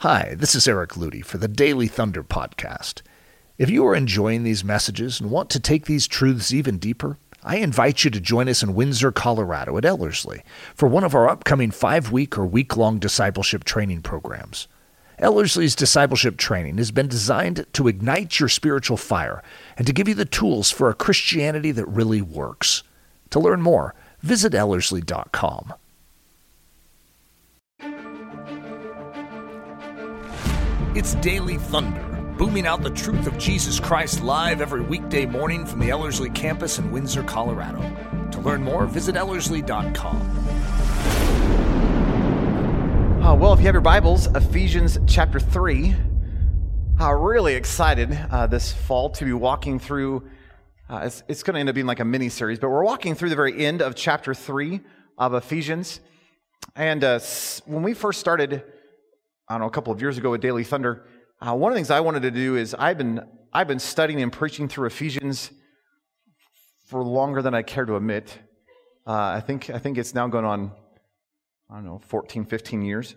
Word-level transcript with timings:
Hi, 0.00 0.34
this 0.34 0.54
is 0.54 0.66
Eric 0.66 0.92
Ludy 0.92 1.22
for 1.22 1.36
the 1.36 1.46
Daily 1.46 1.86
Thunder 1.86 2.24
Podcast. 2.24 3.02
If 3.58 3.68
you 3.68 3.86
are 3.86 3.94
enjoying 3.94 4.44
these 4.44 4.64
messages 4.64 5.20
and 5.20 5.30
want 5.30 5.50
to 5.50 5.60
take 5.60 5.84
these 5.84 6.06
truths 6.06 6.54
even 6.54 6.78
deeper, 6.78 7.18
I 7.42 7.56
invite 7.56 8.02
you 8.02 8.10
to 8.12 8.18
join 8.18 8.48
us 8.48 8.62
in 8.62 8.74
Windsor, 8.74 9.12
Colorado 9.12 9.76
at 9.76 9.84
Ellerslie 9.84 10.42
for 10.74 10.88
one 10.88 11.04
of 11.04 11.14
our 11.14 11.28
upcoming 11.28 11.70
five 11.70 12.10
week 12.10 12.38
or 12.38 12.46
week 12.46 12.78
long 12.78 12.98
discipleship 12.98 13.64
training 13.64 14.00
programs. 14.00 14.68
Ellerslie's 15.18 15.76
discipleship 15.76 16.38
training 16.38 16.78
has 16.78 16.90
been 16.90 17.06
designed 17.06 17.66
to 17.74 17.86
ignite 17.86 18.40
your 18.40 18.48
spiritual 18.48 18.96
fire 18.96 19.42
and 19.76 19.86
to 19.86 19.92
give 19.92 20.08
you 20.08 20.14
the 20.14 20.24
tools 20.24 20.70
for 20.70 20.88
a 20.88 20.94
Christianity 20.94 21.72
that 21.72 21.84
really 21.86 22.22
works. 22.22 22.84
To 23.28 23.38
learn 23.38 23.60
more, 23.60 23.94
visit 24.22 24.54
Ellerslie.com. 24.54 25.74
It's 30.92 31.14
Daily 31.14 31.56
Thunder, 31.56 32.02
booming 32.36 32.66
out 32.66 32.82
the 32.82 32.90
truth 32.90 33.28
of 33.28 33.38
Jesus 33.38 33.78
Christ 33.78 34.24
live 34.24 34.60
every 34.60 34.80
weekday 34.80 35.24
morning 35.24 35.64
from 35.64 35.78
the 35.78 35.88
Ellerslie 35.88 36.30
campus 36.30 36.80
in 36.80 36.90
Windsor, 36.90 37.22
Colorado. 37.22 37.80
To 38.32 38.40
learn 38.40 38.64
more, 38.64 38.86
visit 38.86 39.14
Ellerslie.com. 39.14 40.16
Uh, 43.22 43.36
well, 43.36 43.52
if 43.52 43.60
you 43.60 43.66
have 43.66 43.74
your 43.76 43.80
Bibles, 43.80 44.26
Ephesians 44.34 44.98
chapter 45.06 45.38
3. 45.38 45.94
Uh, 47.00 47.12
really 47.14 47.54
excited 47.54 48.12
uh, 48.28 48.48
this 48.48 48.72
fall 48.72 49.10
to 49.10 49.24
be 49.24 49.32
walking 49.32 49.78
through. 49.78 50.28
Uh, 50.88 51.02
it's, 51.04 51.22
it's 51.28 51.44
going 51.44 51.54
to 51.54 51.60
end 51.60 51.68
up 51.68 51.76
being 51.76 51.86
like 51.86 52.00
a 52.00 52.04
mini 52.04 52.28
series, 52.28 52.58
but 52.58 52.68
we're 52.68 52.84
walking 52.84 53.14
through 53.14 53.28
the 53.28 53.36
very 53.36 53.64
end 53.64 53.80
of 53.80 53.94
chapter 53.94 54.34
3 54.34 54.80
of 55.18 55.34
Ephesians. 55.34 56.00
And 56.74 57.04
uh, 57.04 57.20
when 57.66 57.84
we 57.84 57.94
first 57.94 58.18
started 58.18 58.64
Don't 59.54 59.62
know, 59.62 59.66
a 59.66 59.70
couple 59.70 59.92
of 59.92 60.00
years 60.00 60.16
ago 60.16 60.30
with 60.30 60.40
Daily 60.40 60.62
Thunder, 60.62 61.04
uh, 61.40 61.52
one 61.56 61.72
of 61.72 61.74
the 61.74 61.78
things 61.78 61.90
I 61.90 61.98
wanted 61.98 62.22
to 62.22 62.30
do 62.30 62.54
is 62.54 62.72
I've 62.72 62.96
been, 62.96 63.20
I've 63.52 63.66
been 63.66 63.80
studying 63.80 64.22
and 64.22 64.32
preaching 64.32 64.68
through 64.68 64.86
Ephesians 64.86 65.50
for 66.86 67.02
longer 67.02 67.42
than 67.42 67.52
I 67.52 67.62
care 67.62 67.84
to 67.84 67.96
admit. 67.96 68.38
Uh, 69.04 69.12
I, 69.12 69.40
think, 69.40 69.68
I 69.68 69.80
think 69.80 69.98
it's 69.98 70.14
now 70.14 70.28
going 70.28 70.44
on, 70.44 70.70
I 71.68 71.74
don't 71.74 71.84
know, 71.84 71.98
14, 71.98 72.44
15 72.44 72.82
years. 72.82 73.16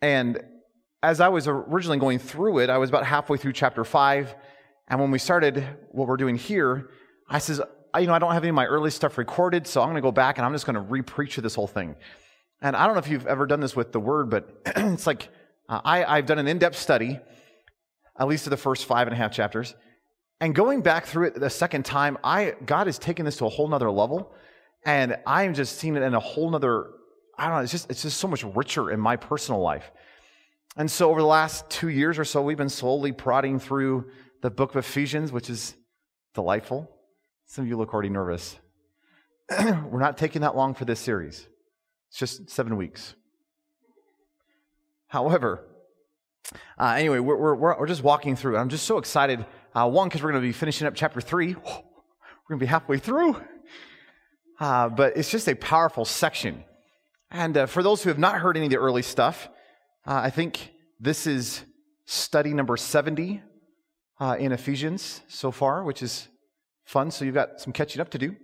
And 0.00 0.42
as 1.02 1.20
I 1.20 1.28
was 1.28 1.46
originally 1.46 1.98
going 1.98 2.20
through 2.20 2.60
it, 2.60 2.70
I 2.70 2.78
was 2.78 2.88
about 2.88 3.04
halfway 3.04 3.36
through 3.36 3.52
chapter 3.52 3.84
5. 3.84 4.34
And 4.88 4.98
when 4.98 5.10
we 5.10 5.18
started 5.18 5.62
what 5.90 6.08
we're 6.08 6.16
doing 6.16 6.36
here, 6.36 6.88
I 7.28 7.38
says, 7.38 7.60
you 7.98 8.06
know, 8.06 8.14
I 8.14 8.18
don't 8.18 8.32
have 8.32 8.44
any 8.44 8.48
of 8.48 8.54
my 8.54 8.64
early 8.64 8.90
stuff 8.90 9.18
recorded, 9.18 9.66
so 9.66 9.82
I'm 9.82 9.88
going 9.88 9.96
to 9.96 10.00
go 10.00 10.10
back 10.10 10.38
and 10.38 10.46
I'm 10.46 10.52
just 10.52 10.64
going 10.64 10.74
to 10.74 10.80
re-preach 10.80 11.36
this 11.36 11.54
whole 11.54 11.66
thing. 11.66 11.96
And 12.62 12.74
I 12.74 12.86
don't 12.86 12.94
know 12.94 13.00
if 13.00 13.08
you've 13.08 13.26
ever 13.26 13.46
done 13.46 13.60
this 13.60 13.76
with 13.76 13.92
the 13.92 14.00
word, 14.00 14.30
but 14.30 14.62
it's 14.66 15.06
like 15.06 15.28
uh, 15.70 15.80
I, 15.84 16.04
I've 16.04 16.26
done 16.26 16.40
an 16.40 16.48
in 16.48 16.58
depth 16.58 16.76
study, 16.76 17.20
at 18.18 18.26
least 18.26 18.46
of 18.46 18.50
the 18.50 18.56
first 18.56 18.86
five 18.86 19.06
and 19.06 19.14
a 19.14 19.16
half 19.16 19.32
chapters. 19.32 19.74
And 20.40 20.52
going 20.54 20.82
back 20.82 21.06
through 21.06 21.28
it 21.28 21.34
the 21.34 21.48
second 21.48 21.84
time, 21.84 22.18
I, 22.24 22.54
God 22.66 22.88
has 22.88 22.98
taken 22.98 23.24
this 23.24 23.36
to 23.36 23.46
a 23.46 23.48
whole 23.48 23.68
nother 23.68 23.90
level. 23.90 24.34
And 24.84 25.16
I'm 25.26 25.54
just 25.54 25.78
seeing 25.78 25.96
it 25.96 26.02
in 26.02 26.14
a 26.14 26.20
whole 26.20 26.50
nother, 26.50 26.88
I 27.38 27.44
don't 27.44 27.54
know, 27.54 27.60
it's 27.60 27.70
just, 27.70 27.88
it's 27.88 28.02
just 28.02 28.18
so 28.18 28.26
much 28.26 28.42
richer 28.42 28.90
in 28.90 28.98
my 28.98 29.14
personal 29.14 29.60
life. 29.60 29.92
And 30.76 30.90
so 30.90 31.10
over 31.10 31.20
the 31.20 31.26
last 31.26 31.70
two 31.70 31.88
years 31.88 32.18
or 32.18 32.24
so, 32.24 32.42
we've 32.42 32.56
been 32.56 32.68
slowly 32.68 33.12
prodding 33.12 33.60
through 33.60 34.10
the 34.42 34.50
book 34.50 34.70
of 34.70 34.76
Ephesians, 34.76 35.30
which 35.30 35.50
is 35.50 35.76
delightful. 36.34 36.90
Some 37.46 37.64
of 37.64 37.68
you 37.68 37.76
look 37.76 37.92
already 37.92 38.08
nervous. 38.08 38.58
We're 39.50 40.00
not 40.00 40.18
taking 40.18 40.42
that 40.42 40.56
long 40.56 40.74
for 40.74 40.84
this 40.84 40.98
series. 40.98 41.46
It's 42.08 42.18
just 42.18 42.50
seven 42.50 42.76
weeks. 42.76 43.14
However, 45.10 45.64
uh, 46.78 46.94
anyway, 46.96 47.18
we're, 47.18 47.36
we're, 47.36 47.54
we're, 47.56 47.86
just 47.88 48.04
walking 48.04 48.36
through. 48.36 48.56
I'm 48.56 48.68
just 48.68 48.86
so 48.86 48.96
excited. 48.96 49.44
Uh, 49.74 49.90
one, 49.90 50.08
because 50.08 50.22
we're 50.22 50.30
going 50.30 50.40
to 50.40 50.48
be 50.48 50.52
finishing 50.52 50.86
up 50.86 50.94
chapter 50.94 51.20
three. 51.20 51.54
We're 51.54 51.62
going 52.48 52.60
to 52.60 52.64
be 52.64 52.66
halfway 52.66 52.98
through. 52.98 53.36
Uh, 54.60 54.88
but 54.88 55.16
it's 55.16 55.28
just 55.28 55.48
a 55.48 55.56
powerful 55.56 56.04
section. 56.04 56.62
And 57.28 57.56
uh, 57.56 57.66
for 57.66 57.82
those 57.82 58.04
who 58.04 58.08
have 58.08 58.20
not 58.20 58.36
heard 58.36 58.56
any 58.56 58.66
of 58.66 58.70
the 58.70 58.76
early 58.76 59.02
stuff, 59.02 59.48
uh, 60.06 60.20
I 60.22 60.30
think 60.30 60.72
this 61.00 61.26
is 61.26 61.64
study 62.04 62.54
number 62.54 62.76
70 62.76 63.42
uh, 64.20 64.36
in 64.38 64.52
Ephesians 64.52 65.22
so 65.26 65.50
far, 65.50 65.82
which 65.82 66.04
is 66.04 66.28
fun. 66.84 67.10
So 67.10 67.24
you've 67.24 67.34
got 67.34 67.60
some 67.60 67.72
catching 67.72 68.00
up 68.00 68.10
to 68.10 68.18
do. 68.18 68.36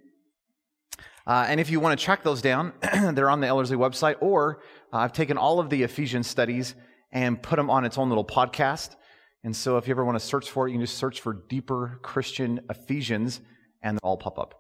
And 1.29 1.61
if 1.61 1.71
you 1.71 1.79
want 1.79 1.97
to 1.97 2.05
track 2.05 2.25
those 2.25 2.43
down, 2.43 2.73
they're 3.13 3.31
on 3.31 3.41
the 3.41 3.47
Ellerslie 3.47 3.77
website, 3.77 4.17
or 4.21 4.63
I've 4.97 5.13
taken 5.13 5.37
all 5.37 5.61
of 5.61 5.71
the 5.71 5.83
Ephesians 5.83 6.27
studies 6.27 6.75
and 7.13 7.41
put 7.43 7.57
them 7.57 7.71
on 7.71 7.85
its 7.85 7.99
own 7.99 8.09
little 8.09 8.25
podcast. 8.25 8.97
And 9.45 9.55
so 9.55 9.77
if 9.77 9.87
you 9.87 9.93
ever 9.93 10.05
want 10.05 10.19
to 10.19 10.25
search 10.25 10.51
for 10.51 10.67
it, 10.67 10.71
you 10.71 10.77
can 10.77 10.85
just 10.85 10.99
search 10.99 11.21
for 11.21 11.33
Deeper 11.49 12.01
Christian 12.03 12.61
Ephesians, 12.69 13.41
and 13.83 13.97
they'll 13.97 14.11
all 14.11 14.17
pop 14.17 14.39
up. 14.39 14.55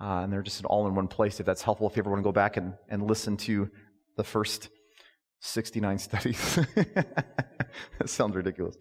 Uh, 0.00 0.22
and 0.22 0.32
they're 0.32 0.42
just 0.42 0.64
all 0.64 0.86
in 0.88 0.94
one 0.94 1.06
place 1.06 1.38
if 1.38 1.46
that's 1.46 1.62
helpful. 1.62 1.88
If 1.88 1.96
you 1.96 2.02
ever 2.02 2.10
want 2.10 2.20
to 2.20 2.24
go 2.24 2.32
back 2.32 2.56
and, 2.56 2.74
and 2.88 3.06
listen 3.06 3.36
to 3.38 3.70
the 4.16 4.24
first 4.24 4.68
69 5.40 5.98
studies. 5.98 6.58
that 6.74 7.24
sounds 8.06 8.34
ridiculous. 8.34 8.76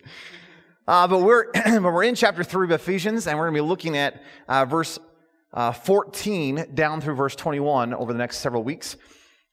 Uh, 0.88 1.08
but 1.08 1.20
we're, 1.20 1.52
but 1.54 1.82
we're 1.82 2.04
in 2.04 2.16
chapter 2.16 2.44
3 2.44 2.68
of 2.68 2.72
Ephesians, 2.72 3.28
and 3.28 3.38
we're 3.38 3.46
going 3.46 3.56
to 3.56 3.64
be 3.64 3.68
looking 3.68 3.98
at 3.98 4.22
uh, 4.48 4.66
verse 4.66 5.00
uh, 5.54 5.72
14 5.72 6.68
down 6.74 7.02
through 7.02 7.16
verse 7.16 7.36
21 7.36 7.94
over 7.94 8.14
the 8.14 8.20
next 8.20 8.38
several 8.38 8.64
weeks. 8.64 8.96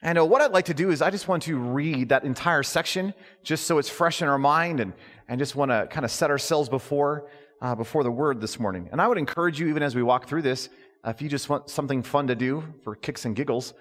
And 0.00 0.16
uh, 0.16 0.24
what 0.24 0.40
I'd 0.40 0.52
like 0.52 0.66
to 0.66 0.74
do 0.74 0.90
is 0.90 1.02
I 1.02 1.10
just 1.10 1.26
want 1.26 1.42
to 1.44 1.58
read 1.58 2.10
that 2.10 2.22
entire 2.22 2.62
section 2.62 3.12
just 3.42 3.66
so 3.66 3.78
it's 3.78 3.88
fresh 3.88 4.22
in 4.22 4.28
our 4.28 4.38
mind 4.38 4.78
and, 4.78 4.92
and 5.28 5.40
just 5.40 5.56
want 5.56 5.72
to 5.72 5.88
kind 5.90 6.04
of 6.04 6.12
set 6.12 6.30
ourselves 6.30 6.68
before, 6.68 7.30
uh, 7.60 7.74
before 7.74 8.04
the 8.04 8.10
word 8.10 8.40
this 8.40 8.60
morning. 8.60 8.88
And 8.92 9.00
I 9.00 9.08
would 9.08 9.18
encourage 9.18 9.58
you, 9.58 9.68
even 9.68 9.82
as 9.82 9.96
we 9.96 10.04
walk 10.04 10.28
through 10.28 10.42
this, 10.42 10.68
uh, 11.04 11.10
if 11.10 11.20
you 11.20 11.28
just 11.28 11.48
want 11.48 11.68
something 11.68 12.04
fun 12.04 12.28
to 12.28 12.36
do 12.36 12.62
for 12.84 12.94
kicks 12.94 13.24
and 13.24 13.34
giggles, 13.34 13.74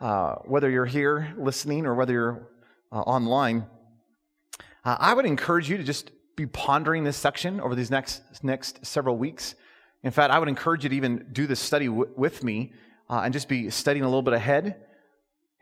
uh, 0.00 0.36
whether 0.44 0.70
you're 0.70 0.86
here 0.86 1.34
listening 1.36 1.84
or 1.84 1.94
whether 1.94 2.12
you're 2.12 2.48
uh, 2.92 3.00
online, 3.00 3.66
uh, 4.84 4.96
I 5.00 5.14
would 5.14 5.26
encourage 5.26 5.68
you 5.68 5.76
to 5.78 5.84
just 5.84 6.12
be 6.36 6.46
pondering 6.46 7.02
this 7.02 7.16
section 7.16 7.60
over 7.60 7.74
these 7.74 7.90
next, 7.90 8.22
next 8.44 8.86
several 8.86 9.16
weeks. 9.16 9.56
In 10.04 10.12
fact, 10.12 10.32
I 10.32 10.38
would 10.38 10.48
encourage 10.48 10.84
you 10.84 10.90
to 10.90 10.96
even 10.96 11.26
do 11.32 11.48
this 11.48 11.58
study 11.58 11.86
w- 11.86 12.10
with 12.16 12.44
me 12.44 12.72
and 13.08 13.32
just 13.32 13.48
be 13.48 13.70
studying 13.70 14.04
a 14.04 14.08
little 14.08 14.22
bit 14.22 14.34
ahead 14.34 14.76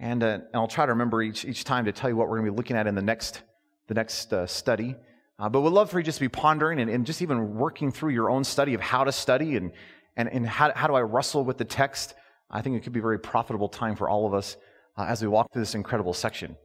and, 0.02 0.24
uh, 0.24 0.26
and 0.26 0.44
I'll 0.52 0.66
try 0.66 0.84
to 0.84 0.92
remember 0.92 1.22
each, 1.22 1.44
each 1.44 1.62
time 1.62 1.84
to 1.84 1.92
tell 1.92 2.10
you 2.10 2.16
what 2.16 2.28
we're 2.28 2.38
going 2.38 2.46
to 2.46 2.52
be 2.52 2.56
looking 2.56 2.76
at 2.76 2.88
in 2.88 2.96
the 2.96 3.02
next, 3.02 3.42
the 3.86 3.94
next 3.94 4.32
uh, 4.32 4.46
study. 4.48 4.96
Uh, 5.38 5.48
but 5.48 5.60
we'd 5.60 5.70
love 5.70 5.90
for 5.90 5.98
you 6.00 6.04
just 6.04 6.18
to 6.18 6.24
be 6.24 6.28
pondering 6.28 6.80
and, 6.80 6.90
and, 6.90 7.06
just 7.06 7.22
even 7.22 7.54
working 7.54 7.92
through 7.92 8.10
your 8.10 8.28
own 8.28 8.42
study 8.42 8.74
of 8.74 8.80
how 8.80 9.04
to 9.04 9.12
study 9.12 9.56
and, 9.56 9.70
and, 10.16 10.28
and 10.28 10.44
how, 10.46 10.72
how 10.74 10.88
do 10.88 10.94
I 10.94 11.02
wrestle 11.02 11.44
with 11.44 11.56
the 11.56 11.64
text. 11.64 12.14
I 12.50 12.62
think 12.62 12.76
it 12.76 12.82
could 12.82 12.92
be 12.92 12.98
a 12.98 13.02
very 13.02 13.18
profitable 13.18 13.68
time 13.68 13.94
for 13.94 14.08
all 14.08 14.26
of 14.26 14.34
us 14.34 14.56
uh, 14.98 15.04
as 15.04 15.22
we 15.22 15.28
walk 15.28 15.52
through 15.52 15.62
this 15.62 15.76
incredible 15.76 16.14
section. 16.14 16.56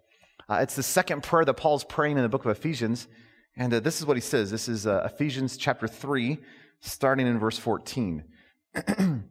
Uh, 0.49 0.55
it's 0.55 0.75
the 0.75 0.83
second 0.83 1.21
prayer 1.21 1.45
that 1.45 1.53
Paul's 1.53 1.83
praying 1.83 2.17
in 2.17 2.23
the 2.23 2.29
book 2.29 2.43
of 2.43 2.49
Ephesians. 2.49 3.07
And 3.55 3.71
uh, 3.71 3.79
this 3.79 3.99
is 3.99 4.07
what 4.07 4.17
he 4.17 4.21
says. 4.21 4.49
This 4.49 4.67
is 4.67 4.87
Ephesians 4.87 5.57
chapter 5.57 5.87
3, 5.87 6.39
starting 6.81 7.27
in 7.27 7.37
verse 7.37 7.59
14. 7.59 8.23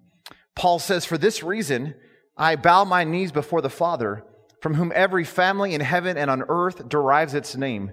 Paul 0.54 0.78
says, 0.78 1.04
For 1.04 1.18
this 1.18 1.42
reason, 1.42 1.96
I 2.36 2.56
bow 2.56 2.84
my 2.84 3.04
knees 3.04 3.32
before 3.32 3.62
the 3.62 3.70
Father, 3.70 4.24
from 4.60 4.74
whom 4.74 4.92
every 4.94 5.24
family 5.24 5.74
in 5.74 5.80
heaven 5.80 6.16
and 6.16 6.30
on 6.30 6.44
earth 6.48 6.88
derives 6.88 7.34
its 7.34 7.56
name, 7.56 7.92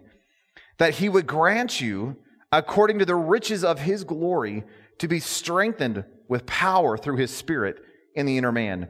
that 0.77 0.95
he 0.95 1.07
would 1.07 1.27
grant 1.27 1.79
you, 1.79 2.17
according 2.51 2.99
to 2.99 3.05
the 3.05 3.15
riches 3.15 3.63
of 3.63 3.79
his 3.79 4.03
glory, 4.03 4.63
to 4.97 5.07
be 5.07 5.19
strengthened 5.19 6.03
with 6.27 6.45
power 6.45 6.97
through 6.97 7.17
his 7.17 7.31
Spirit 7.31 7.79
in 8.15 8.25
the 8.25 8.37
inner 8.37 8.51
man, 8.51 8.89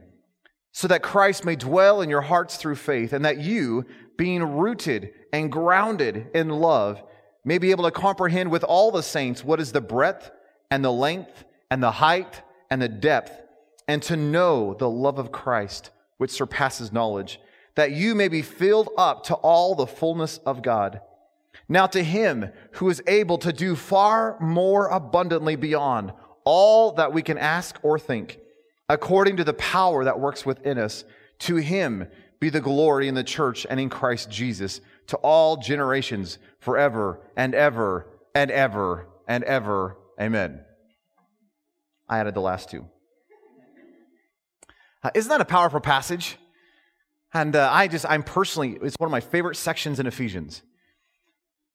so 0.71 0.87
that 0.87 1.03
Christ 1.03 1.45
may 1.45 1.55
dwell 1.55 2.01
in 2.01 2.09
your 2.09 2.21
hearts 2.21 2.57
through 2.57 2.75
faith, 2.75 3.13
and 3.13 3.23
that 3.25 3.37
you, 3.37 3.85
being 4.17 4.43
rooted 4.43 5.11
and 5.31 5.51
grounded 5.51 6.29
in 6.33 6.49
love, 6.49 7.03
may 7.45 7.57
be 7.57 7.71
able 7.71 7.83
to 7.83 7.91
comprehend 7.91 8.49
with 8.49 8.63
all 8.63 8.91
the 8.91 9.03
saints 9.03 9.43
what 9.43 9.59
is 9.59 9.71
the 9.71 9.81
breadth 9.81 10.31
and 10.71 10.83
the 10.83 10.91
length 10.91 11.43
and 11.69 11.83
the 11.83 11.91
height 11.91 12.41
and 12.71 12.81
the 12.81 12.89
depth 12.89 13.43
and 13.87 14.01
to 14.03 14.15
know 14.15 14.73
the 14.73 14.89
love 14.89 15.19
of 15.19 15.31
Christ, 15.31 15.89
which 16.17 16.31
surpasses 16.31 16.91
knowledge, 16.91 17.39
that 17.75 17.91
you 17.91 18.15
may 18.15 18.27
be 18.27 18.41
filled 18.41 18.89
up 18.97 19.23
to 19.25 19.35
all 19.35 19.75
the 19.75 19.87
fullness 19.87 20.37
of 20.45 20.61
God. 20.61 21.01
Now, 21.67 21.87
to 21.87 22.03
him 22.03 22.51
who 22.73 22.89
is 22.89 23.01
able 23.07 23.37
to 23.39 23.53
do 23.53 23.75
far 23.75 24.37
more 24.39 24.87
abundantly 24.87 25.55
beyond 25.55 26.13
all 26.43 26.93
that 26.93 27.13
we 27.13 27.21
can 27.21 27.37
ask 27.37 27.79
or 27.83 27.97
think, 27.97 28.39
according 28.89 29.37
to 29.37 29.43
the 29.43 29.53
power 29.53 30.03
that 30.03 30.19
works 30.19 30.45
within 30.45 30.77
us, 30.77 31.05
to 31.39 31.55
him 31.55 32.07
be 32.39 32.49
the 32.49 32.61
glory 32.61 33.07
in 33.07 33.15
the 33.15 33.23
church 33.23 33.65
and 33.69 33.79
in 33.79 33.89
Christ 33.89 34.29
Jesus 34.29 34.81
to 35.07 35.17
all 35.17 35.57
generations 35.57 36.37
forever 36.59 37.21
and 37.37 37.55
ever 37.55 38.07
and 38.35 38.51
ever 38.51 39.07
and 39.27 39.43
ever. 39.45 39.97
Amen. 40.19 40.61
I 42.09 42.19
added 42.19 42.33
the 42.33 42.41
last 42.41 42.69
two. 42.69 42.85
Uh, 45.03 45.11
isn't 45.13 45.29
that 45.29 45.41
a 45.41 45.45
powerful 45.45 45.81
passage? 45.81 46.37
And 47.33 47.55
uh, 47.55 47.69
I 47.71 47.87
just, 47.87 48.05
I'm 48.07 48.23
personally, 48.23 48.77
it's 48.81 48.95
one 48.99 49.07
of 49.07 49.11
my 49.11 49.19
favorite 49.19 49.55
sections 49.57 49.99
in 49.99 50.07
Ephesians. 50.07 50.61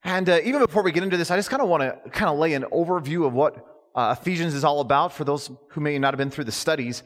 And 0.04 0.28
uh, 0.28 0.40
even 0.44 0.60
before 0.60 0.82
we 0.82 0.92
get 0.92 1.02
into 1.02 1.16
this, 1.16 1.30
I 1.30 1.36
just 1.36 1.50
kind 1.50 1.60
of 1.60 1.68
want 1.68 1.82
to 1.82 2.10
kind 2.10 2.30
of 2.30 2.38
lay 2.38 2.54
an 2.54 2.62
overview 2.72 3.26
of 3.26 3.34
what 3.34 3.66
uh, 3.94 4.14
Ephesians 4.18 4.54
is 4.54 4.64
all 4.64 4.80
about 4.80 5.12
for 5.12 5.24
those 5.24 5.50
who 5.70 5.80
may 5.80 5.98
not 5.98 6.14
have 6.14 6.18
been 6.18 6.30
through 6.30 6.44
the 6.44 6.52
studies. 6.52 7.02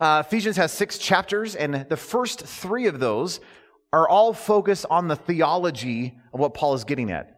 Uh, 0.00 0.22
Ephesians 0.26 0.56
has 0.56 0.72
six 0.72 0.98
chapters, 0.98 1.54
and 1.54 1.86
the 1.88 1.96
first 1.96 2.40
three 2.40 2.86
of 2.86 2.98
those 2.98 3.40
are 3.92 4.08
all 4.08 4.32
focused 4.32 4.84
on 4.90 5.06
the 5.06 5.14
theology 5.14 6.18
of 6.32 6.40
what 6.40 6.52
Paul 6.52 6.74
is 6.74 6.82
getting 6.82 7.12
at. 7.12 7.30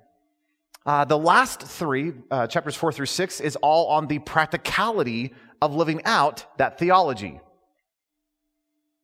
Uh, 0.86 1.04
the 1.04 1.18
last 1.18 1.60
three, 1.60 2.14
uh, 2.30 2.46
chapters 2.46 2.74
four 2.74 2.92
through 2.92 3.06
six, 3.06 3.40
is 3.40 3.56
all 3.56 3.88
on 3.88 4.06
the 4.06 4.18
practicality 4.20 5.34
of 5.60 5.74
living 5.74 6.02
out 6.06 6.46
that 6.56 6.78
theology. 6.78 7.40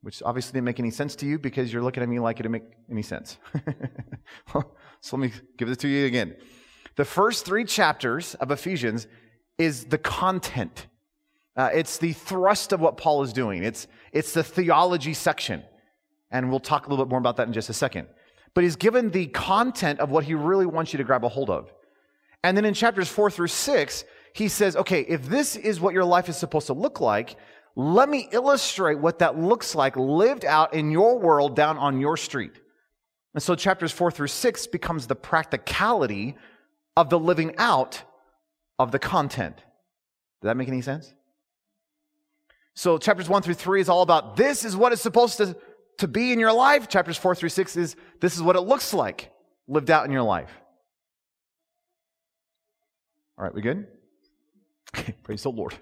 Which 0.02 0.22
obviously 0.24 0.52
didn't 0.52 0.64
make 0.64 0.80
any 0.80 0.90
sense 0.90 1.14
to 1.16 1.26
you 1.26 1.38
because 1.38 1.72
you're 1.72 1.82
looking 1.82 2.02
at 2.02 2.08
me 2.08 2.18
like 2.18 2.40
it 2.40 2.42
didn't 2.42 2.52
make 2.52 2.70
any 2.90 3.02
sense. 3.02 3.38
so 4.52 5.16
let 5.16 5.20
me 5.20 5.32
give 5.56 5.68
it 5.68 5.78
to 5.78 5.88
you 5.88 6.06
again. 6.06 6.36
The 6.96 7.04
first 7.04 7.44
three 7.44 7.64
chapters 7.64 8.34
of 8.34 8.50
Ephesians 8.50 9.06
is 9.58 9.84
the 9.84 9.98
content. 9.98 10.86
Uh, 11.56 11.70
it's 11.72 11.98
the 11.98 12.12
thrust 12.12 12.72
of 12.72 12.80
what 12.80 12.96
Paul 12.96 13.22
is 13.22 13.32
doing. 13.32 13.62
It's, 13.62 13.86
it's 14.12 14.32
the 14.32 14.42
theology 14.42 15.14
section. 15.14 15.62
And 16.30 16.50
we'll 16.50 16.60
talk 16.60 16.86
a 16.86 16.90
little 16.90 17.04
bit 17.04 17.10
more 17.10 17.18
about 17.18 17.36
that 17.36 17.46
in 17.46 17.52
just 17.52 17.70
a 17.70 17.74
second. 17.74 18.08
But 18.54 18.64
he's 18.64 18.76
given 18.76 19.10
the 19.10 19.26
content 19.26 20.00
of 20.00 20.10
what 20.10 20.24
he 20.24 20.34
really 20.34 20.66
wants 20.66 20.92
you 20.92 20.96
to 20.98 21.04
grab 21.04 21.24
a 21.24 21.28
hold 21.28 21.50
of. 21.50 21.72
And 22.42 22.56
then 22.56 22.64
in 22.64 22.74
chapters 22.74 23.08
four 23.08 23.30
through 23.30 23.48
six, 23.48 24.04
he 24.34 24.48
says, 24.48 24.76
okay, 24.76 25.02
if 25.02 25.28
this 25.28 25.56
is 25.56 25.80
what 25.80 25.94
your 25.94 26.04
life 26.04 26.28
is 26.28 26.36
supposed 26.36 26.66
to 26.66 26.72
look 26.72 27.00
like, 27.00 27.36
let 27.74 28.08
me 28.08 28.28
illustrate 28.32 28.98
what 28.98 29.20
that 29.20 29.38
looks 29.38 29.74
like 29.74 29.96
lived 29.96 30.44
out 30.44 30.74
in 30.74 30.90
your 30.90 31.18
world 31.18 31.56
down 31.56 31.78
on 31.78 32.00
your 32.00 32.16
street. 32.16 32.52
And 33.34 33.42
so 33.42 33.54
chapters 33.54 33.92
four 33.92 34.10
through 34.10 34.28
six 34.28 34.66
becomes 34.66 35.06
the 35.06 35.14
practicality 35.14 36.36
of 36.96 37.08
the 37.08 37.18
living 37.18 37.54
out 37.56 38.02
of 38.78 38.92
the 38.92 38.98
content. 38.98 39.56
Does 39.56 40.48
that 40.48 40.56
make 40.56 40.68
any 40.68 40.82
sense? 40.82 41.14
So 42.74 42.98
chapters 42.98 43.28
one 43.28 43.42
through 43.42 43.54
three 43.54 43.80
is 43.80 43.88
all 43.88 44.02
about 44.02 44.36
this 44.36 44.64
is 44.64 44.76
what 44.76 44.92
it's 44.92 45.02
supposed 45.02 45.38
to, 45.38 45.56
to 45.98 46.08
be 46.08 46.32
in 46.32 46.38
your 46.38 46.52
life. 46.52 46.88
Chapters 46.88 47.16
four 47.16 47.34
through 47.34 47.50
six 47.50 47.76
is 47.76 47.96
this 48.20 48.36
is 48.36 48.42
what 48.42 48.56
it 48.56 48.62
looks 48.62 48.92
like 48.92 49.30
lived 49.66 49.90
out 49.90 50.04
in 50.04 50.12
your 50.12 50.22
life. 50.22 50.50
All 53.38 53.44
right, 53.44 53.54
we 53.54 53.62
good? 53.62 53.86
Praise 55.22 55.42
the 55.42 55.50
Lord. 55.50 55.74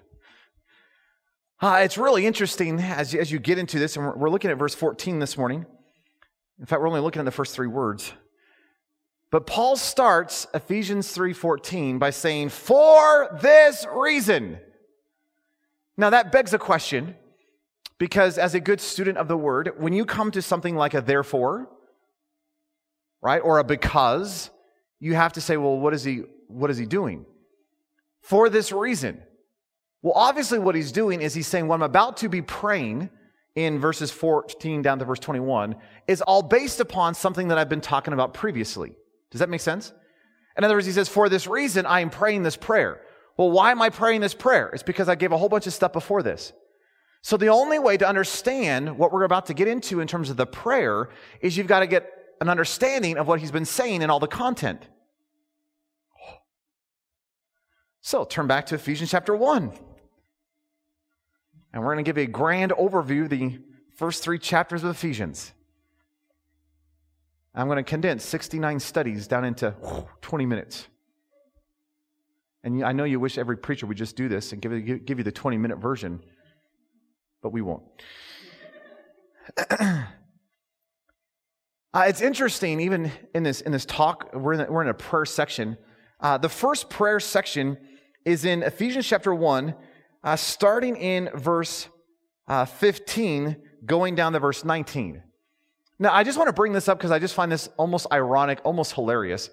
Uh, 1.61 1.81
it's 1.83 1.95
really 1.95 2.25
interesting 2.25 2.79
as, 2.79 3.13
as 3.13 3.31
you 3.31 3.37
get 3.37 3.59
into 3.59 3.77
this, 3.77 3.95
and 3.95 4.03
we're, 4.03 4.15
we're 4.15 4.29
looking 4.31 4.49
at 4.49 4.57
verse 4.57 4.73
14 4.73 5.19
this 5.19 5.37
morning. 5.37 5.63
In 6.59 6.65
fact, 6.65 6.81
we're 6.81 6.87
only 6.87 7.01
looking 7.01 7.19
at 7.19 7.25
the 7.25 7.31
first 7.31 7.53
three 7.53 7.67
words. 7.67 8.11
But 9.29 9.45
Paul 9.45 9.77
starts 9.77 10.47
Ephesians 10.55 11.15
3:14 11.15 11.99
by 11.99 12.09
saying, 12.09 12.49
"For 12.49 13.29
this 13.41 13.85
reason." 13.93 14.59
Now 15.95 16.09
that 16.09 16.31
begs 16.31 16.53
a 16.53 16.59
question 16.59 17.15
because 17.99 18.37
as 18.37 18.55
a 18.55 18.59
good 18.59 18.81
student 18.81 19.19
of 19.19 19.27
the 19.27 19.37
word, 19.37 19.73
when 19.77 19.93
you 19.93 20.03
come 20.03 20.31
to 20.31 20.41
something 20.41 20.75
like 20.75 20.95
a 20.95 21.01
therefore, 21.01 21.69
right, 23.21 23.39
or 23.39 23.59
a 23.59 23.63
because, 23.63 24.49
you 24.99 25.13
have 25.13 25.33
to 25.33 25.41
say, 25.41 25.57
"Well, 25.57 25.79
what 25.79 25.93
is 25.93 26.03
he 26.03 26.23
what 26.47 26.71
is 26.71 26.77
he 26.77 26.85
doing?" 26.85 27.25
For 28.19 28.49
this 28.49 28.71
reason. 28.71 29.21
Well, 30.01 30.13
obviously 30.15 30.59
what 30.59 30.75
he's 30.75 30.91
doing 30.91 31.21
is 31.21 31.33
he's 31.33 31.47
saying 31.47 31.67
what 31.67 31.75
I'm 31.75 31.83
about 31.83 32.17
to 32.17 32.29
be 32.29 32.41
praying 32.41 33.09
in 33.55 33.79
verses 33.79 34.11
14 34.11 34.81
down 34.81 34.99
to 34.99 35.05
verse 35.05 35.19
21 35.19 35.75
is 36.07 36.21
all 36.21 36.41
based 36.41 36.79
upon 36.79 37.13
something 37.13 37.49
that 37.49 37.57
I've 37.57 37.69
been 37.69 37.81
talking 37.81 38.13
about 38.13 38.33
previously. 38.33 38.93
Does 39.29 39.39
that 39.39 39.49
make 39.49 39.61
sense? 39.61 39.93
In 40.57 40.63
other 40.63 40.75
words, 40.75 40.85
he 40.85 40.91
says, 40.91 41.07
For 41.07 41.29
this 41.29 41.47
reason, 41.47 41.85
I 41.85 42.01
am 42.01 42.09
praying 42.09 42.43
this 42.43 42.57
prayer. 42.57 43.01
Well, 43.37 43.51
why 43.51 43.71
am 43.71 43.81
I 43.81 43.89
praying 43.89 44.21
this 44.21 44.33
prayer? 44.33 44.69
It's 44.73 44.83
because 44.83 45.07
I 45.07 45.15
gave 45.15 45.31
a 45.31 45.37
whole 45.37 45.49
bunch 45.49 45.67
of 45.67 45.73
stuff 45.73 45.93
before 45.93 46.23
this. 46.23 46.53
So 47.21 47.37
the 47.37 47.49
only 47.49 47.79
way 47.79 47.97
to 47.97 48.07
understand 48.07 48.97
what 48.97 49.11
we're 49.11 49.23
about 49.23 49.45
to 49.47 49.53
get 49.53 49.67
into 49.67 49.99
in 49.99 50.07
terms 50.07 50.29
of 50.29 50.37
the 50.37 50.47
prayer 50.47 51.09
is 51.39 51.55
you've 51.55 51.67
got 51.67 51.81
to 51.81 51.87
get 51.87 52.09
an 52.41 52.49
understanding 52.49 53.17
of 53.17 53.27
what 53.27 53.39
he's 53.39 53.51
been 53.51 53.65
saying 53.65 54.01
and 54.01 54.11
all 54.11 54.19
the 54.19 54.27
content. 54.27 54.87
So 58.01 58.25
turn 58.25 58.47
back 58.47 58.65
to 58.67 58.75
Ephesians 58.75 59.11
chapter 59.11 59.35
1. 59.35 59.71
And 61.73 61.81
we're 61.81 61.93
going 61.93 62.03
to 62.03 62.09
give 62.09 62.17
a 62.17 62.25
grand 62.25 62.71
overview 62.73 63.23
of 63.23 63.29
the 63.29 63.59
first 63.95 64.23
three 64.23 64.39
chapters 64.39 64.83
of 64.83 64.89
Ephesians. 64.89 65.51
I'm 67.53 67.67
going 67.67 67.77
to 67.77 67.83
condense 67.83 68.23
69 68.23 68.79
studies 68.79 69.27
down 69.27 69.45
into 69.45 69.75
20 70.21 70.45
minutes. 70.45 70.87
And 72.63 72.83
I 72.83 72.91
know 72.91 73.03
you 73.03 73.19
wish 73.19 73.37
every 73.37 73.57
preacher 73.57 73.85
would 73.87 73.97
just 73.97 74.15
do 74.15 74.29
this 74.29 74.53
and 74.53 74.61
give, 74.61 75.05
give 75.05 75.17
you 75.17 75.23
the 75.23 75.31
20 75.31 75.57
minute 75.57 75.79
version, 75.79 76.23
but 77.41 77.49
we 77.49 77.61
won't. 77.61 77.83
uh, 79.69 80.05
it's 81.95 82.21
interesting, 82.21 82.79
even 82.79 83.11
in 83.33 83.43
this, 83.43 83.61
in 83.61 83.71
this 83.71 83.85
talk, 83.85 84.33
we're 84.33 84.53
in, 84.53 84.59
the, 84.59 84.71
we're 84.71 84.83
in 84.83 84.89
a 84.89 84.93
prayer 84.93 85.25
section. 85.25 85.77
Uh, 86.19 86.37
the 86.37 86.49
first 86.49 86.89
prayer 86.89 87.19
section 87.19 87.77
is 88.23 88.45
in 88.45 88.61
Ephesians 88.61 89.07
chapter 89.07 89.33
1, 89.33 89.73
uh, 90.23 90.35
starting 90.35 90.95
in 90.95 91.29
verse 91.33 91.87
uh, 92.47 92.65
15, 92.65 93.57
going 93.85 94.15
down 94.15 94.33
to 94.33 94.39
verse 94.39 94.63
19. 94.63 95.23
Now, 95.99 96.13
I 96.13 96.23
just 96.23 96.37
want 96.37 96.47
to 96.47 96.53
bring 96.53 96.73
this 96.73 96.87
up 96.87 96.97
because 96.97 97.11
I 97.11 97.19
just 97.19 97.35
find 97.35 97.51
this 97.51 97.69
almost 97.77 98.07
ironic, 98.11 98.59
almost 98.63 98.93
hilarious. 98.93 99.49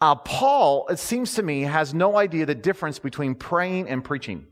Uh, 0.00 0.14
Paul, 0.14 0.86
it 0.88 0.98
seems 0.98 1.34
to 1.34 1.42
me, 1.42 1.62
has 1.62 1.92
no 1.92 2.16
idea 2.16 2.46
the 2.46 2.54
difference 2.54 2.98
between 2.98 3.34
praying 3.34 3.88
and 3.88 4.04
preaching. 4.04 4.46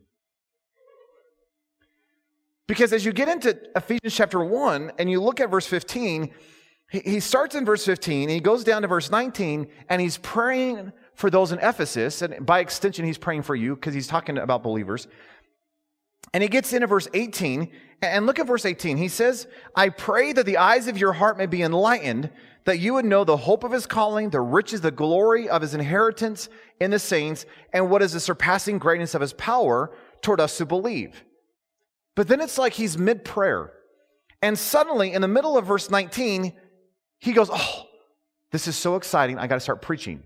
Because 2.66 2.92
as 2.92 3.04
you 3.04 3.12
get 3.12 3.28
into 3.28 3.56
Ephesians 3.76 4.14
chapter 4.14 4.44
1 4.44 4.92
and 4.98 5.08
you 5.08 5.22
look 5.22 5.40
at 5.40 5.50
verse 5.50 5.66
15, 5.66 6.32
he, 6.88 7.20
starts 7.20 7.54
in 7.54 7.64
verse 7.64 7.84
15 7.84 8.22
and 8.22 8.30
he 8.30 8.40
goes 8.40 8.62
down 8.62 8.82
to 8.82 8.88
verse 8.88 9.10
19 9.10 9.66
and 9.88 10.00
he's 10.00 10.18
praying 10.18 10.92
for 11.14 11.30
those 11.30 11.50
in 11.50 11.58
Ephesus. 11.58 12.22
And 12.22 12.46
by 12.46 12.60
extension, 12.60 13.04
he's 13.04 13.18
praying 13.18 13.42
for 13.42 13.56
you 13.56 13.74
because 13.74 13.94
he's 13.94 14.06
talking 14.06 14.38
about 14.38 14.62
believers. 14.62 15.08
And 16.32 16.42
he 16.42 16.48
gets 16.48 16.72
into 16.72 16.86
verse 16.86 17.08
18, 17.14 17.70
and 18.02 18.26
look 18.26 18.38
at 18.38 18.46
verse 18.46 18.64
18. 18.64 18.96
He 18.96 19.08
says, 19.08 19.46
I 19.74 19.88
pray 19.88 20.32
that 20.32 20.46
the 20.46 20.58
eyes 20.58 20.88
of 20.88 20.98
your 20.98 21.14
heart 21.14 21.38
may 21.38 21.46
be 21.46 21.62
enlightened, 21.62 22.30
that 22.64 22.78
you 22.78 22.94
would 22.94 23.04
know 23.04 23.24
the 23.24 23.36
hope 23.36 23.64
of 23.64 23.72
his 23.72 23.86
calling, 23.86 24.30
the 24.30 24.40
riches, 24.40 24.80
the 24.80 24.90
glory 24.90 25.48
of 25.48 25.62
his 25.62 25.74
inheritance 25.74 26.48
in 26.80 26.90
the 26.90 26.98
saints, 26.98 27.46
and 27.72 27.90
what 27.90 28.02
is 28.02 28.12
the 28.12 28.20
surpassing 28.20 28.78
greatness 28.78 29.14
of 29.14 29.20
his 29.20 29.32
power 29.32 29.96
toward 30.20 30.40
us 30.40 30.58
who 30.58 30.66
believe. 30.66 31.24
But 32.16 32.28
then 32.28 32.40
it's 32.40 32.58
like 32.58 32.72
he's 32.72 32.98
mid 32.98 33.24
prayer. 33.24 33.72
And 34.42 34.58
suddenly, 34.58 35.12
in 35.12 35.22
the 35.22 35.28
middle 35.28 35.56
of 35.56 35.66
verse 35.66 35.90
19, 35.90 36.52
he 37.18 37.32
goes, 37.32 37.48
Oh, 37.52 37.86
this 38.52 38.68
is 38.68 38.76
so 38.76 38.96
exciting. 38.96 39.38
I 39.38 39.46
got 39.46 39.54
to 39.54 39.60
start 39.60 39.82
preaching. 39.82 40.22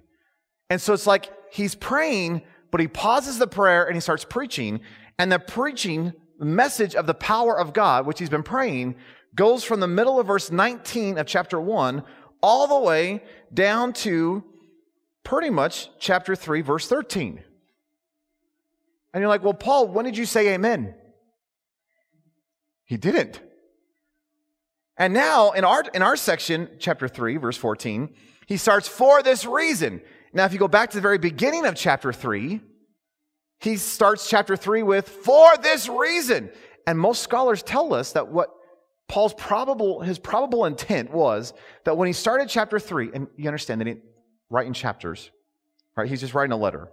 And 0.68 0.80
so 0.80 0.92
it's 0.92 1.06
like 1.06 1.30
he's 1.52 1.74
praying, 1.74 2.42
but 2.70 2.80
he 2.80 2.88
pauses 2.88 3.38
the 3.38 3.46
prayer 3.46 3.84
and 3.84 3.94
he 3.94 4.00
starts 4.00 4.24
preaching. 4.24 4.80
And 5.20 5.30
the 5.30 5.38
preaching 5.38 6.14
message 6.38 6.94
of 6.94 7.06
the 7.06 7.12
power 7.12 7.58
of 7.60 7.74
God, 7.74 8.06
which 8.06 8.18
he's 8.18 8.30
been 8.30 8.42
praying, 8.42 8.96
goes 9.34 9.62
from 9.62 9.78
the 9.80 9.86
middle 9.86 10.18
of 10.18 10.28
verse 10.28 10.50
19 10.50 11.18
of 11.18 11.26
chapter 11.26 11.60
1 11.60 12.02
all 12.42 12.66
the 12.66 12.78
way 12.78 13.22
down 13.52 13.92
to 13.92 14.42
pretty 15.22 15.50
much 15.50 15.90
chapter 15.98 16.34
3, 16.34 16.62
verse 16.62 16.88
13. 16.88 17.44
And 19.12 19.20
you're 19.20 19.28
like, 19.28 19.44
well, 19.44 19.52
Paul, 19.52 19.88
when 19.88 20.06
did 20.06 20.16
you 20.16 20.24
say 20.24 20.54
amen? 20.54 20.94
He 22.86 22.96
didn't. 22.96 23.42
And 24.96 25.12
now 25.12 25.50
in 25.50 25.64
our, 25.64 25.84
in 25.92 26.00
our 26.00 26.16
section, 26.16 26.66
chapter 26.78 27.08
3, 27.08 27.36
verse 27.36 27.58
14, 27.58 28.14
he 28.46 28.56
starts 28.56 28.88
for 28.88 29.22
this 29.22 29.44
reason. 29.44 30.00
Now, 30.32 30.46
if 30.46 30.54
you 30.54 30.58
go 30.58 30.66
back 30.66 30.88
to 30.92 30.96
the 30.96 31.02
very 31.02 31.18
beginning 31.18 31.66
of 31.66 31.74
chapter 31.74 32.10
3, 32.10 32.62
he 33.60 33.76
starts 33.76 34.28
chapter 34.28 34.56
3 34.56 34.82
with, 34.82 35.08
for 35.08 35.56
this 35.58 35.88
reason. 35.88 36.50
And 36.86 36.98
most 36.98 37.22
scholars 37.22 37.62
tell 37.62 37.92
us 37.92 38.12
that 38.12 38.28
what 38.28 38.50
Paul's 39.06 39.34
probable, 39.34 40.00
his 40.00 40.18
probable 40.18 40.64
intent 40.64 41.10
was 41.12 41.52
that 41.84 41.96
when 41.96 42.06
he 42.06 42.12
started 42.12 42.48
chapter 42.48 42.78
3, 42.78 43.10
and 43.12 43.28
you 43.36 43.48
understand 43.48 43.80
that 43.80 43.86
he 43.86 43.96
write 44.48 44.66
in 44.66 44.72
chapters, 44.72 45.30
right? 45.96 46.08
He's 46.08 46.20
just 46.20 46.32
writing 46.32 46.52
a 46.52 46.56
letter. 46.56 46.88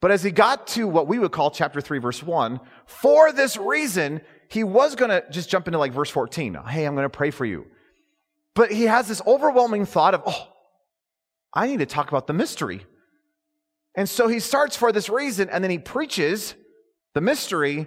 But 0.00 0.10
as 0.10 0.24
he 0.24 0.32
got 0.32 0.66
to 0.68 0.88
what 0.88 1.06
we 1.06 1.20
would 1.20 1.30
call 1.30 1.52
chapter 1.52 1.80
3, 1.80 1.98
verse 1.98 2.22
1, 2.22 2.58
for 2.86 3.30
this 3.30 3.56
reason, 3.56 4.20
he 4.48 4.64
was 4.64 4.96
going 4.96 5.10
to 5.10 5.24
just 5.30 5.48
jump 5.48 5.68
into 5.68 5.78
like 5.78 5.92
verse 5.92 6.10
14. 6.10 6.58
Hey, 6.66 6.84
I'm 6.84 6.96
going 6.96 7.04
to 7.04 7.10
pray 7.10 7.30
for 7.30 7.44
you. 7.44 7.66
But 8.54 8.72
he 8.72 8.84
has 8.84 9.06
this 9.06 9.22
overwhelming 9.24 9.86
thought 9.86 10.14
of, 10.14 10.22
oh, 10.26 10.48
I 11.54 11.68
need 11.68 11.78
to 11.78 11.86
talk 11.86 12.08
about 12.08 12.26
the 12.26 12.32
mystery 12.32 12.84
and 13.94 14.08
so 14.08 14.28
he 14.28 14.40
starts 14.40 14.76
for 14.76 14.92
this 14.92 15.08
reason, 15.08 15.50
and 15.50 15.62
then 15.62 15.70
he 15.70 15.78
preaches 15.78 16.54
the 17.14 17.20
mystery 17.20 17.86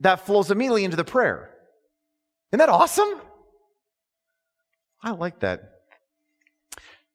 that 0.00 0.26
flows 0.26 0.50
immediately 0.50 0.84
into 0.84 0.96
the 0.96 1.04
prayer. 1.04 1.50
Isn't 2.50 2.58
that 2.58 2.68
awesome? 2.68 3.20
I 5.02 5.10
like 5.10 5.40
that. 5.40 5.70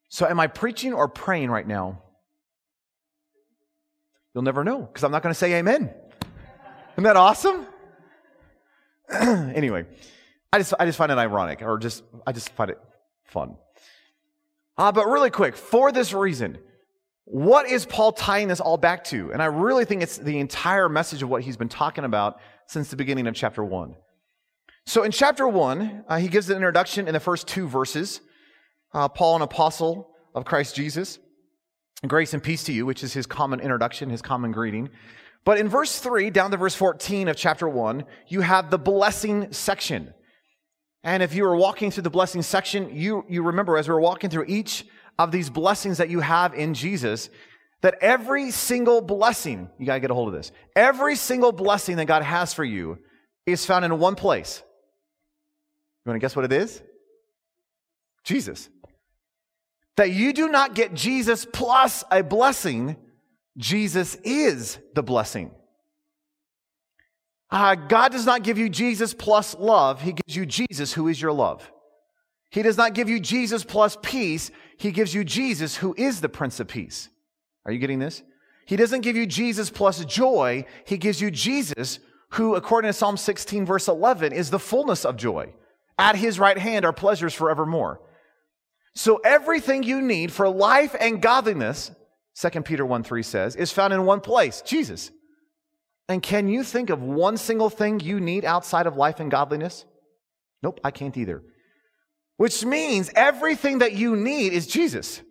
So, 0.10 0.28
am 0.28 0.40
I 0.40 0.48
preaching 0.48 0.94
or 0.94 1.08
praying 1.08 1.52
right 1.52 1.68
now? 1.68 2.02
You'll 4.34 4.44
never 4.44 4.64
know 4.64 4.82
because 4.82 5.04
I'm 5.04 5.12
not 5.12 5.24
going 5.24 5.34
to 5.34 5.38
say 5.38 5.56
amen. 5.56 5.94
Isn't 6.94 7.04
that 7.04 7.16
awesome? 7.16 7.66
anyway, 9.12 9.86
I 10.54 10.60
just, 10.60 10.74
I 10.80 10.86
just 10.86 10.98
find 10.98 11.12
it 11.12 11.18
ironic 11.18 11.62
or 11.62 11.78
just, 11.78 12.04
I 12.26 12.32
just 12.32 12.50
find 12.50 12.72
it 12.72 12.80
fun. 13.26 13.56
Uh, 14.78 14.92
but 14.92 15.08
really 15.08 15.30
quick, 15.30 15.56
for 15.56 15.92
this 15.92 16.14
reason, 16.14 16.58
what 17.32 17.70
is 17.70 17.86
Paul 17.86 18.12
tying 18.12 18.48
this 18.48 18.60
all 18.60 18.78
back 18.78 19.04
to? 19.06 19.32
And 19.32 19.40
I 19.40 19.46
really 19.46 19.86
think 19.86 20.02
it's 20.02 20.18
the 20.18 20.40
entire 20.40 20.90
message 20.90 21.22
of 21.22 21.30
what 21.30 21.44
he's 21.44 21.58
been 21.58 21.70
talking 21.70 22.04
about 22.04 22.40
since 22.68 22.90
the 22.90 22.96
beginning 22.96 23.28
of 23.28 23.36
chapter 23.36 23.64
one. 23.64 23.94
So 24.88 25.04
in 25.04 25.12
chapter 25.12 25.48
one, 25.48 26.04
uh, 26.08 26.18
he 26.18 26.28
gives 26.28 26.50
an 26.50 26.56
introduction 26.56 27.08
in 27.08 27.14
the 27.14 27.20
first 27.20 27.48
two 27.48 27.68
verses. 27.68 28.22
Uh, 28.96 29.08
Paul, 29.08 29.36
an 29.36 29.42
apostle 29.44 30.10
of 30.34 30.44
Christ 30.44 30.76
Jesus, 30.76 31.20
grace 32.08 32.34
and 32.34 32.42
peace 32.42 32.64
to 32.64 32.74
you, 32.74 32.88
which 32.88 33.04
is 33.04 33.14
his 33.14 33.28
common 33.28 33.60
introduction, 33.60 34.10
his 34.10 34.24
common 34.24 34.52
greeting. 34.52 34.90
But 35.46 35.60
in 35.60 35.70
verse 35.70 36.00
3, 36.00 36.32
down 36.32 36.50
to 36.50 36.58
verse 36.58 36.74
14 36.74 37.28
of 37.28 37.36
chapter 37.36 37.70
1, 37.70 38.06
you 38.28 38.42
have 38.42 38.72
the 38.72 38.80
blessing 38.80 39.54
section. 39.54 40.16
And 41.04 41.22
if 41.22 41.36
you 41.36 41.44
were 41.44 41.56
walking 41.56 41.92
through 41.92 42.04
the 42.04 42.10
blessing 42.10 42.42
section, 42.42 42.90
you, 42.92 43.24
you 43.30 43.44
remember 43.44 43.78
as 43.78 43.88
we 43.88 43.94
were 43.94 44.02
walking 44.02 44.32
through 44.32 44.46
each 44.48 44.86
of 45.20 45.32
these 45.32 45.50
blessings 45.50 45.98
that 45.98 46.10
you 46.10 46.22
have 46.22 46.54
in 46.56 46.74
Jesus, 46.74 47.30
that 47.82 47.96
every 48.02 48.52
single 48.52 49.02
blessing, 49.02 49.70
you 49.78 49.86
gotta 49.86 50.00
get 50.00 50.10
a 50.10 50.14
hold 50.14 50.30
of 50.30 50.34
this, 50.34 50.52
every 50.76 51.16
single 51.18 51.52
blessing 51.52 51.98
that 51.98 52.06
God 52.06 52.24
has 52.24 52.54
for 52.54 52.64
you 52.64 52.98
is 53.46 53.66
found 53.66 53.84
in 53.84 54.00
one 54.00 54.16
place. 54.16 54.64
You 56.06 56.10
wanna 56.10 56.20
guess 56.20 56.36
what 56.36 56.46
it 56.46 56.54
is? 56.54 56.82
Jesus. 58.24 58.70
That 59.98 60.12
you 60.12 60.32
do 60.32 60.48
not 60.48 60.74
get 60.74 60.94
Jesus 60.94 61.46
plus 61.46 62.06
a 62.10 62.24
blessing, 62.24 62.96
Jesus 63.58 64.16
is 64.24 64.80
the 64.96 65.04
blessing. 65.04 65.52
Uh, 67.52 67.76
God 67.76 68.14
does 68.14 68.26
not 68.26 68.44
give 68.44 68.58
you 68.58 68.70
Jesus 68.70 69.14
plus 69.14 69.54
love, 69.56 70.02
He 70.02 70.14
gives 70.14 70.36
you 70.36 70.46
Jesus 70.46 70.94
who 70.94 71.10
is 71.10 71.22
your 71.22 71.34
love. 71.34 71.70
He 72.52 72.62
does 72.62 72.78
not 72.78 72.94
give 72.94 73.10
you 73.10 73.20
Jesus 73.20 73.64
plus 73.64 73.98
peace, 74.02 74.50
He 74.80 74.92
gives 74.92 75.14
you 75.14 75.26
Jesus 75.26 75.76
who 75.76 75.94
is 75.98 76.22
the 76.22 76.30
Prince 76.30 76.62
of 76.62 76.70
Peace. 76.70 77.10
Are 77.66 77.72
you 77.72 77.80
getting 77.80 78.00
this? 78.00 78.24
He 78.66 78.78
doesn't 78.78 79.02
give 79.02 79.18
you 79.18 79.26
Jesus 79.26 79.70
plus 79.70 80.04
joy, 80.06 80.66
He 80.86 80.98
gives 80.98 81.22
you 81.22 81.30
Jesus 81.30 82.00
who, 82.34 82.56
according 82.56 82.90
to 82.90 82.94
Psalm 82.94 83.18
16, 83.18 83.66
verse 83.66 83.88
11, 83.88 84.32
is 84.32 84.52
the 84.52 84.60
fullness 84.60 85.04
of 85.04 85.18
joy. 85.18 85.52
At 85.98 86.16
His 86.16 86.40
right 86.40 86.58
hand 86.58 86.86
are 86.86 86.94
pleasures 86.94 87.34
forevermore. 87.34 88.00
So 88.96 89.18
everything 89.18 89.84
you 89.84 90.02
need 90.02 90.32
for 90.32 90.48
life 90.48 90.96
and 90.98 91.22
godliness, 91.22 91.92
2 92.40 92.62
Peter 92.62 92.86
1 92.86 93.04
3 93.04 93.24
says, 93.24 93.56
is 93.58 93.72
found 93.74 93.94
in 93.94 94.06
one 94.06 94.22
place 94.22 94.62
Jesus. 94.62 95.12
And 96.08 96.24
can 96.24 96.48
you 96.48 96.64
think 96.64 96.90
of 96.90 97.02
one 97.02 97.36
single 97.36 97.70
thing 97.70 98.00
you 98.00 98.20
need 98.22 98.46
outside 98.46 98.88
of 98.88 98.96
life 98.96 99.20
and 99.20 99.30
godliness? 99.30 99.84
Nope, 100.64 100.80
I 100.84 100.92
can't 100.92 101.18
either. 101.18 101.44
Which 102.40 102.64
means 102.64 103.12
everything 103.16 103.80
that 103.80 103.92
you 103.92 104.16
need 104.16 104.54
is 104.54 104.66
Jesus. 104.66 105.22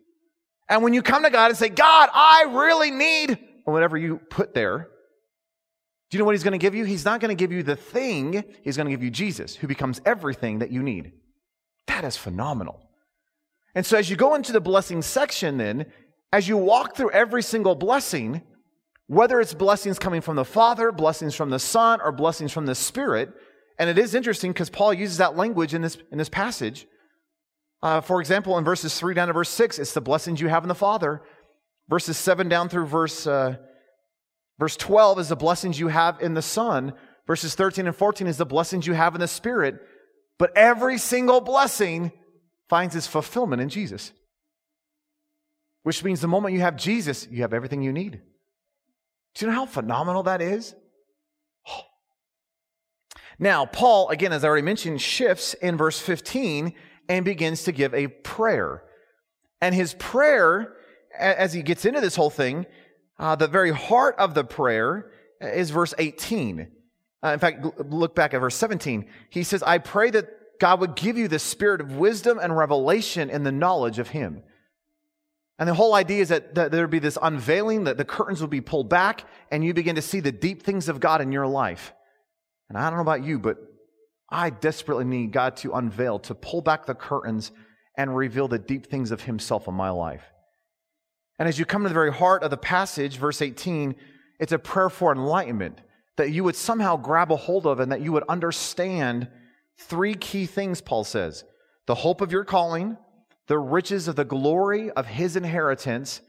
And 0.69 0.83
when 0.83 0.93
you 0.93 1.01
come 1.01 1.23
to 1.23 1.31
God 1.31 1.51
and 1.51 1.57
say, 1.57 1.71
God, 1.71 2.11
I 2.13 2.45
really 2.51 2.91
need, 2.91 3.39
whatever 3.65 3.97
you 3.97 4.19
put 4.19 4.53
there, 4.53 4.91
do 6.11 6.17
you 6.17 6.19
know 6.19 6.27
what 6.27 6.35
He's 6.35 6.43
going 6.43 6.53
to 6.53 6.59
give 6.59 6.75
you? 6.75 6.85
He's 6.85 7.07
not 7.07 7.21
going 7.21 7.35
to 7.35 7.35
give 7.35 7.51
you 7.51 7.63
the 7.63 7.77
thing, 7.77 8.45
He's 8.63 8.77
going 8.77 8.89
to 8.89 8.91
give 8.91 9.03
you 9.03 9.11
Jesus, 9.11 9.57
who 9.57 9.67
becomes 9.67 10.03
everything 10.05 10.59
that 10.59 10.71
you 10.71 10.83
need. 10.83 11.13
That 11.87 12.05
is 12.05 12.19
phenomenal. 12.19 12.79
And 13.75 13.87
so 13.87 13.97
as 13.97 14.11
you 14.11 14.17
go 14.17 14.35
into 14.35 14.53
the 14.53 14.61
blessing 14.61 15.01
section, 15.01 15.57
then, 15.57 15.87
as 16.31 16.47
you 16.47 16.59
walk 16.59 16.95
through 16.95 17.13
every 17.13 17.43
single 17.43 17.75
blessing, 17.75 18.43
whether 19.07 19.41
it's 19.41 19.55
blessings 19.55 19.99
coming 19.99 20.21
from 20.21 20.37
the 20.37 20.45
Father, 20.45 20.93
blessings 20.93 21.35
from 21.35 21.49
the 21.49 21.59
Son, 21.59 22.03
or 22.03 22.13
blessings 22.13 22.53
from 22.53 22.67
the 22.67 22.75
Spirit. 22.75 23.33
And 23.79 23.89
it 23.89 23.97
is 23.97 24.15
interesting 24.15 24.53
because 24.53 24.69
Paul 24.69 24.93
uses 24.93 25.17
that 25.17 25.39
language 25.39 25.73
in 25.73 25.81
this, 25.81 25.97
in 26.13 26.19
this 26.19 26.29
passage. 26.29 26.87
Uh, 27.83 28.01
for 28.01 28.21
example, 28.21 28.59
in 28.59 28.65
verses 28.65 28.99
3 28.99 29.15
down 29.15 29.29
to 29.29 29.35
verse 29.35 29.51
6, 29.51 29.79
it's 29.79 29.93
the 29.93 30.01
blessings 30.01 30.41
you 30.41 30.49
have 30.49 30.65
in 30.65 30.69
the 30.69 30.75
Father. 30.75 31.23
Verses 31.89 32.17
7 32.17 32.49
down 32.49 32.69
through 32.69 32.87
verse, 32.87 33.27
uh, 33.27 33.57
verse 34.59 34.77
12 34.77 35.21
is 35.21 35.29
the 35.29 35.37
blessings 35.37 35.79
you 35.79 35.89
have 35.89 36.21
in 36.21 36.35
the 36.35 36.43
Son. 36.43 36.93
Verses 37.27 37.55
13 37.55 37.87
and 37.87 37.95
14 37.95 38.27
is 38.27 38.37
the 38.37 38.47
blessings 38.47 38.87
you 38.87 38.95
have 38.95 39.15
in 39.15 39.21
the 39.21 39.29
Spirit. 39.29 39.81
But 40.39 40.57
every 40.57 40.99
single 40.99 41.41
blessing 41.41 42.13
finds 42.69 42.97
its 42.97 43.07
fulfillment 43.07 43.63
in 43.63 43.69
Jesus. 43.69 44.13
Which 45.85 46.03
means 46.03 46.21
the 46.21 46.29
moment 46.29 46.55
you 46.55 46.61
have 46.61 46.77
Jesus, 46.77 47.29
you 47.31 47.43
have 47.43 47.55
everything 47.55 47.83
you 47.83 47.93
need. 47.93 48.21
Do 49.35 49.45
you 49.45 49.53
know 49.53 49.59
how 49.59 49.67
phenomenal 49.67 50.25
that 50.25 50.43
is? 50.43 50.75
Now, 53.39 53.67
Paul, 53.67 54.09
again, 54.09 54.33
as 54.33 54.45
I 54.45 54.49
already 54.49 54.65
mentioned, 54.65 55.01
shifts 55.01 55.55
in 55.55 55.77
verse 55.77 56.01
15 56.01 56.75
and 57.09 57.25
begins 57.25 57.65
to 57.65 57.73
give 57.73 57.95
a 57.95 58.09
prayer. 58.09 58.83
And 59.61 59.75
his 59.75 59.95
prayer, 59.95 60.75
as 61.19 61.53
he 61.53 61.63
gets 61.63 61.85
into 61.85 62.01
this 62.01 62.17
whole 62.17 62.31
thing, 62.31 62.67
uh, 63.19 63.35
the 63.37 63.49
very 63.49 63.73
heart 63.73 64.15
of 64.19 64.35
the 64.35 64.45
prayer 64.45 65.11
is 65.41 65.71
verse 65.71 65.95
18. 65.99 66.69
Uh, 67.25 67.29
in 67.29 67.39
fact, 67.39 67.65
look 67.91 68.15
back 68.15 68.35
at 68.35 68.39
verse 68.39 68.55
17. 68.57 69.07
He 69.31 69.43
says, 69.43 69.63
I 69.63 69.79
pray 69.79 70.11
that 70.11 70.59
God 70.61 70.81
would 70.81 70.95
give 70.95 71.17
you 71.17 71.29
the 71.29 71.39
spirit 71.39 71.81
of 71.81 71.97
wisdom 71.97 72.39
and 72.41 72.57
revelation 72.57 73.31
in 73.31 73.43
the 73.43 73.53
knowledge 73.53 73.99
of 73.99 74.09
him. 74.09 74.43
And 75.59 75.69
the 75.69 75.75
whole 75.75 75.95
idea 75.95 76.23
is 76.23 76.29
that, 76.29 76.55
that 76.55 76.71
there 76.71 76.83
would 76.83 76.91
be 76.91 77.01
this 77.01 77.19
unveiling, 77.21 77.85
that 77.85 77.97
the 77.97 78.05
curtains 78.05 78.41
will 78.41 78.49
be 78.49 78.61
pulled 78.61 78.89
back, 78.89 79.25
and 79.51 79.65
you 79.65 79.75
begin 79.75 79.97
to 79.97 80.03
see 80.03 80.21
the 80.21 80.31
deep 80.31 80.63
things 80.63 80.89
of 80.89 81.01
God 81.01 81.21
in 81.21 81.33
your 81.33 81.49
life. 81.49 81.93
And 82.69 82.79
I 82.79 82.89
don't 82.89 82.99
know 82.99 83.03
about 83.03 83.25
you, 83.25 83.41
but 83.41 83.59
I 84.31 84.51
desperately 84.51 85.05
need 85.05 85.33
God 85.33 85.57
to 85.59 85.73
unveil, 85.73 86.19
to 86.21 86.35
pull 86.35 86.61
back 86.61 86.87
the 86.87 86.95
curtains 86.95 87.51
and 87.97 88.17
reveal 88.17 88.49
the 88.49 88.59
deep 88.59 88.87
things 88.87 89.11
of 89.11 89.23
Himself 89.23 89.69
in 89.69 89.75
my 89.75 89.91
life. 89.91 90.25
And 91.39 91.49
as 91.49 91.59
you 91.59 91.65
come 91.65 91.83
to 91.83 91.89
the 91.89 91.95
very 91.95 92.13
heart 92.13 92.43
of 92.43 92.51
the 92.51 92.57
passage, 92.57 93.17
verse 93.17 93.41
18, 93.41 93.95
it's 94.39 94.53
a 94.53 94.59
prayer 94.59 94.91
for 94.91 95.13
enlightenment 95.13 95.81
that 96.17 96.31
you 96.31 96.45
would 96.45 96.57
somehow 96.57 96.97
grab 96.97 97.33
a 97.33 97.37
hold 97.37 97.67
of 97.67 97.81
and 97.81 97.93
that 97.93 98.01
you 98.01 98.13
would 98.13 98.25
understand 98.29 99.29
three 99.79 100.15
key 100.15 100.47
things, 100.47 100.81
Paul 100.81 101.05
says 101.05 101.45
the 101.87 101.95
hope 101.95 102.21
of 102.21 102.33
your 102.33 102.45
calling, 102.45 102.99
the 103.47 103.59
riches 103.59 104.09
of 104.09 104.17
the 104.17 104.25
glory 104.25 104.91
of 104.91 105.07
his 105.07 105.37
inheritance, 105.37 106.21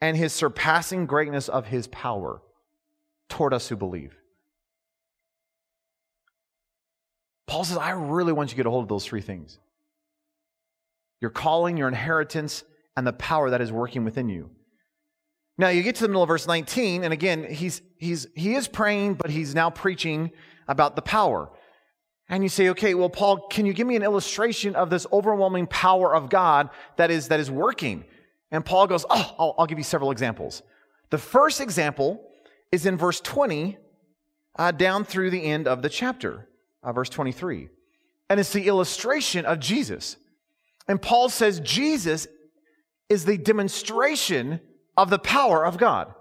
and 0.00 0.16
his 0.16 0.32
surpassing 0.32 1.06
greatness 1.06 1.48
of 1.48 1.66
his 1.66 1.86
power 1.86 2.42
toward 3.28 3.54
us 3.54 3.68
who 3.68 3.76
believe. 3.76 4.19
Paul 7.50 7.64
says, 7.64 7.78
I 7.78 7.90
really 7.90 8.32
want 8.32 8.50
you 8.50 8.50
to 8.50 8.56
get 8.58 8.66
a 8.66 8.70
hold 8.70 8.84
of 8.84 8.88
those 8.88 9.04
three 9.04 9.20
things 9.20 9.58
your 11.20 11.32
calling, 11.32 11.76
your 11.76 11.88
inheritance, 11.88 12.62
and 12.96 13.04
the 13.04 13.12
power 13.12 13.50
that 13.50 13.60
is 13.60 13.72
working 13.72 14.04
within 14.04 14.28
you. 14.28 14.50
Now 15.58 15.68
you 15.68 15.82
get 15.82 15.96
to 15.96 16.02
the 16.02 16.08
middle 16.08 16.22
of 16.22 16.28
verse 16.28 16.46
19, 16.46 17.02
and 17.02 17.12
again, 17.12 17.44
he's, 17.44 17.82
he's, 17.98 18.28
he 18.36 18.54
is 18.54 18.68
praying, 18.68 19.14
but 19.14 19.30
he's 19.30 19.52
now 19.52 19.68
preaching 19.68 20.30
about 20.68 20.94
the 20.94 21.02
power. 21.02 21.50
And 22.28 22.44
you 22.44 22.48
say, 22.48 22.68
okay, 22.68 22.94
well, 22.94 23.10
Paul, 23.10 23.48
can 23.48 23.66
you 23.66 23.72
give 23.72 23.86
me 23.86 23.96
an 23.96 24.04
illustration 24.04 24.76
of 24.76 24.88
this 24.88 25.04
overwhelming 25.12 25.66
power 25.66 26.14
of 26.14 26.30
God 26.30 26.70
that 26.98 27.10
is, 27.10 27.28
that 27.28 27.40
is 27.40 27.50
working? 27.50 28.04
And 28.52 28.64
Paul 28.64 28.86
goes, 28.86 29.04
oh, 29.10 29.34
I'll, 29.38 29.54
I'll 29.58 29.66
give 29.66 29.76
you 29.78 29.84
several 29.84 30.12
examples. 30.12 30.62
The 31.10 31.18
first 31.18 31.60
example 31.60 32.30
is 32.70 32.86
in 32.86 32.96
verse 32.96 33.20
20 33.20 33.76
uh, 34.56 34.70
down 34.70 35.04
through 35.04 35.30
the 35.30 35.42
end 35.42 35.66
of 35.66 35.82
the 35.82 35.88
chapter, 35.88 36.46
uh, 36.82 36.92
verse 36.92 37.08
23. 37.08 37.68
And 38.28 38.40
it's 38.40 38.52
the 38.52 38.66
illustration 38.66 39.44
of 39.44 39.60
Jesus. 39.60 40.16
And 40.88 41.00
Paul 41.00 41.28
says 41.28 41.60
Jesus 41.60 42.26
is 43.08 43.24
the 43.24 43.38
demonstration 43.38 44.60
of 44.96 45.10
the 45.10 45.18
power 45.18 45.64
of 45.66 45.78
God. 45.78 46.14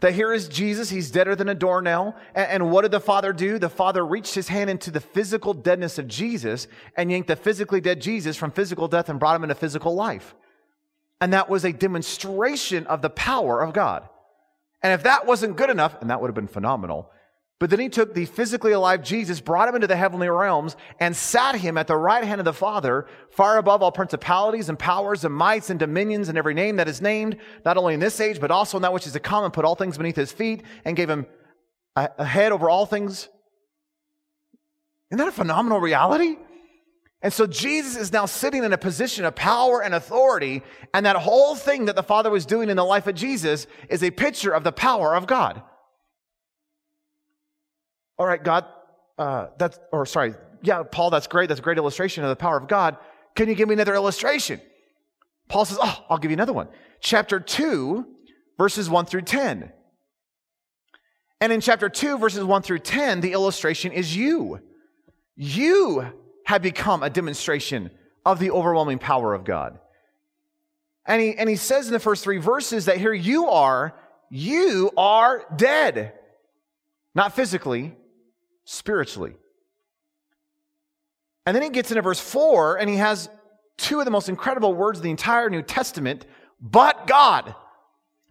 That 0.00 0.14
here 0.14 0.32
is 0.32 0.48
Jesus, 0.48 0.90
he's 0.90 1.10
deader 1.10 1.34
than 1.34 1.48
a 1.48 1.54
doornail. 1.54 2.14
And, 2.34 2.50
and, 2.50 2.70
what 2.70 2.82
did 2.82 2.90
the 2.90 3.00
Father 3.00 3.32
do? 3.32 3.58
The 3.58 3.70
Father 3.70 4.04
reached 4.04 4.34
his 4.34 4.48
hand 4.48 4.68
into 4.68 4.90
the 4.90 5.00
physical 5.00 5.54
deadness 5.54 5.98
of 5.98 6.06
Jesus 6.06 6.68
and 6.96 7.10
yanked 7.10 7.28
the 7.28 7.36
physically 7.36 7.80
dead 7.80 8.02
Jesus 8.02 8.36
from 8.36 8.50
physical 8.50 8.88
death 8.88 9.08
and 9.08 9.18
brought 9.18 9.36
him 9.36 9.42
into 9.42 9.54
physical 9.54 9.94
life. 9.94 10.34
And 11.20 11.32
that 11.32 11.48
was 11.48 11.64
a 11.64 11.72
demonstration 11.72 12.86
of 12.88 13.00
the 13.00 13.08
power 13.08 13.62
of 13.62 13.72
God. 13.72 14.06
And 14.82 14.92
if 14.92 15.04
that 15.04 15.26
wasn't 15.26 15.56
good 15.56 15.70
enough, 15.70 15.96
and 16.00 16.10
that 16.10 16.20
would 16.20 16.28
have 16.28 16.34
been 16.34 16.46
phenomenal, 16.46 17.10
but 17.58 17.70
then 17.70 17.80
he 17.80 17.88
took 17.88 18.12
the 18.12 18.26
physically 18.26 18.72
alive 18.72 19.02
Jesus, 19.02 19.40
brought 19.40 19.68
him 19.68 19.74
into 19.74 19.86
the 19.86 19.96
heavenly 19.96 20.28
realms, 20.28 20.76
and 21.00 21.16
sat 21.16 21.54
him 21.54 21.78
at 21.78 21.86
the 21.86 21.96
right 21.96 22.22
hand 22.22 22.40
of 22.40 22.44
the 22.44 22.52
Father, 22.52 23.06
far 23.30 23.56
above 23.56 23.82
all 23.82 23.90
principalities 23.90 24.68
and 24.68 24.78
powers 24.78 25.24
and 25.24 25.34
mights 25.34 25.70
and 25.70 25.80
dominions 25.80 26.28
and 26.28 26.36
every 26.36 26.52
name 26.52 26.76
that 26.76 26.88
is 26.88 27.00
named, 27.00 27.38
not 27.64 27.78
only 27.78 27.94
in 27.94 28.00
this 28.00 28.20
age, 28.20 28.40
but 28.40 28.50
also 28.50 28.76
in 28.76 28.82
that 28.82 28.92
which 28.92 29.06
is 29.06 29.14
to 29.14 29.20
come, 29.20 29.44
and 29.44 29.54
put 29.54 29.64
all 29.64 29.74
things 29.74 29.96
beneath 29.96 30.16
his 30.16 30.32
feet, 30.32 30.64
and 30.84 30.96
gave 30.96 31.08
him 31.08 31.24
a, 31.96 32.10
a 32.18 32.24
head 32.26 32.52
over 32.52 32.68
all 32.68 32.84
things. 32.84 33.28
Isn't 35.10 35.18
that 35.18 35.28
a 35.28 35.32
phenomenal 35.32 35.80
reality? 35.80 36.36
And 37.22 37.32
so 37.32 37.46
Jesus 37.46 37.96
is 37.96 38.12
now 38.12 38.26
sitting 38.26 38.64
in 38.64 38.72
a 38.74 38.78
position 38.78 39.24
of 39.24 39.34
power 39.34 39.82
and 39.82 39.94
authority. 39.94 40.62
And 40.92 41.06
that 41.06 41.16
whole 41.16 41.54
thing 41.54 41.86
that 41.86 41.96
the 41.96 42.02
Father 42.02 42.30
was 42.30 42.44
doing 42.44 42.68
in 42.68 42.76
the 42.76 42.84
life 42.84 43.06
of 43.06 43.14
Jesus 43.14 43.66
is 43.88 44.02
a 44.02 44.10
picture 44.10 44.52
of 44.52 44.62
the 44.62 44.72
power 44.72 45.16
of 45.16 45.26
God. 45.26 45.62
All 48.18 48.26
right, 48.26 48.42
God, 48.42 48.64
uh, 49.18 49.48
that's, 49.58 49.78
or 49.92 50.06
sorry, 50.06 50.34
yeah, 50.62 50.82
Paul, 50.82 51.10
that's 51.10 51.26
great. 51.26 51.48
That's 51.48 51.60
a 51.60 51.62
great 51.62 51.78
illustration 51.78 52.24
of 52.24 52.30
the 52.30 52.36
power 52.36 52.56
of 52.56 52.68
God. 52.68 52.96
Can 53.34 53.48
you 53.48 53.54
give 53.54 53.68
me 53.68 53.74
another 53.74 53.94
illustration? 53.94 54.60
Paul 55.48 55.64
says, 55.64 55.78
Oh, 55.80 56.04
I'll 56.08 56.18
give 56.18 56.30
you 56.30 56.36
another 56.36 56.52
one. 56.52 56.68
Chapter 57.00 57.38
2, 57.38 58.06
verses 58.58 58.90
1 58.90 59.06
through 59.06 59.22
10. 59.22 59.72
And 61.40 61.52
in 61.52 61.60
chapter 61.60 61.88
2, 61.88 62.18
verses 62.18 62.42
1 62.42 62.62
through 62.62 62.78
10, 62.80 63.20
the 63.20 63.32
illustration 63.32 63.92
is 63.92 64.16
you. 64.16 64.60
You 65.36 66.10
have 66.46 66.62
become 66.62 67.02
a 67.02 67.10
demonstration 67.10 67.90
of 68.24 68.38
the 68.38 68.50
overwhelming 68.50 68.98
power 68.98 69.34
of 69.34 69.44
God. 69.44 69.78
And 71.04 71.20
he, 71.22 71.34
and 71.36 71.48
he 71.48 71.56
says 71.56 71.86
in 71.86 71.92
the 71.92 72.00
first 72.00 72.24
three 72.24 72.38
verses 72.38 72.86
that 72.86 72.96
here 72.96 73.12
you 73.12 73.48
are, 73.48 73.94
you 74.30 74.90
are 74.96 75.44
dead. 75.54 76.14
Not 77.14 77.36
physically, 77.36 77.94
spiritually. 78.66 79.34
And 81.46 81.54
then 81.54 81.62
he 81.62 81.70
gets 81.70 81.90
into 81.90 82.02
verse 82.02 82.20
4 82.20 82.76
and 82.76 82.90
he 82.90 82.96
has 82.96 83.30
two 83.78 84.00
of 84.00 84.04
the 84.04 84.10
most 84.10 84.28
incredible 84.28 84.74
words 84.74 84.98
of 84.98 85.04
the 85.04 85.10
entire 85.10 85.48
New 85.48 85.62
Testament, 85.62 86.26
but 86.60 87.06
God. 87.06 87.54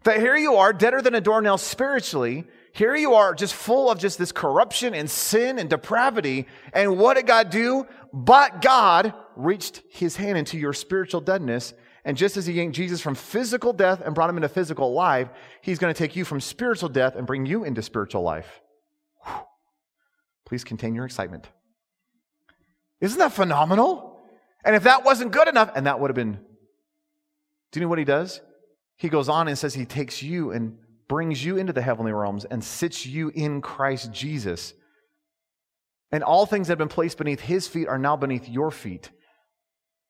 That 0.04 0.20
here 0.20 0.36
you 0.36 0.54
are, 0.56 0.72
deader 0.72 1.02
than 1.02 1.16
a 1.16 1.20
doornail 1.20 1.58
spiritually. 1.58 2.44
Here 2.72 2.94
you 2.94 3.14
are, 3.14 3.34
just 3.34 3.54
full 3.54 3.90
of 3.90 3.98
just 3.98 4.18
this 4.18 4.30
corruption 4.30 4.94
and 4.94 5.10
sin 5.10 5.58
and 5.58 5.68
depravity. 5.68 6.46
And 6.72 6.96
what 6.96 7.14
did 7.14 7.26
God 7.26 7.50
do? 7.50 7.86
But 8.12 8.62
God 8.62 9.14
reached 9.34 9.82
his 9.90 10.14
hand 10.14 10.38
into 10.38 10.58
your 10.58 10.74
spiritual 10.74 11.22
deadness. 11.22 11.74
And 12.04 12.16
just 12.16 12.36
as 12.36 12.46
he 12.46 12.52
yanked 12.52 12.76
Jesus 12.76 13.00
from 13.00 13.16
physical 13.16 13.72
death 13.72 14.00
and 14.04 14.14
brought 14.14 14.30
him 14.30 14.36
into 14.36 14.48
physical 14.48 14.92
life, 14.92 15.28
he's 15.60 15.80
going 15.80 15.92
to 15.92 15.98
take 15.98 16.14
you 16.14 16.24
from 16.24 16.40
spiritual 16.40 16.88
death 16.88 17.16
and 17.16 17.26
bring 17.26 17.46
you 17.46 17.64
into 17.64 17.82
spiritual 17.82 18.22
life. 18.22 18.60
Please 20.46 20.64
contain 20.64 20.94
your 20.94 21.04
excitement. 21.04 21.48
Isn't 23.00 23.18
that 23.18 23.32
phenomenal? 23.32 24.20
And 24.64 24.74
if 24.74 24.84
that 24.84 25.04
wasn't 25.04 25.32
good 25.32 25.48
enough, 25.48 25.70
and 25.74 25.86
that 25.86 26.00
would 26.00 26.08
have 26.08 26.16
been, 26.16 26.38
do 27.72 27.80
you 27.80 27.82
know 27.82 27.88
what 27.88 27.98
he 27.98 28.04
does? 28.04 28.40
He 28.96 29.08
goes 29.08 29.28
on 29.28 29.48
and 29.48 29.58
says 29.58 29.74
he 29.74 29.84
takes 29.84 30.22
you 30.22 30.52
and 30.52 30.78
brings 31.08 31.44
you 31.44 31.56
into 31.56 31.72
the 31.72 31.82
heavenly 31.82 32.12
realms 32.12 32.44
and 32.44 32.64
sits 32.64 33.04
you 33.04 33.30
in 33.34 33.60
Christ 33.60 34.12
Jesus. 34.12 34.72
And 36.10 36.22
all 36.24 36.46
things 36.46 36.68
that 36.68 36.72
have 36.72 36.78
been 36.78 36.88
placed 36.88 37.18
beneath 37.18 37.40
his 37.40 37.68
feet 37.68 37.88
are 37.88 37.98
now 37.98 38.16
beneath 38.16 38.48
your 38.48 38.70
feet 38.70 39.10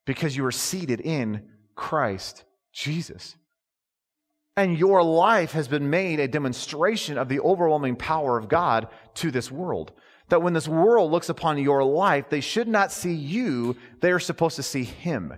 because 0.05 0.37
you 0.37 0.45
are 0.45 0.51
seated 0.51 1.01
in 1.01 1.49
Christ 1.75 2.45
Jesus. 2.71 3.35
And 4.55 4.77
your 4.77 5.03
life 5.03 5.51
has 5.51 5.67
been 5.67 5.89
made 5.89 6.19
a 6.19 6.27
demonstration 6.27 7.17
of 7.17 7.29
the 7.29 7.39
overwhelming 7.41 7.95
power 7.95 8.37
of 8.37 8.47
God 8.47 8.87
to 9.15 9.29
this 9.29 9.51
world 9.51 9.91
that 10.29 10.41
when 10.41 10.53
this 10.53 10.67
world 10.67 11.11
looks 11.11 11.29
upon 11.29 11.57
your 11.57 11.83
life, 11.83 12.29
they 12.29 12.41
should 12.41 12.67
not 12.67 12.91
see 12.91 13.13
you, 13.13 13.75
they 14.01 14.11
are 14.11 14.19
supposed 14.19 14.57
to 14.57 14.63
see 14.63 14.83
Him. 14.83 15.33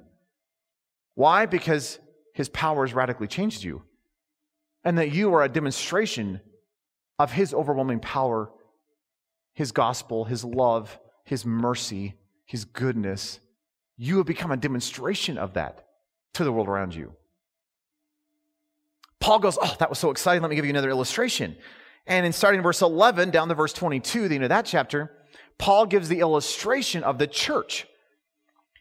Why? 1.15 1.45
Because 1.45 1.99
His 2.33 2.49
power 2.49 2.85
has 2.85 2.93
radically 2.93 3.27
changed 3.27 3.63
you. 3.63 3.83
And 4.83 4.97
that 4.97 5.11
you 5.11 5.33
are 5.33 5.43
a 5.43 5.49
demonstration 5.49 6.41
of 7.19 7.31
His 7.31 7.53
overwhelming 7.53 7.99
power, 7.99 8.51
His 9.53 9.71
gospel, 9.71 10.25
His 10.25 10.43
love, 10.43 10.97
His 11.23 11.45
mercy, 11.45 12.15
His 12.45 12.65
goodness. 12.65 13.39
You 13.97 14.17
have 14.17 14.25
become 14.25 14.51
a 14.51 14.57
demonstration 14.57 15.37
of 15.37 15.53
that 15.53 15.85
to 16.33 16.43
the 16.43 16.51
world 16.51 16.69
around 16.69 16.95
you. 16.95 17.13
Paul 19.19 19.39
goes, 19.39 19.57
Oh, 19.61 19.75
that 19.79 19.89
was 19.89 19.99
so 19.99 20.11
exciting. 20.11 20.41
Let 20.41 20.49
me 20.49 20.55
give 20.55 20.65
you 20.65 20.71
another 20.71 20.89
illustration. 20.89 21.57
And 22.09 22.25
in 22.25 22.33
starting 22.33 22.63
verse 22.63 22.81
11 22.81 23.29
down 23.29 23.47
to 23.47 23.55
verse 23.55 23.71
22, 23.71 24.27
the 24.27 24.35
end 24.35 24.43
of 24.43 24.49
that 24.49 24.65
chapter, 24.65 25.11
Paul 25.59 25.85
gives 25.85 26.09
the 26.09 26.19
illustration 26.19 27.03
of 27.03 27.19
the 27.19 27.27
church. 27.27 27.87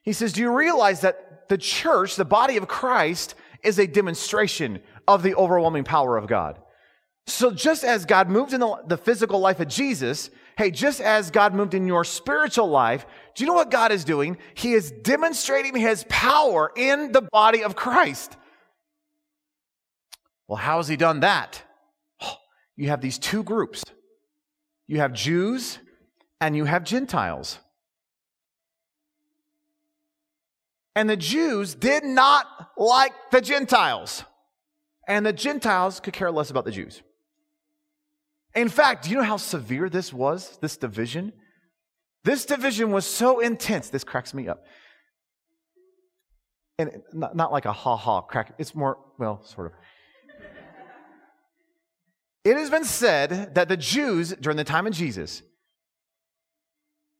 He 0.02 0.14
says, 0.14 0.32
Do 0.32 0.40
you 0.40 0.56
realize 0.56 1.02
that 1.02 1.48
the 1.48 1.58
church, 1.58 2.16
the 2.16 2.24
body 2.24 2.56
of 2.56 2.66
Christ, 2.66 3.34
is 3.62 3.78
a 3.78 3.86
demonstration 3.86 4.80
of 5.06 5.22
the 5.22 5.34
overwhelming 5.34 5.84
power 5.84 6.16
of 6.16 6.26
God? 6.26 6.58
So 7.26 7.50
just 7.50 7.84
as 7.84 8.06
God 8.06 8.30
moved 8.30 8.54
in 8.54 8.60
the, 8.60 8.82
the, 8.86 8.96
physical 8.96 9.38
life 9.38 9.60
of 9.60 9.68
Jesus, 9.68 10.30
hey, 10.56 10.70
just 10.70 10.98
as 10.98 11.30
God 11.30 11.52
moved 11.52 11.74
in 11.74 11.86
your 11.86 12.04
spiritual 12.04 12.68
life, 12.68 13.04
do 13.34 13.44
you 13.44 13.48
know 13.48 13.54
what 13.54 13.70
God 13.70 13.92
is 13.92 14.04
doing? 14.04 14.38
He 14.54 14.72
is 14.72 14.90
demonstrating 14.90 15.76
his 15.76 16.06
power 16.08 16.72
in 16.74 17.12
the 17.12 17.20
body 17.20 17.62
of 17.62 17.76
Christ. 17.76 18.38
Well, 20.46 20.56
how 20.56 20.78
has 20.78 20.88
he 20.88 20.96
done 20.96 21.20
that? 21.20 21.62
You 22.78 22.88
have 22.88 23.02
these 23.02 23.18
two 23.18 23.42
groups 23.42 23.84
you 24.88 25.00
have 25.00 25.12
Jews 25.12 25.78
and 26.40 26.56
you 26.56 26.64
have 26.64 26.82
Gentiles. 26.82 27.58
And 30.96 31.08
the 31.08 31.16
Jews 31.16 31.74
did 31.76 32.02
not 32.02 32.46
like 32.76 33.12
the 33.30 33.40
Gentiles. 33.40 34.24
And 35.06 35.24
the 35.24 35.32
Gentiles 35.32 36.00
could 36.00 36.14
care 36.14 36.30
less 36.30 36.50
about 36.50 36.64
the 36.64 36.72
Jews. 36.72 37.02
In 38.54 38.68
fact, 38.68 39.04
do 39.04 39.10
you 39.10 39.16
know 39.16 39.22
how 39.22 39.36
severe 39.36 39.88
this 39.88 40.12
was, 40.12 40.58
this 40.60 40.76
division? 40.76 41.32
This 42.24 42.46
division 42.46 42.90
was 42.90 43.04
so 43.04 43.40
intense, 43.40 43.90
this 43.90 44.04
cracks 44.04 44.34
me 44.34 44.48
up. 44.48 44.64
And 46.78 47.02
not, 47.12 47.36
not 47.36 47.52
like 47.52 47.66
a 47.66 47.72
ha 47.72 47.96
ha 47.96 48.22
crack, 48.22 48.54
it's 48.58 48.74
more, 48.74 48.98
well, 49.18 49.44
sort 49.44 49.66
of. 49.68 49.72
It 52.48 52.56
has 52.56 52.70
been 52.70 52.84
said 52.84 53.56
that 53.56 53.68
the 53.68 53.76
Jews 53.76 54.34
during 54.40 54.56
the 54.56 54.64
time 54.64 54.86
of 54.86 54.94
Jesus 54.94 55.42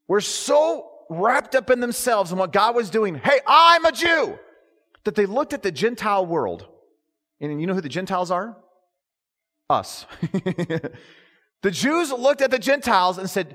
were 0.06 0.22
so 0.22 0.90
wrapped 1.10 1.54
up 1.54 1.68
in 1.68 1.80
themselves 1.80 2.30
and 2.30 2.40
what 2.40 2.50
God 2.50 2.74
was 2.74 2.88
doing. 2.88 3.16
Hey, 3.16 3.40
I'm 3.46 3.84
a 3.84 3.92
Jew. 3.92 4.38
That 5.04 5.16
they 5.16 5.26
looked 5.26 5.52
at 5.52 5.62
the 5.62 5.70
Gentile 5.70 6.24
world. 6.24 6.66
And 7.42 7.60
you 7.60 7.66
know 7.66 7.74
who 7.74 7.82
the 7.82 7.90
Gentiles 7.90 8.30
are? 8.30 8.56
Us. 9.68 10.06
the 10.32 11.70
Jews 11.70 12.10
looked 12.10 12.40
at 12.40 12.50
the 12.50 12.58
Gentiles 12.58 13.18
and 13.18 13.28
said, 13.28 13.54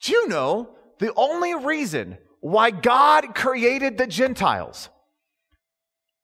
Do 0.00 0.10
you 0.10 0.26
know 0.26 0.70
the 0.98 1.14
only 1.14 1.54
reason 1.54 2.18
why 2.40 2.72
God 2.72 3.36
created 3.36 3.96
the 3.96 4.08
Gentiles 4.08 4.88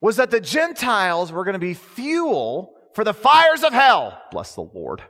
was 0.00 0.16
that 0.16 0.32
the 0.32 0.40
Gentiles 0.40 1.30
were 1.30 1.44
going 1.44 1.52
to 1.52 1.60
be 1.60 1.74
fuel 1.74 2.75
for 2.96 3.04
the 3.04 3.12
fires 3.12 3.62
of 3.62 3.74
hell. 3.74 4.18
Bless 4.30 4.54
the 4.54 4.62
Lord. 4.62 5.02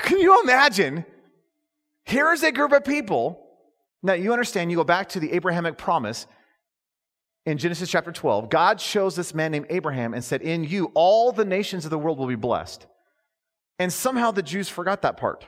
Can 0.00 0.18
you 0.18 0.42
imagine? 0.42 1.06
Here 2.04 2.32
is 2.32 2.42
a 2.42 2.50
group 2.50 2.72
of 2.72 2.84
people. 2.84 3.40
Now, 4.02 4.14
you 4.14 4.32
understand, 4.32 4.68
you 4.72 4.76
go 4.76 4.82
back 4.82 5.10
to 5.10 5.20
the 5.20 5.30
Abrahamic 5.30 5.78
promise 5.78 6.26
in 7.46 7.56
Genesis 7.56 7.88
chapter 7.88 8.10
12. 8.10 8.50
God 8.50 8.80
chose 8.80 9.14
this 9.14 9.32
man 9.32 9.52
named 9.52 9.66
Abraham 9.70 10.12
and 10.12 10.24
said, 10.24 10.42
In 10.42 10.64
you, 10.64 10.90
all 10.94 11.30
the 11.30 11.44
nations 11.44 11.84
of 11.84 11.92
the 11.92 11.98
world 11.98 12.18
will 12.18 12.26
be 12.26 12.34
blessed. 12.34 12.84
And 13.78 13.92
somehow 13.92 14.32
the 14.32 14.42
Jews 14.42 14.68
forgot 14.68 15.02
that 15.02 15.16
part. 15.16 15.46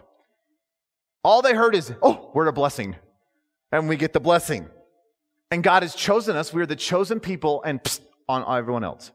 All 1.24 1.42
they 1.42 1.54
heard 1.54 1.74
is, 1.74 1.92
Oh, 2.00 2.30
we're 2.32 2.46
a 2.46 2.52
blessing. 2.52 2.94
And 3.72 3.88
we 3.88 3.96
get 3.96 4.12
the 4.12 4.20
blessing. 4.20 4.68
And 5.50 5.64
God 5.64 5.82
has 5.82 5.96
chosen 5.96 6.36
us. 6.36 6.52
We 6.52 6.62
are 6.62 6.66
the 6.66 6.76
chosen 6.76 7.18
people 7.18 7.60
and 7.64 7.82
psst, 7.82 8.02
on 8.28 8.44
everyone 8.56 8.84
else 8.84 9.10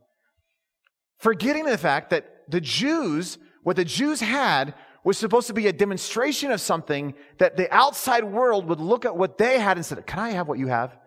forgetting 1.17 1.65
the 1.65 1.77
fact 1.77 2.09
that 2.11 2.43
the 2.49 2.61
Jews, 2.61 3.37
what 3.63 3.75
the 3.75 3.85
Jews 3.85 4.19
had 4.19 4.73
was 5.03 5.17
supposed 5.17 5.47
to 5.47 5.53
be 5.53 5.67
a 5.67 5.73
demonstration 5.73 6.51
of 6.51 6.59
something 6.59 7.13
that 7.37 7.55
the 7.55 7.73
outside 7.73 8.23
world 8.23 8.67
would 8.67 8.79
look 8.79 9.05
at 9.05 9.15
what 9.15 9.37
they 9.37 9.59
had 9.59 9.77
and 9.77 9.85
said, 9.85 10.05
Can 10.05 10.19
I 10.19 10.31
have 10.31 10.47
what 10.47 10.59
you 10.59 10.67
have? 10.67 10.97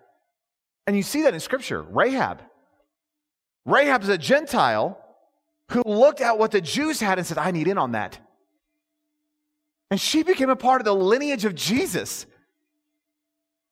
And 0.86 0.96
you 0.96 1.02
see 1.02 1.22
that 1.22 1.34
in 1.34 1.40
Scripture. 1.40 1.82
Rahab. 1.82 2.42
Rahab 3.66 4.02
is 4.02 4.08
a 4.08 4.18
Gentile 4.18 4.98
who 5.70 5.82
looked 5.84 6.20
at 6.20 6.38
what 6.38 6.50
the 6.50 6.60
Jews 6.60 7.00
had 7.00 7.18
and 7.18 7.26
said, 7.26 7.38
I 7.38 7.50
need 7.50 7.68
in 7.68 7.78
on 7.78 7.92
that. 7.92 8.18
And 9.90 10.00
she 10.00 10.22
became 10.22 10.50
a 10.50 10.56
part 10.56 10.80
of 10.80 10.84
the 10.84 10.94
lineage 10.94 11.44
of 11.44 11.54
Jesus. 11.54 12.26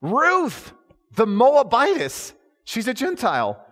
Ruth, 0.00 0.72
the 1.14 1.26
Moabitess, 1.26 2.34
she's 2.64 2.86
a 2.88 2.94
Gentile. 2.94 3.64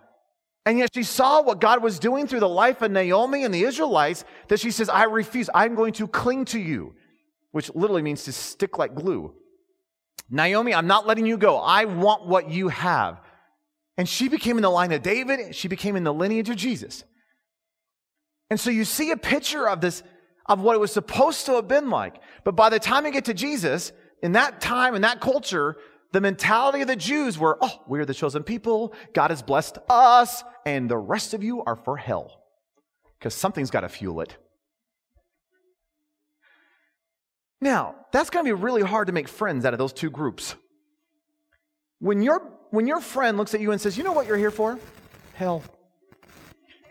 And 0.67 0.77
yet 0.77 0.93
she 0.93 1.03
saw 1.03 1.41
what 1.41 1.61
God 1.61 1.81
was 1.81 1.97
doing 1.97 2.27
through 2.27 2.41
the 2.41 2.49
life 2.49 2.81
of 2.81 2.91
Naomi 2.91 3.45
and 3.45 3.53
the 3.53 3.63
Israelites 3.63 4.25
that 4.49 4.59
she 4.59 4.69
says, 4.69 4.89
I 4.89 5.03
refuse. 5.03 5.49
I'm 5.55 5.75
going 5.75 5.93
to 5.93 6.09
cling 6.09 6.43
to 6.45 6.59
you, 6.59 6.93
which 7.53 7.73
literally 7.73 8.01
means 8.01 8.25
to 8.25 8.33
stick 8.33 8.77
like 8.77 8.93
glue. 8.93 9.33
Naomi, 10.29 10.73
I'm 10.73 10.85
not 10.85 11.07
letting 11.07 11.25
you 11.25 11.37
go. 11.37 11.57
I 11.57 11.85
want 11.85 12.27
what 12.27 12.49
you 12.49 12.67
have. 12.67 13.21
And 13.97 14.09
she 14.09 14.27
became 14.27 14.57
in 14.57 14.61
the 14.61 14.69
line 14.69 14.91
of 14.91 15.01
David. 15.01 15.55
She 15.55 15.69
became 15.69 15.95
in 15.95 16.03
the 16.03 16.13
lineage 16.13 16.49
of 16.49 16.57
Jesus. 16.57 17.05
And 18.49 18.59
so 18.59 18.69
you 18.69 18.83
see 18.83 19.11
a 19.11 19.17
picture 19.17 19.69
of 19.69 19.79
this, 19.79 20.03
of 20.47 20.59
what 20.59 20.75
it 20.75 20.79
was 20.79 20.91
supposed 20.91 21.45
to 21.45 21.53
have 21.53 21.69
been 21.69 21.89
like. 21.89 22.17
But 22.43 22.57
by 22.57 22.67
the 22.67 22.79
time 22.79 23.05
you 23.05 23.13
get 23.13 23.23
to 23.25 23.33
Jesus, 23.33 23.93
in 24.21 24.33
that 24.33 24.59
time, 24.59 24.95
in 24.95 25.03
that 25.03 25.21
culture, 25.21 25.77
the 26.11 26.21
mentality 26.21 26.81
of 26.81 26.87
the 26.87 26.95
Jews 26.95 27.37
were, 27.37 27.57
oh, 27.61 27.83
we're 27.87 28.05
the 28.05 28.13
chosen 28.13 28.43
people. 28.43 28.93
God 29.13 29.29
has 29.29 29.41
blessed 29.41 29.77
us, 29.89 30.43
and 30.65 30.89
the 30.89 30.97
rest 30.97 31.33
of 31.33 31.43
you 31.43 31.63
are 31.63 31.75
for 31.75 31.97
hell. 31.97 32.43
Because 33.19 33.33
something's 33.33 33.71
got 33.71 33.81
to 33.81 33.89
fuel 33.89 34.21
it. 34.21 34.35
Now, 37.59 37.95
that's 38.11 38.29
going 38.29 38.45
to 38.45 38.49
be 38.49 38.61
really 38.61 38.83
hard 38.83 39.07
to 39.07 39.13
make 39.13 39.27
friends 39.27 39.65
out 39.65 39.73
of 39.73 39.79
those 39.79 39.93
two 39.93 40.09
groups. 40.09 40.55
When, 41.99 42.21
your 42.21 42.39
when 42.69 42.85
your 42.85 43.01
friend 43.01 43.37
looks 43.37 43.53
at 43.53 43.61
you 43.61 43.71
and 43.71 43.81
says, 43.81 43.97
you 43.97 44.03
know 44.03 44.11
what 44.11 44.27
you're 44.27 44.37
here 44.37 44.51
for? 44.51 44.77
Hell. 45.33 45.63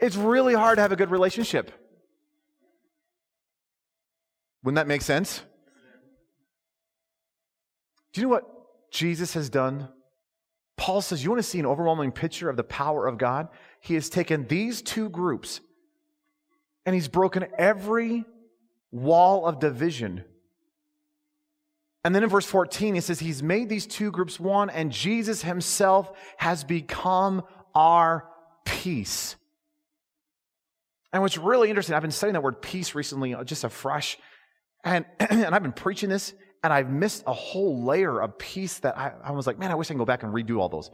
It's 0.00 0.16
really 0.16 0.54
hard 0.54 0.76
to 0.76 0.82
have 0.82 0.92
a 0.92 0.96
good 0.96 1.10
relationship. 1.10 1.70
Wouldn't 4.62 4.76
that 4.76 4.88
make 4.88 5.02
sense? 5.02 5.42
Do 8.12 8.20
you 8.20 8.26
know 8.26 8.30
what 8.32 8.55
Jesus 8.96 9.34
has 9.34 9.50
done? 9.50 9.88
Paul 10.78 11.02
says, 11.02 11.22
You 11.22 11.30
want 11.30 11.42
to 11.42 11.48
see 11.48 11.58
an 11.58 11.66
overwhelming 11.66 12.12
picture 12.12 12.48
of 12.48 12.56
the 12.56 12.64
power 12.64 13.06
of 13.06 13.18
God? 13.18 13.48
He 13.80 13.94
has 13.94 14.08
taken 14.08 14.46
these 14.46 14.82
two 14.82 15.10
groups 15.10 15.60
and 16.86 16.94
he's 16.94 17.08
broken 17.08 17.46
every 17.58 18.24
wall 18.90 19.46
of 19.46 19.60
division. 19.60 20.24
And 22.04 22.14
then 22.14 22.22
in 22.22 22.30
verse 22.30 22.46
14, 22.46 22.94
he 22.94 23.00
says, 23.00 23.18
He's 23.18 23.42
made 23.42 23.68
these 23.68 23.86
two 23.86 24.10
groups 24.10 24.40
one, 24.40 24.70
and 24.70 24.92
Jesus 24.92 25.42
himself 25.42 26.10
has 26.36 26.64
become 26.64 27.42
our 27.74 28.28
peace. 28.64 29.36
And 31.12 31.22
what's 31.22 31.36
really 31.36 31.68
interesting, 31.68 31.94
I've 31.94 32.02
been 32.02 32.10
studying 32.12 32.34
that 32.34 32.42
word 32.42 32.62
peace 32.62 32.94
recently, 32.94 33.34
uh, 33.34 33.44
just 33.44 33.64
afresh. 33.64 34.18
And, 34.84 35.04
and 35.18 35.54
I've 35.54 35.62
been 35.62 35.72
preaching 35.72 36.08
this, 36.08 36.32
and 36.66 36.72
I've 36.72 36.90
missed 36.90 37.22
a 37.28 37.32
whole 37.32 37.84
layer 37.84 38.20
of 38.20 38.36
peace 38.38 38.80
that 38.80 38.98
I, 38.98 39.12
I 39.22 39.30
was 39.30 39.46
like, 39.46 39.56
man, 39.56 39.70
I 39.70 39.76
wish 39.76 39.86
I 39.86 39.94
can 39.94 39.98
go 39.98 40.04
back 40.04 40.24
and 40.24 40.34
redo 40.34 40.58
all 40.58 40.68
those. 40.68 40.90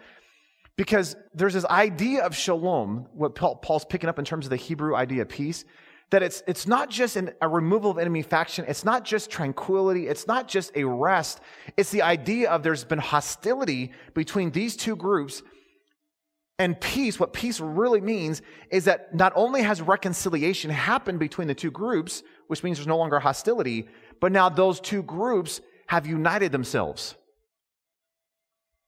Because 0.77 1.17
there's 1.33 1.55
this 1.55 1.65
idea 1.65 2.23
of 2.27 2.37
shalom, 2.37 3.07
what 3.15 3.35
Paul's 3.35 3.87
picking 3.87 4.11
up 4.11 4.19
in 4.19 4.27
terms 4.27 4.45
of 4.45 4.51
the 4.51 4.57
Hebrew 4.57 4.95
idea 4.95 5.23
of 5.23 5.31
peace, 5.31 5.65
that 6.11 6.23
it's, 6.23 6.43
it's 6.47 6.67
not 6.67 6.91
just 6.91 7.17
an, 7.17 7.33
a 7.41 7.49
removal 7.49 7.91
of 7.91 7.97
enemy 7.97 8.21
faction. 8.21 8.67
It's 8.69 8.85
not 8.85 9.03
just 9.03 9.31
tranquility. 9.31 10.09
It's 10.09 10.27
not 10.27 10.47
just 10.47 10.73
a 10.77 10.85
rest. 10.85 11.41
It's 11.79 11.91
the 11.91 12.03
idea 12.03 12.51
of 12.51 12.63
there's 12.63 12.85
been 12.85 12.99
hostility 12.99 13.93
between 14.13 14.51
these 14.51 14.77
two 14.77 14.95
groups 14.95 15.43
and 16.59 16.81
peace, 16.81 17.19
what 17.19 17.33
peace 17.33 17.61
really 17.61 18.01
means 18.01 18.43
is 18.71 18.85
that 18.85 19.15
not 19.15 19.33
only 19.35 19.63
has 19.63 19.81
reconciliation 19.81 20.71
happened 20.71 21.19
between 21.19 21.49
the 21.49 21.55
two 21.55 21.71
groups, 21.71 22.23
which 22.47 22.63
means 22.63 22.77
there's 22.77 22.87
no 22.87 22.99
longer 22.99 23.19
hostility, 23.19 23.89
but 24.23 24.31
now 24.31 24.49
those 24.49 24.79
two 24.79 25.03
groups 25.03 25.61
have 25.89 26.07
united 26.07 26.53
themselves. 26.53 27.17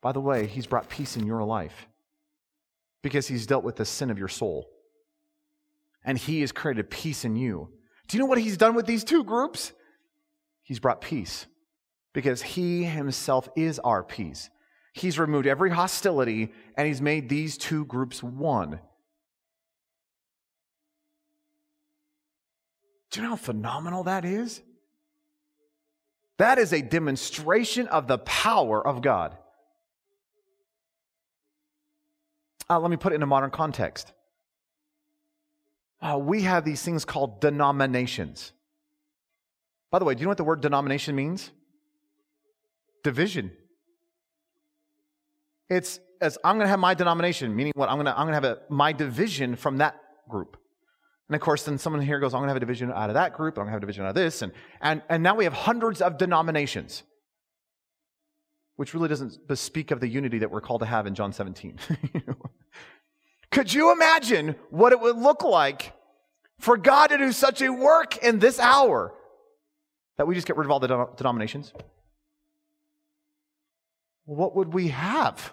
By 0.01 0.13
the 0.13 0.21
way, 0.21 0.47
he's 0.47 0.67
brought 0.67 0.89
peace 0.89 1.17
in 1.17 1.27
your 1.27 1.43
life 1.43 1.89
because 3.03 3.27
he's 3.27 3.45
dealt 3.45 3.65
with 3.65 3.75
the 3.75 3.85
sin 3.85 4.11
of 4.11 4.19
your 4.19 4.29
soul. 4.29 4.71
And 6.05 6.17
he 6.17 6.41
has 6.43 6.53
created 6.53 6.89
peace 6.89 7.25
in 7.25 7.35
you. 7.35 7.71
Do 8.07 8.17
you 8.17 8.23
know 8.23 8.29
what 8.29 8.39
he's 8.39 8.57
done 8.57 8.77
with 8.77 8.87
these 8.87 9.03
two 9.03 9.25
groups? 9.25 9.73
He's 10.63 10.79
brought 10.79 11.01
peace 11.01 11.47
because 12.13 12.41
he 12.41 12.85
himself 12.85 13.49
is 13.57 13.81
our 13.81 14.05
peace. 14.05 14.51
He's 14.93 15.19
removed 15.19 15.49
every 15.49 15.71
hostility 15.71 16.53
and 16.77 16.87
he's 16.87 17.03
made 17.03 17.29
these 17.29 17.59
two 17.59 17.87
groups 17.87 18.23
one. 18.23 18.79
Do 23.11 23.19
you 23.19 23.25
know 23.25 23.31
how 23.31 23.37
phenomenal 23.37 24.05
that 24.05 24.25
is? 24.25 24.63
That 26.39 26.59
is 26.59 26.73
a 26.73 26.83
demonstration 26.83 27.87
of 27.89 28.09
the 28.09 28.19
power 28.19 28.85
of 28.85 29.03
God. 29.03 29.37
Uh, 32.69 32.81
let 32.81 32.91
me 32.91 32.97
put 32.97 33.13
it 33.13 33.17
in 33.17 33.23
a 33.23 33.27
modern 33.27 33.51
context. 33.51 34.13
Uh, 36.01 36.19
we 36.19 36.43
have 36.43 36.65
these 36.65 36.83
things 36.83 37.05
called 37.05 37.41
denominations. 37.41 38.53
By 39.91 39.99
the 39.99 40.05
way, 40.05 40.15
do 40.15 40.21
you 40.21 40.25
know 40.25 40.31
what 40.31 40.39
the 40.39 40.45
word 40.45 40.61
denomination 40.61 41.15
means? 41.15 41.51
Division. 43.05 43.53
It's 45.69 46.01
as 46.21 46.39
I'm 46.43 46.57
going 46.57 46.67
to 46.67 46.71
have 46.71 46.81
my 46.81 46.95
denomination, 46.95 47.55
meaning 47.55 47.73
what? 47.77 47.89
I'm 47.89 47.97
going 47.97 48.07
to, 48.07 48.19
I'm 48.19 48.27
going 48.27 48.41
to 48.41 48.49
have 48.49 48.59
a, 48.59 48.73
my 48.73 48.93
division 48.93 49.57
from 49.57 49.79
that 49.79 50.01
group. 50.29 50.57
And 51.29 51.35
of 51.35 51.41
course, 51.41 51.63
then 51.63 51.79
someone 51.79 52.03
here 52.03 52.21
goes, 52.21 52.35
I'm 52.35 52.41
going 52.41 52.49
to 52.49 52.51
have 52.51 52.57
a 52.59 52.61
division 52.61 52.93
out 52.93 53.09
of 53.09 53.15
that 53.15 53.33
group, 53.33 53.57
I'm 53.57 53.65
going 53.65 53.69
to 53.69 53.73
have 53.73 53.79
a 53.79 53.87
division 53.87 54.05
out 54.05 54.11
of 54.11 54.15
this. 54.15 54.43
And, 54.43 54.53
and, 54.81 55.03
and 55.09 55.23
now 55.23 55.35
we 55.35 55.45
have 55.45 55.55
hundreds 55.55 56.03
of 56.03 56.19
denominations, 56.19 57.03
which 58.77 58.93
really 58.93 59.09
doesn't 59.09 59.47
bespeak 59.49 59.91
of 59.91 60.01
the 60.01 60.09
unity 60.09 60.39
that 60.41 60.51
we're 60.51 60.61
called 60.61 60.81
to 60.81 60.87
have 60.87 61.07
in 61.07 61.15
John 61.15 61.33
17. 61.33 61.79
Could 63.51 63.73
you 63.73 63.93
imagine 63.93 64.57
what 64.71 64.93
it 64.93 65.01
would 65.01 65.17
look 65.17 65.45
like 65.45 65.93
for 66.61 66.77
God 66.77 67.09
to 67.09 67.19
do 67.19 67.33
such 67.33 67.63
a 67.63 67.73
work 67.73 68.19
in 68.19 68.39
this 68.39 68.59
hour 68.59 69.15
that 70.19 70.27
we 70.27 70.35
just 70.35 70.47
get 70.47 70.57
rid 70.57 70.67
of 70.67 70.71
all 70.71 70.81
the 70.81 71.09
denominations? 71.17 71.73
what 74.27 74.57
would 74.57 74.73
we 74.73 74.89
have? 74.89 75.53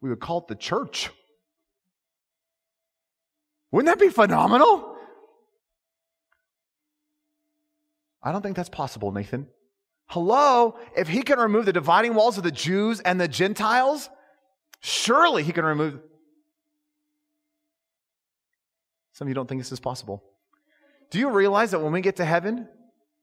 We 0.00 0.10
would 0.10 0.20
call 0.20 0.38
it 0.38 0.48
the 0.48 0.54
church. 0.54 1.10
Wouldn't 3.74 3.92
that 3.92 3.98
be 3.98 4.08
phenomenal? 4.08 4.94
I 8.22 8.30
don't 8.30 8.40
think 8.40 8.54
that's 8.54 8.68
possible, 8.68 9.10
Nathan. 9.10 9.48
Hello? 10.06 10.78
If 10.96 11.08
he 11.08 11.22
can 11.22 11.40
remove 11.40 11.66
the 11.66 11.72
dividing 11.72 12.14
walls 12.14 12.38
of 12.38 12.44
the 12.44 12.52
Jews 12.52 13.00
and 13.00 13.20
the 13.20 13.26
Gentiles, 13.26 14.10
surely 14.80 15.42
he 15.42 15.50
can 15.50 15.64
remove. 15.64 15.98
Some 19.14 19.26
of 19.26 19.30
you 19.30 19.34
don't 19.34 19.48
think 19.48 19.60
this 19.60 19.72
is 19.72 19.80
possible. 19.80 20.22
Do 21.10 21.18
you 21.18 21.30
realize 21.30 21.72
that 21.72 21.80
when 21.80 21.92
we 21.92 22.00
get 22.00 22.14
to 22.16 22.24
heaven, 22.24 22.68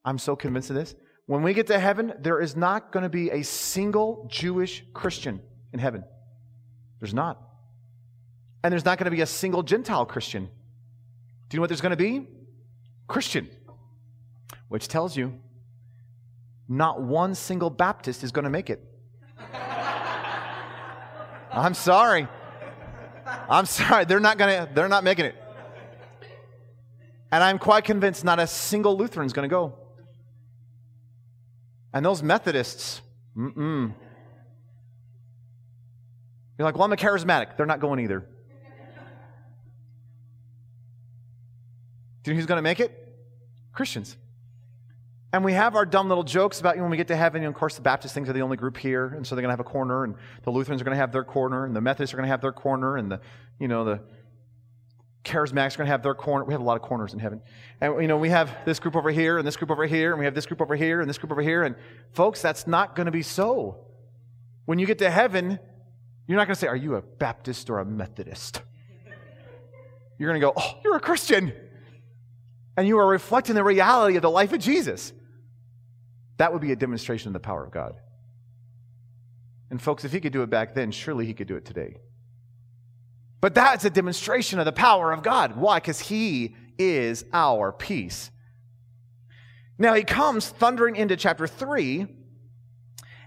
I'm 0.04 0.18
so 0.18 0.36
convinced 0.36 0.70
of 0.70 0.76
this, 0.76 0.96
when 1.28 1.44
we 1.44 1.54
get 1.54 1.68
to 1.68 1.80
heaven, 1.80 2.12
there 2.20 2.42
is 2.42 2.58
not 2.58 2.92
going 2.92 3.04
to 3.04 3.10
be 3.10 3.30
a 3.30 3.44
single 3.44 4.28
Jewish 4.30 4.84
Christian 4.94 5.40
in 5.72 5.80
heaven. 5.80 6.04
There's 7.00 7.14
not. 7.14 7.42
And 8.64 8.72
there's 8.72 8.86
not 8.86 8.98
going 8.98 9.06
to 9.06 9.12
be 9.12 9.22
a 9.22 9.28
single 9.28 9.64
Gentile 9.64 10.06
Christian. 10.06 10.46
Do 10.46 11.56
you 11.56 11.58
know 11.58 11.62
what 11.62 11.70
there's 11.70 11.82
going 11.82 11.92
to 11.92 11.98
be? 11.98 12.28
Christian. 13.08 13.50
Which 14.68 14.88
tells 14.88 15.18
you 15.18 15.34
not 16.68 17.02
one 17.02 17.36
single 17.36 17.70
Baptist 17.70 18.24
is 18.24 18.32
going 18.32 18.46
to 18.46 18.50
make 18.50 18.70
it. 18.70 18.82
I'm 21.52 21.74
sorry. 21.74 22.28
I'm 23.50 23.66
sorry. 23.66 24.06
They're 24.06 24.20
not 24.20 24.38
going 24.38 24.68
to 24.68 24.74
they're 24.74 24.88
not 24.88 25.04
making 25.04 25.26
it. 25.26 25.36
And 27.32 27.44
I'm 27.44 27.60
quite 27.60 27.84
convinced 27.84 28.24
not 28.24 28.40
a 28.40 28.48
single 28.48 28.96
Lutheran 28.98 29.26
is 29.26 29.34
going 29.34 29.50
to 29.50 29.54
go. 29.54 29.74
And 31.94 32.06
those 32.06 32.24
Methodists, 32.24 33.02
mm-mm. 33.36 33.94
You're 36.58 36.66
like, 36.68 36.76
well, 36.76 36.84
I'm 36.84 36.94
a 36.94 36.96
charismatic. 36.96 37.58
They're 37.58 37.66
not 37.66 37.80
going 37.80 38.00
either. 38.02 38.28
Do 42.24 42.32
you 42.32 42.36
know 42.36 42.40
who's 42.40 42.46
going 42.46 42.58
to 42.58 42.62
make 42.64 42.80
it? 42.80 42.98
Christians. 43.74 44.18
And 45.34 45.46
we 45.46 45.54
have 45.54 45.76
our 45.76 45.86
dumb 45.86 46.10
little 46.10 46.24
jokes 46.24 46.60
about 46.60 46.76
you 46.76 46.80
know, 46.80 46.84
when 46.84 46.92
we 46.92 46.98
get 46.98 47.08
to 47.08 47.16
heaven. 47.16 47.42
You 47.42 47.48
know, 47.48 47.52
of 47.52 47.56
course, 47.56 47.76
the 47.76 47.82
Baptist 47.82 48.14
things 48.14 48.28
are 48.30 48.34
the 48.34 48.42
only 48.42 48.58
group 48.58 48.78
here, 48.78 49.06
and 49.06 49.26
so 49.26 49.34
they're 49.34 49.42
going 49.42 49.50
to 49.50 49.54
have 49.54 49.66
a 49.66 49.70
corner, 49.70 50.04
and 50.04 50.16
the 50.44 50.52
Lutherans 50.52 50.82
are 50.82 50.86
going 50.86 50.96
to 50.96 51.00
have 51.00 51.14
their 51.14 51.24
corner, 51.24 51.66
and 51.66 51.76
the 51.76 51.82
Methodists 51.82 52.14
are 52.14 52.18
going 52.18 52.28
to 52.28 52.32
have 52.32 52.42
their 52.42 52.52
corner, 52.52 52.98
and 52.98 53.12
the, 53.12 53.22
you 53.58 53.70
know, 53.70 53.86
the 53.86 54.02
charismatics 55.24 55.76
are 55.76 55.78
going 55.78 55.88
to 55.88 55.92
have 55.92 56.04
their 56.04 56.16
corner. 56.16 56.46
We 56.46 56.54
have 56.54 56.62
a 56.62 56.66
lot 56.66 56.76
of 56.76 56.82
corners 56.82 57.14
in 57.14 57.20
heaven. 57.20 57.42
And, 57.80 58.02
you 58.02 58.08
know, 58.08 58.18
we 58.18 58.30
have 58.30 58.56
this 58.66 58.80
group 58.80 58.96
over 58.96 59.12
here 59.12 59.38
and 59.38 59.48
this 59.48 59.56
group 59.56 59.72
over 59.72 59.86
here 59.86 60.12
and 60.12 60.20
we 60.20 60.26
have 60.26 60.34
this 60.34 60.46
group 60.46 60.62
over 60.62 60.76
here 60.76 61.02
and 61.02 61.10
this 61.10 61.18
group 61.18 61.32
over 61.32 61.42
here. 61.42 61.64
And 61.64 61.76
folks, 62.14 62.42
that's 62.42 62.68
not 62.68 62.96
going 62.96 63.06
to 63.06 63.12
be 63.12 63.22
so. 63.22 63.86
When 64.66 64.80
you 64.80 64.86
get 64.86 65.00
to 65.00 65.10
heaven, 65.10 65.60
you're 66.28 66.38
not 66.38 66.48
going 66.48 66.56
to 66.56 66.60
say, 66.60 66.68
Are 66.68 66.76
you 66.76 66.96
a 66.96 67.02
Baptist 67.02 67.70
or 67.70 67.80
a 67.80 67.86
Methodist? 67.86 68.62
You're 70.18 70.30
going 70.30 70.42
to 70.42 70.48
go, 70.48 70.54
Oh, 70.56 70.80
you're 70.84 70.96
a 70.96 71.00
Christian. 71.00 71.54
And 72.78 72.88
you 72.88 72.98
are 73.00 73.08
reflecting 73.08 73.56
the 73.56 73.64
reality 73.64 74.16
of 74.16 74.22
the 74.22 74.30
life 74.30 74.54
of 74.54 74.60
Jesus. 74.60 75.14
That 76.38 76.54
would 76.54 76.62
be 76.62 76.72
a 76.72 76.76
demonstration 76.76 77.28
of 77.30 77.34
the 77.34 77.40
power 77.40 77.64
of 77.64 77.72
God. 77.72 77.96
And 79.70 79.82
folks, 79.82 80.06
if 80.06 80.12
he 80.12 80.20
could 80.20 80.34
do 80.34 80.44
it 80.44 80.50
back 80.50 80.74
then, 80.74 80.92
surely 80.92 81.26
he 81.26 81.34
could 81.34 81.48
do 81.48 81.56
it 81.56 81.66
today. 81.66 81.98
But 83.42 83.56
that's 83.56 83.84
a 83.84 83.90
demonstration 83.90 84.60
of 84.60 84.66
the 84.66 84.72
power 84.72 85.12
of 85.12 85.24
God. 85.24 85.58
Why? 85.58 85.80
Because 85.80 86.00
He 86.00 86.56
is 86.78 87.26
our 87.34 87.72
peace. 87.72 88.30
Now 89.78 89.96
he 89.96 90.04
comes 90.04 90.48
thundering 90.48 90.96
into 90.96 91.18
chapter 91.18 91.48
3, 91.48 92.06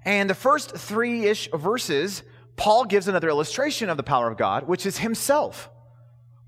and 0.05 0.31
the 0.31 0.35
first 0.35 0.77
three 0.77 1.27
ish 1.27 1.49
verses, 1.53 2.23
Paul 2.57 2.85
gives 2.85 3.09
another 3.09 3.29
illustration 3.29 3.91
of 3.91 3.97
the 3.97 4.05
power 4.05 4.31
of 4.31 4.39
God, 4.39 4.69
which 4.69 4.87
is 4.87 4.99
Himself. 4.99 5.69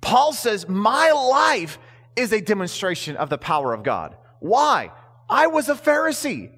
Paul 0.01 0.33
says, 0.33 0.69
My 0.69 1.11
life 1.11 1.79
is 2.17 2.33
a 2.33 2.41
demonstration 2.41 3.17
of 3.17 3.31
the 3.31 3.39
power 3.39 3.73
of 3.73 3.83
God. 3.83 4.17
Why? 4.41 4.91
I 5.29 5.47
was 5.47 5.69
a 5.69 5.75
Pharisee. 5.75 6.51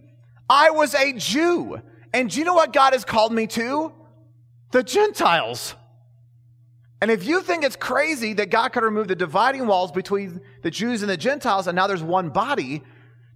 I 0.49 0.71
was 0.71 0.94
a 0.94 1.12
Jew. 1.12 1.81
And 2.12 2.31
do 2.31 2.38
you 2.38 2.44
know 2.44 2.55
what 2.55 2.73
God 2.73 2.92
has 2.92 3.05
called 3.05 3.33
me 3.33 3.47
to? 3.49 3.92
The 4.71 4.83
Gentiles. 4.83 5.75
And 7.01 7.11
if 7.11 7.25
you 7.25 7.42
think 7.42 7.64
it's 7.64 7.77
crazy 7.77 8.33
that 8.35 8.51
God 8.51 8.71
could 8.71 8.83
remove 8.83 9.09
the 9.09 9.14
dividing 9.14 9.66
walls 9.66 9.92
between 9.92 10.40
the 10.62 10.71
Jews 10.71 11.03
and 11.03 11.11
the 11.11 11.16
Gentiles 11.16 11.66
and 11.66 11.77
now 11.77 11.87
there's 11.87 12.03
one 12.03 12.31
body, 12.31 12.83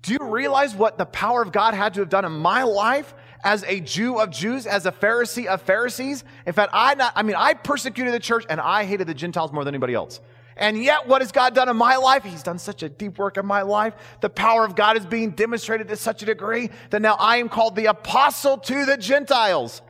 do 0.02 0.12
you 0.12 0.18
realize 0.20 0.74
what 0.74 0.98
the 0.98 1.06
power 1.06 1.42
of 1.42 1.52
God 1.52 1.74
had 1.74 1.94
to 1.94 2.00
have 2.00 2.08
done 2.08 2.24
in 2.24 2.32
my 2.32 2.64
life 2.64 3.14
as 3.44 3.62
a 3.64 3.80
Jew 3.80 4.18
of 4.18 4.30
Jews, 4.30 4.66
as 4.66 4.84
a 4.86 4.92
Pharisee 4.92 5.46
of 5.46 5.62
Pharisees? 5.62 6.24
In 6.44 6.52
fact, 6.52 6.70
I 6.72 6.94
not, 6.96 7.12
I 7.14 7.22
mean, 7.22 7.36
I 7.36 7.54
persecuted 7.54 8.12
the 8.12 8.20
church 8.20 8.44
and 8.48 8.60
I 8.60 8.84
hated 8.84 9.06
the 9.06 9.14
Gentiles 9.14 9.52
more 9.52 9.64
than 9.64 9.74
anybody 9.74 9.94
else. 9.94 10.20
And 10.56 10.82
yet, 10.82 11.08
what 11.08 11.22
has 11.22 11.32
God 11.32 11.54
done 11.54 11.68
in 11.68 11.76
my 11.76 11.96
life? 11.96 12.24
He's 12.24 12.42
done 12.42 12.58
such 12.58 12.82
a 12.82 12.88
deep 12.88 13.18
work 13.18 13.38
in 13.38 13.46
my 13.46 13.62
life. 13.62 13.94
The 14.20 14.30
power 14.30 14.64
of 14.64 14.76
God 14.76 14.96
is 14.96 15.06
being 15.06 15.30
demonstrated 15.30 15.88
to 15.88 15.96
such 15.96 16.22
a 16.22 16.26
degree 16.26 16.70
that 16.90 17.00
now 17.00 17.14
I 17.18 17.38
am 17.38 17.48
called 17.48 17.76
the 17.76 17.86
apostle 17.86 18.58
to 18.58 18.84
the 18.84 18.96
Gentiles. 18.96 19.82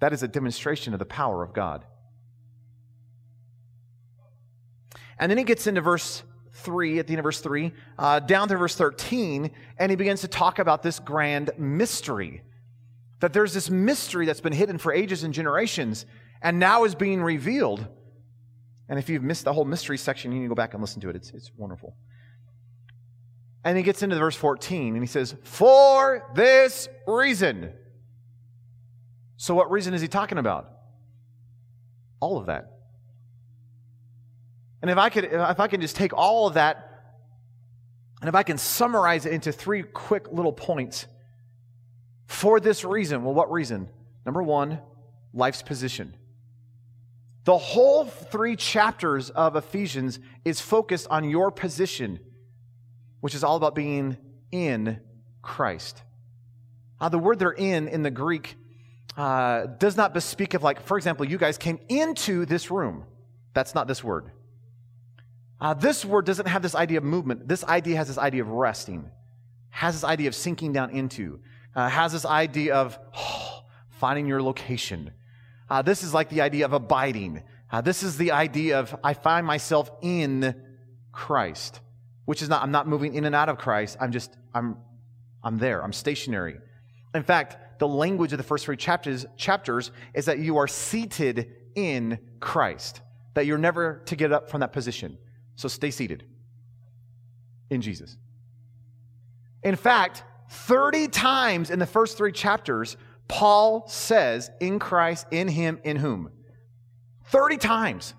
That 0.00 0.12
is 0.12 0.22
a 0.22 0.28
demonstration 0.28 0.92
of 0.92 0.98
the 0.98 1.06
power 1.06 1.42
of 1.42 1.54
God. 1.54 1.84
And 5.18 5.30
then 5.30 5.38
he 5.38 5.44
gets 5.44 5.66
into 5.66 5.80
verse 5.80 6.22
3, 6.52 6.98
at 6.98 7.06
the 7.06 7.12
end 7.12 7.20
of 7.20 7.24
verse 7.24 7.40
3, 7.40 7.72
uh, 7.98 8.20
down 8.20 8.48
to 8.48 8.56
verse 8.56 8.74
13, 8.74 9.50
and 9.78 9.90
he 9.90 9.96
begins 9.96 10.20
to 10.22 10.28
talk 10.28 10.58
about 10.58 10.82
this 10.82 10.98
grand 10.98 11.50
mystery. 11.56 12.42
That 13.20 13.32
there's 13.32 13.54
this 13.54 13.70
mystery 13.70 14.26
that's 14.26 14.40
been 14.40 14.52
hidden 14.52 14.78
for 14.78 14.92
ages 14.92 15.22
and 15.22 15.32
generations, 15.32 16.06
and 16.42 16.58
now 16.58 16.84
is 16.84 16.94
being 16.94 17.22
revealed. 17.22 17.86
And 18.88 18.98
if 18.98 19.08
you've 19.08 19.22
missed 19.22 19.44
the 19.44 19.52
whole 19.52 19.64
mystery 19.64 19.98
section, 19.98 20.32
you 20.32 20.38
need 20.38 20.44
to 20.44 20.48
go 20.48 20.54
back 20.54 20.74
and 20.74 20.80
listen 20.80 21.00
to 21.02 21.08
it. 21.08 21.16
It's, 21.16 21.30
it's 21.30 21.50
wonderful. 21.56 21.96
And 23.64 23.76
he 23.76 23.82
gets 23.82 24.02
into 24.02 24.16
verse 24.16 24.36
14, 24.36 24.94
and 24.94 25.02
he 25.02 25.06
says, 25.06 25.36
For 25.44 26.28
this 26.34 26.88
reason. 27.06 27.72
So, 29.36 29.54
what 29.54 29.70
reason 29.70 29.94
is 29.94 30.00
he 30.00 30.08
talking 30.08 30.38
about? 30.38 30.70
All 32.20 32.38
of 32.38 32.46
that. 32.46 32.72
And 34.82 34.90
if 34.90 34.98
I 34.98 35.10
could, 35.10 35.24
if 35.24 35.60
I 35.60 35.68
can 35.68 35.80
just 35.80 35.94
take 35.94 36.12
all 36.12 36.48
of 36.48 36.54
that 36.54 36.92
and 38.22 38.28
if 38.28 38.36
I 38.36 38.44
can 38.44 38.56
summarize 38.56 39.26
it 39.26 39.32
into 39.32 39.50
three 39.50 39.82
quick 39.82 40.30
little 40.30 40.52
points 40.52 41.06
for 42.26 42.60
this 42.60 42.84
reason, 42.84 43.24
well, 43.24 43.34
what 43.34 43.50
reason? 43.50 43.88
Number 44.24 44.42
one, 44.42 44.80
life's 45.34 45.60
position. 45.60 46.14
The 47.44 47.58
whole 47.58 48.04
three 48.04 48.54
chapters 48.54 49.30
of 49.30 49.56
Ephesians 49.56 50.20
is 50.44 50.60
focused 50.60 51.08
on 51.10 51.28
your 51.28 51.50
position, 51.50 52.20
which 53.20 53.34
is 53.34 53.42
all 53.42 53.56
about 53.56 53.74
being 53.74 54.16
in 54.52 55.00
Christ. 55.42 56.02
Uh, 57.00 57.08
the 57.08 57.18
word 57.18 57.40
they're 57.40 57.50
in 57.50 57.88
in 57.88 58.04
the 58.04 58.10
Greek 58.10 58.54
uh, 59.16 59.66
does 59.66 59.96
not 59.96 60.14
bespeak 60.14 60.54
of, 60.54 60.62
like, 60.62 60.82
for 60.82 60.96
example, 60.96 61.26
you 61.26 61.36
guys 61.36 61.58
came 61.58 61.80
into 61.88 62.46
this 62.46 62.70
room. 62.70 63.04
That's 63.54 63.74
not 63.74 63.88
this 63.88 64.04
word. 64.04 64.30
Uh, 65.60 65.74
this 65.74 66.04
word 66.04 66.26
doesn't 66.26 66.46
have 66.46 66.62
this 66.62 66.74
idea 66.74 66.98
of 66.98 67.04
movement. 67.04 67.48
This 67.48 67.64
idea 67.64 67.96
has 67.96 68.08
this 68.08 68.18
idea 68.18 68.42
of 68.42 68.48
resting, 68.48 69.10
has 69.70 69.94
this 69.94 70.04
idea 70.04 70.28
of 70.28 70.34
sinking 70.34 70.72
down 70.72 70.90
into, 70.90 71.40
uh, 71.74 71.88
has 71.88 72.12
this 72.12 72.24
idea 72.24 72.74
of 72.74 72.98
oh, 73.16 73.64
finding 73.90 74.26
your 74.26 74.42
location. 74.42 75.12
Uh, 75.72 75.80
this 75.80 76.02
is 76.02 76.12
like 76.12 76.28
the 76.28 76.42
idea 76.42 76.66
of 76.66 76.74
abiding. 76.74 77.42
Uh, 77.70 77.80
this 77.80 78.02
is 78.02 78.18
the 78.18 78.30
idea 78.30 78.78
of 78.78 78.94
I 79.02 79.14
find 79.14 79.46
myself 79.46 79.90
in 80.02 80.54
Christ, 81.12 81.80
which 82.26 82.42
is 82.42 82.50
not, 82.50 82.62
I'm 82.62 82.72
not 82.72 82.86
moving 82.86 83.14
in 83.14 83.24
and 83.24 83.34
out 83.34 83.48
of 83.48 83.56
Christ. 83.56 83.96
I'm 83.98 84.12
just, 84.12 84.36
I'm, 84.52 84.76
I'm 85.42 85.56
there. 85.56 85.82
I'm 85.82 85.94
stationary. 85.94 86.58
In 87.14 87.22
fact, 87.22 87.78
the 87.78 87.88
language 87.88 88.32
of 88.32 88.36
the 88.36 88.44
first 88.44 88.66
three 88.66 88.76
chapters, 88.76 89.24
chapters 89.38 89.92
is 90.12 90.26
that 90.26 90.40
you 90.40 90.58
are 90.58 90.68
seated 90.68 91.50
in 91.74 92.18
Christ, 92.38 93.00
that 93.32 93.46
you're 93.46 93.56
never 93.56 94.02
to 94.04 94.14
get 94.14 94.30
up 94.30 94.50
from 94.50 94.60
that 94.60 94.74
position. 94.74 95.16
So 95.56 95.68
stay 95.68 95.90
seated 95.90 96.22
in 97.70 97.80
Jesus. 97.80 98.18
In 99.62 99.76
fact, 99.76 100.22
30 100.50 101.08
times 101.08 101.70
in 101.70 101.78
the 101.78 101.86
first 101.86 102.18
three 102.18 102.32
chapters, 102.32 102.98
Paul 103.32 103.88
says, 103.88 104.50
in 104.60 104.78
Christ, 104.78 105.26
in 105.30 105.48
Him, 105.48 105.80
in 105.84 105.96
whom? 105.96 106.30
30 107.28 107.56
times. 107.56 108.12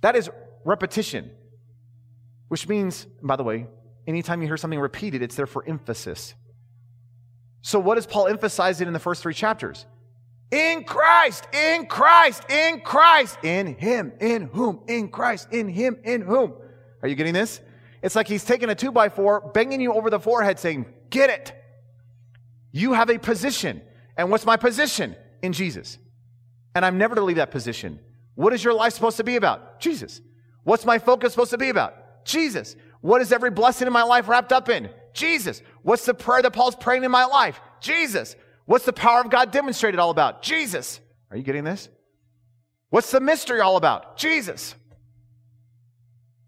That 0.00 0.14
is 0.14 0.30
repetition, 0.64 1.32
which 2.46 2.68
means, 2.68 3.04
by 3.20 3.34
the 3.34 3.42
way, 3.42 3.66
anytime 4.06 4.40
you 4.40 4.46
hear 4.46 4.56
something 4.56 4.78
repeated, 4.78 5.22
it's 5.22 5.34
there 5.34 5.48
for 5.48 5.64
emphasis. 5.66 6.36
So, 7.62 7.80
what 7.80 7.98
is 7.98 8.06
Paul 8.06 8.28
emphasizing 8.28 8.86
in 8.86 8.92
the 8.92 9.00
first 9.00 9.22
three 9.22 9.34
chapters? 9.34 9.86
In 10.52 10.84
Christ, 10.84 11.48
in 11.52 11.86
Christ, 11.86 12.48
in 12.48 12.80
Christ, 12.82 13.38
in 13.42 13.74
Him, 13.74 14.12
in 14.20 14.42
whom, 14.42 14.82
in 14.86 15.08
Christ, 15.08 15.48
in 15.50 15.66
Him, 15.66 15.98
in 16.04 16.22
whom. 16.22 16.54
Are 17.02 17.08
you 17.08 17.16
getting 17.16 17.34
this? 17.34 17.60
It's 18.02 18.14
like 18.14 18.28
he's 18.28 18.44
taking 18.44 18.70
a 18.70 18.76
two 18.76 18.92
by 18.92 19.08
four, 19.08 19.50
banging 19.52 19.80
you 19.80 19.94
over 19.94 20.10
the 20.10 20.20
forehead, 20.20 20.60
saying, 20.60 20.86
Get 21.10 21.28
it. 21.28 21.52
You 22.70 22.92
have 22.92 23.10
a 23.10 23.18
position. 23.18 23.82
And 24.18 24.30
what's 24.30 24.44
my 24.44 24.56
position? 24.56 25.16
In 25.40 25.52
Jesus. 25.52 25.98
And 26.74 26.84
I'm 26.84 26.98
never 26.98 27.14
to 27.14 27.22
leave 27.22 27.36
that 27.36 27.50
position. 27.50 28.00
What 28.34 28.52
is 28.52 28.62
your 28.62 28.74
life 28.74 28.92
supposed 28.92 29.16
to 29.16 29.24
be 29.24 29.36
about? 29.36 29.80
Jesus. 29.80 30.20
What's 30.64 30.84
my 30.84 30.98
focus 30.98 31.32
supposed 31.32 31.52
to 31.52 31.58
be 31.58 31.70
about? 31.70 32.24
Jesus. 32.24 32.76
What 33.00 33.22
is 33.22 33.32
every 33.32 33.50
blessing 33.50 33.86
in 33.86 33.92
my 33.92 34.02
life 34.02 34.28
wrapped 34.28 34.52
up 34.52 34.68
in? 34.68 34.90
Jesus. 35.14 35.62
What's 35.82 36.04
the 36.04 36.14
prayer 36.14 36.42
that 36.42 36.52
Paul's 36.52 36.76
praying 36.76 37.04
in 37.04 37.10
my 37.10 37.24
life? 37.24 37.60
Jesus. 37.80 38.36
What's 38.66 38.84
the 38.84 38.92
power 38.92 39.20
of 39.20 39.30
God 39.30 39.50
demonstrated 39.50 39.98
all 39.98 40.10
about? 40.10 40.42
Jesus. 40.42 41.00
Are 41.30 41.36
you 41.36 41.42
getting 41.42 41.64
this? 41.64 41.88
What's 42.90 43.10
the 43.10 43.20
mystery 43.20 43.60
all 43.60 43.76
about? 43.76 44.16
Jesus. 44.18 44.74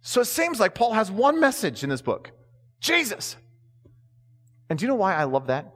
So 0.03 0.23
it 0.23 0.27
seems 0.27 0.59
like 0.59 0.75
Paul 0.75 0.93
has 0.95 1.11
one 1.11 1.41
message 1.41 1.83
in 1.83 1.91
this 1.91 2.03
book 2.03 2.31
Jesus. 2.81 3.37
And 4.69 4.79
do 4.79 4.85
you 4.85 4.89
know 4.89 4.95
why 4.97 5.15
I 5.15 5.25
love 5.25 5.49
that? 5.49 5.75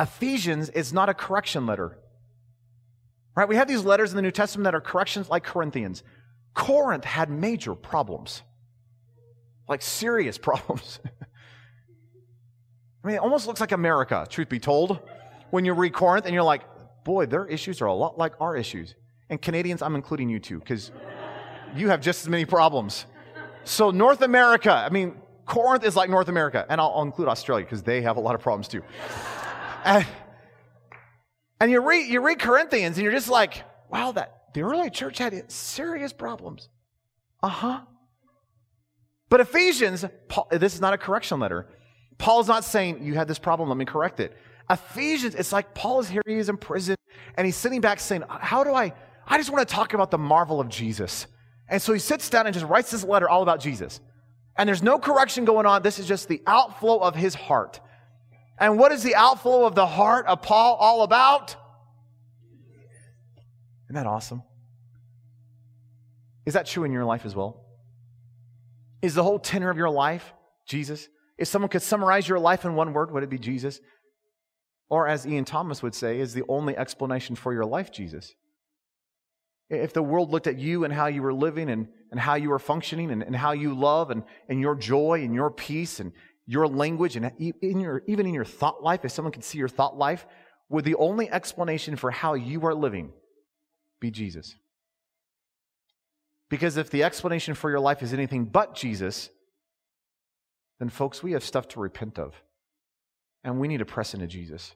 Ephesians 0.00 0.68
is 0.70 0.92
not 0.92 1.08
a 1.08 1.14
correction 1.14 1.66
letter. 1.66 1.98
Right? 3.34 3.48
We 3.48 3.56
have 3.56 3.68
these 3.68 3.84
letters 3.84 4.10
in 4.10 4.16
the 4.16 4.22
New 4.22 4.30
Testament 4.30 4.64
that 4.64 4.74
are 4.74 4.80
corrections 4.80 5.28
like 5.28 5.44
Corinthians. 5.44 6.02
Corinth 6.54 7.04
had 7.04 7.30
major 7.30 7.74
problems, 7.74 8.42
like 9.68 9.82
serious 9.82 10.38
problems. 10.48 11.00
I 13.04 13.06
mean, 13.06 13.16
it 13.16 13.20
almost 13.20 13.46
looks 13.46 13.60
like 13.60 13.72
America, 13.72 14.26
truth 14.28 14.48
be 14.48 14.58
told, 14.58 14.98
when 15.50 15.64
you 15.64 15.72
read 15.72 15.92
Corinth 15.92 16.26
and 16.26 16.34
you're 16.34 16.42
like, 16.42 16.62
boy, 17.04 17.26
their 17.26 17.46
issues 17.46 17.80
are 17.80 17.86
a 17.86 17.94
lot 17.94 18.18
like 18.18 18.32
our 18.40 18.56
issues. 18.56 18.94
And 19.30 19.40
Canadians, 19.40 19.82
I'm 19.82 19.94
including 19.94 20.28
you 20.28 20.40
too, 20.40 20.58
because 20.58 20.90
you 21.76 21.88
have 21.90 22.00
just 22.00 22.22
as 22.22 22.28
many 22.28 22.44
problems. 22.44 23.06
So, 23.64 23.90
North 23.90 24.22
America, 24.22 24.72
I 24.72 24.88
mean, 24.88 25.14
Corinth 25.44 25.84
is 25.84 25.94
like 25.96 26.10
North 26.10 26.28
America, 26.28 26.66
and 26.68 26.80
I'll, 26.80 26.92
I'll 26.94 27.02
include 27.02 27.28
Australia 27.28 27.64
because 27.64 27.82
they 27.82 28.02
have 28.02 28.16
a 28.16 28.20
lot 28.20 28.34
of 28.34 28.40
problems 28.40 28.68
too. 28.68 28.82
And, 29.84 30.06
and 31.60 31.70
you 31.70 31.80
read 31.80 32.08
you 32.08 32.20
read 32.20 32.38
Corinthians, 32.38 32.96
and 32.96 33.04
you're 33.04 33.12
just 33.12 33.28
like, 33.28 33.62
wow, 33.90 34.12
that 34.12 34.54
the 34.54 34.62
early 34.62 34.90
church 34.90 35.18
had 35.18 35.50
serious 35.50 36.12
problems. 36.12 36.68
Uh 37.42 37.48
huh. 37.48 37.80
But 39.28 39.40
Ephesians, 39.40 40.04
Paul, 40.28 40.48
this 40.50 40.74
is 40.74 40.80
not 40.80 40.94
a 40.94 40.98
correction 40.98 41.38
letter. 41.40 41.66
Paul's 42.18 42.48
not 42.48 42.64
saying, 42.64 43.04
You 43.04 43.14
had 43.14 43.28
this 43.28 43.38
problem, 43.38 43.68
let 43.68 43.78
me 43.78 43.84
correct 43.84 44.20
it. 44.20 44.36
Ephesians, 44.70 45.34
it's 45.34 45.52
like 45.52 45.74
Paul 45.74 46.00
is 46.00 46.08
here, 46.08 46.22
he 46.26 46.34
is 46.34 46.48
in 46.48 46.56
prison, 46.56 46.96
and 47.36 47.46
he's 47.46 47.56
sitting 47.56 47.80
back 47.80 48.00
saying, 48.00 48.24
How 48.28 48.64
do 48.64 48.74
I? 48.74 48.92
I 49.26 49.36
just 49.38 49.50
want 49.50 49.66
to 49.66 49.74
talk 49.74 49.94
about 49.94 50.10
the 50.10 50.18
marvel 50.18 50.60
of 50.60 50.68
Jesus. 50.68 51.26
And 51.68 51.80
so 51.80 51.92
he 51.92 51.98
sits 51.98 52.30
down 52.30 52.46
and 52.46 52.54
just 52.54 52.66
writes 52.66 52.90
this 52.90 53.04
letter 53.04 53.28
all 53.28 53.42
about 53.42 53.60
Jesus. 53.60 54.00
And 54.56 54.66
there's 54.66 54.82
no 54.82 54.98
correction 54.98 55.44
going 55.44 55.66
on. 55.66 55.82
This 55.82 55.98
is 55.98 56.06
just 56.06 56.28
the 56.28 56.42
outflow 56.46 56.98
of 56.98 57.14
his 57.14 57.34
heart. 57.34 57.80
And 58.60 58.78
what 58.78 58.92
is 58.92 59.02
the 59.02 59.14
outflow 59.14 59.64
of 59.64 59.74
the 59.74 59.86
heart 59.86 60.26
of 60.26 60.42
Paul 60.42 60.74
all 60.76 61.02
about? 61.02 61.56
Isn't 63.86 63.94
that 63.94 64.06
awesome? 64.06 64.42
Is 66.44 66.54
that 66.54 66.66
true 66.66 66.84
in 66.84 66.92
your 66.92 67.04
life 67.04 67.24
as 67.24 67.34
well? 67.34 67.64
Is 69.00 69.14
the 69.14 69.22
whole 69.22 69.38
tenor 69.38 69.70
of 69.70 69.76
your 69.76 69.90
life 69.90 70.32
Jesus? 70.66 71.08
If 71.36 71.46
someone 71.48 71.68
could 71.68 71.82
summarize 71.82 72.28
your 72.28 72.38
life 72.38 72.64
in 72.64 72.74
one 72.74 72.92
word, 72.92 73.12
would 73.12 73.22
it 73.22 73.30
be 73.30 73.38
Jesus? 73.38 73.80
Or, 74.90 75.06
as 75.06 75.26
Ian 75.26 75.44
Thomas 75.44 75.82
would 75.82 75.94
say, 75.94 76.18
is 76.18 76.32
the 76.32 76.44
only 76.48 76.76
explanation 76.76 77.36
for 77.36 77.52
your 77.52 77.64
life 77.64 77.92
Jesus? 77.92 78.34
If 79.70 79.92
the 79.92 80.02
world 80.02 80.30
looked 80.30 80.46
at 80.46 80.58
you 80.58 80.84
and 80.84 80.92
how 80.92 81.06
you 81.06 81.22
were 81.22 81.34
living 81.34 81.68
and, 81.68 81.88
and 82.10 82.18
how 82.18 82.34
you 82.34 82.48
were 82.48 82.58
functioning 82.58 83.10
and, 83.10 83.22
and 83.22 83.36
how 83.36 83.52
you 83.52 83.74
love 83.74 84.10
and, 84.10 84.22
and 84.48 84.60
your 84.60 84.74
joy 84.74 85.22
and 85.22 85.34
your 85.34 85.50
peace 85.50 86.00
and 86.00 86.12
your 86.48 86.66
language 86.66 87.14
and 87.14 87.30
in 87.38 87.78
your, 87.78 88.02
even 88.06 88.26
in 88.26 88.32
your 88.32 88.44
thought 88.44 88.82
life, 88.82 89.04
if 89.04 89.12
someone 89.12 89.32
could 89.32 89.44
see 89.44 89.58
your 89.58 89.68
thought 89.68 89.98
life, 89.98 90.26
would 90.70 90.84
the 90.84 90.94
only 90.94 91.30
explanation 91.30 91.94
for 91.94 92.10
how 92.10 92.32
you 92.32 92.64
are 92.64 92.74
living 92.74 93.12
be 94.00 94.10
Jesus? 94.10 94.56
Because 96.48 96.78
if 96.78 96.88
the 96.88 97.04
explanation 97.04 97.52
for 97.52 97.68
your 97.68 97.80
life 97.80 98.02
is 98.02 98.14
anything 98.14 98.46
but 98.46 98.74
Jesus, 98.74 99.28
then, 100.78 100.88
folks, 100.88 101.22
we 101.22 101.32
have 101.32 101.44
stuff 101.44 101.68
to 101.68 101.80
repent 101.80 102.18
of. 102.18 102.34
And 103.44 103.60
we 103.60 103.68
need 103.68 103.78
to 103.78 103.84
press 103.84 104.14
into 104.14 104.26
Jesus. 104.26 104.74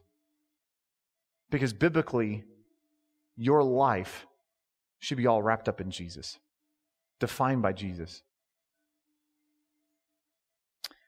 Because 1.49 1.73
biblically, 1.73 2.43
your 3.35 3.63
life 3.63 4.27
should 4.99 5.17
be 5.17 5.25
all 5.25 5.41
wrapped 5.41 5.67
up 5.67 5.81
in 5.81 5.89
Jesus, 5.89 6.37
defined 7.19 7.63
by 7.63 7.73
Jesus. 7.73 8.21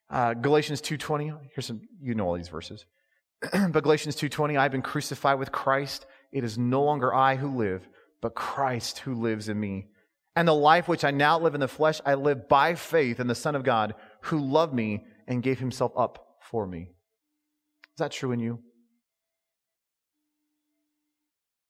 Uh, 0.09 0.33
Galatians 0.33 0.81
2.20, 0.81 1.37
here's 1.53 1.65
some, 1.65 1.81
you 2.01 2.15
know 2.15 2.27
all 2.27 2.35
these 2.35 2.49
verses. 2.49 2.85
but 3.69 3.83
Galatians 3.83 4.15
2.20, 4.15 4.57
I've 4.57 4.71
been 4.71 4.81
crucified 4.81 5.39
with 5.39 5.51
Christ. 5.51 6.05
It 6.31 6.43
is 6.43 6.57
no 6.57 6.83
longer 6.83 7.13
I 7.13 7.35
who 7.35 7.55
live, 7.57 7.87
but 8.21 8.35
Christ 8.35 8.99
who 8.99 9.15
lives 9.15 9.49
in 9.49 9.59
me. 9.59 9.87
And 10.35 10.47
the 10.47 10.53
life 10.53 10.87
which 10.87 11.03
I 11.03 11.11
now 11.11 11.39
live 11.39 11.55
in 11.55 11.61
the 11.61 11.67
flesh, 11.67 12.01
I 12.05 12.15
live 12.15 12.49
by 12.49 12.75
faith 12.75 13.19
in 13.19 13.27
the 13.27 13.35
Son 13.35 13.55
of 13.55 13.63
God 13.63 13.95
who 14.21 14.39
loved 14.39 14.73
me 14.73 15.05
and 15.27 15.41
gave 15.41 15.59
himself 15.59 15.93
up 15.95 16.37
for 16.41 16.67
me. 16.67 16.81
Is 16.81 17.99
that 17.99 18.11
true 18.11 18.31
in 18.31 18.39
you? 18.39 18.59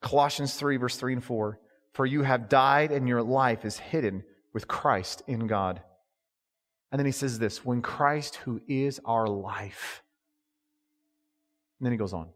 Colossians 0.02 0.56
3, 0.56 0.78
verse 0.78 0.98
3 0.98 1.14
and 1.14 1.24
4. 1.24 1.60
For 1.94 2.06
you 2.06 2.24
have 2.24 2.50
died, 2.50 2.92
and 2.92 3.08
your 3.08 3.24
life 3.24 3.64
is 3.64 3.78
hidden 3.78 4.24
with 4.54 4.68
Christ 4.68 5.24
in 5.28 5.48
God. 5.48 5.82
And 6.92 7.00
then 7.00 7.06
he 7.06 7.12
says 7.12 7.40
this 7.40 7.66
when 7.66 7.82
Christ, 7.82 8.38
who 8.38 8.62
is 8.68 9.00
our 9.06 9.28
life. 9.28 10.04
And 11.80 11.86
then 11.86 11.92
he 11.92 11.98
goes 11.98 12.14
on. 12.14 12.30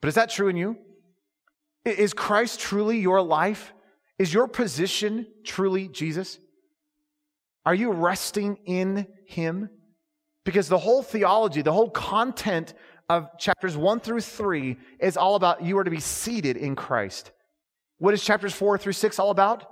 But 0.00 0.08
is 0.08 0.14
that 0.14 0.30
true 0.30 0.48
in 0.48 0.56
you? 0.56 0.76
Is 1.84 2.12
Christ 2.12 2.60
truly 2.60 2.98
your 2.98 3.22
life? 3.22 3.72
Is 4.18 4.32
your 4.32 4.46
position 4.46 5.26
truly 5.44 5.88
Jesus? 5.88 6.38
Are 7.64 7.74
you 7.74 7.90
resting 7.92 8.58
in 8.66 9.06
him? 9.26 9.70
Because 10.44 10.68
the 10.68 10.78
whole 10.78 11.02
theology, 11.02 11.62
the 11.62 11.72
whole 11.72 11.90
content 11.90 12.74
of 13.08 13.38
chapters 13.38 13.76
1 13.76 14.00
through 14.00 14.20
3 14.20 14.76
is 15.00 15.16
all 15.16 15.36
about 15.36 15.62
you 15.62 15.78
are 15.78 15.84
to 15.84 15.90
be 15.90 16.00
seated 16.00 16.56
in 16.56 16.74
Christ. 16.74 17.30
What 17.98 18.14
is 18.14 18.24
chapters 18.24 18.52
4 18.52 18.78
through 18.78 18.94
6 18.94 19.18
all 19.18 19.30
about? 19.30 19.64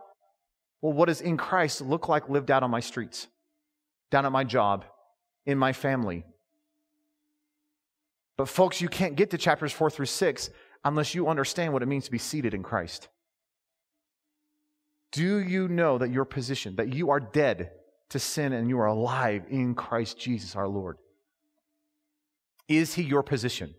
Well, 0.81 0.93
what 0.93 1.07
does 1.07 1.21
in 1.21 1.37
Christ 1.37 1.81
look 1.81 2.09
like 2.09 2.29
lived 2.29 2.51
out 2.51 2.63
on 2.63 2.71
my 2.71 2.81
streets, 2.81 3.27
down 4.11 4.27
at 4.27 4.33
my 4.33 4.45
job, 4.45 4.85
in 5.47 5.59
my 5.59 5.73
family? 5.73 6.25
But, 8.37 8.49
folks, 8.49 8.81
you 8.81 8.89
can't 8.89 9.17
get 9.17 9.31
to 9.31 9.39
chapters 9.39 9.73
4 9.73 9.91
through 9.91 10.07
6 10.07 10.51
unless 10.85 11.15
you 11.15 11.29
understand 11.29 11.73
what 11.73 11.83
it 11.83 11.87
means 11.87 12.07
to 12.07 12.11
be 12.11 12.19
seated 12.19 12.55
in 12.55 12.63
Christ. 12.63 13.09
Do 15.13 15.39
you 15.39 15.69
know 15.69 15.99
that 15.99 16.11
your 16.11 16.25
position, 16.25 16.77
that 16.77 16.95
you 16.95 17.11
are 17.11 17.21
dead 17.21 17.73
to 18.11 18.19
sin 18.19 18.53
and 18.53 18.69
you 18.69 18.79
are 18.79 18.87
alive 18.87 19.45
in 19.51 19.75
Christ 19.75 20.19
Jesus 20.19 20.57
our 20.57 20.69
Lord? 20.69 20.97
Is 22.69 22.95
he 22.95 23.03
your 23.03 23.23
position? 23.23 23.75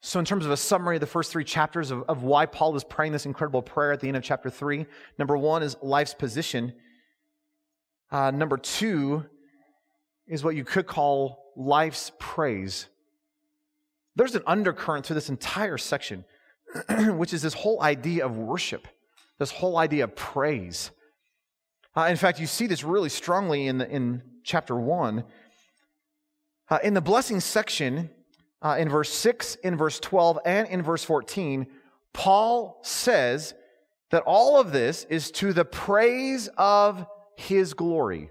So, 0.00 0.18
in 0.18 0.24
terms 0.24 0.44
of 0.44 0.50
a 0.50 0.56
summary 0.56 0.96
of 0.96 1.00
the 1.00 1.06
first 1.06 1.30
three 1.30 1.44
chapters 1.44 1.92
of, 1.92 2.02
of 2.08 2.24
why 2.24 2.46
Paul 2.46 2.74
is 2.74 2.82
praying 2.82 3.12
this 3.12 3.26
incredible 3.26 3.62
prayer 3.62 3.92
at 3.92 4.00
the 4.00 4.08
end 4.08 4.16
of 4.16 4.24
chapter 4.24 4.50
three, 4.50 4.86
number 5.18 5.36
one 5.36 5.62
is 5.62 5.76
life's 5.80 6.14
position. 6.14 6.72
Uh, 8.12 8.30
number 8.30 8.58
two 8.58 9.24
is 10.28 10.44
what 10.44 10.54
you 10.54 10.64
could 10.64 10.86
call 10.86 11.52
life's 11.56 12.12
praise. 12.18 12.86
There's 14.16 14.34
an 14.34 14.42
undercurrent 14.46 15.06
through 15.06 15.14
this 15.14 15.30
entire 15.30 15.78
section, 15.78 16.26
which 17.16 17.32
is 17.32 17.40
this 17.40 17.54
whole 17.54 17.82
idea 17.82 18.26
of 18.26 18.36
worship, 18.36 18.86
this 19.38 19.50
whole 19.50 19.78
idea 19.78 20.04
of 20.04 20.14
praise. 20.14 20.90
Uh, 21.96 22.02
in 22.02 22.16
fact, 22.16 22.38
you 22.38 22.46
see 22.46 22.66
this 22.66 22.84
really 22.84 23.08
strongly 23.08 23.66
in, 23.66 23.78
the, 23.78 23.88
in 23.88 24.20
chapter 24.44 24.76
1. 24.76 25.24
Uh, 26.68 26.78
in 26.84 26.92
the 26.92 27.00
blessing 27.00 27.40
section, 27.40 28.10
uh, 28.60 28.76
in 28.78 28.90
verse 28.90 29.10
6, 29.10 29.54
in 29.56 29.74
verse 29.74 29.98
12, 30.00 30.38
and 30.44 30.68
in 30.68 30.82
verse 30.82 31.02
14, 31.02 31.66
Paul 32.12 32.78
says 32.82 33.54
that 34.10 34.22
all 34.26 34.60
of 34.60 34.70
this 34.70 35.04
is 35.04 35.30
to 35.32 35.54
the 35.54 35.64
praise 35.64 36.50
of 36.58 37.06
his 37.36 37.74
glory. 37.74 38.30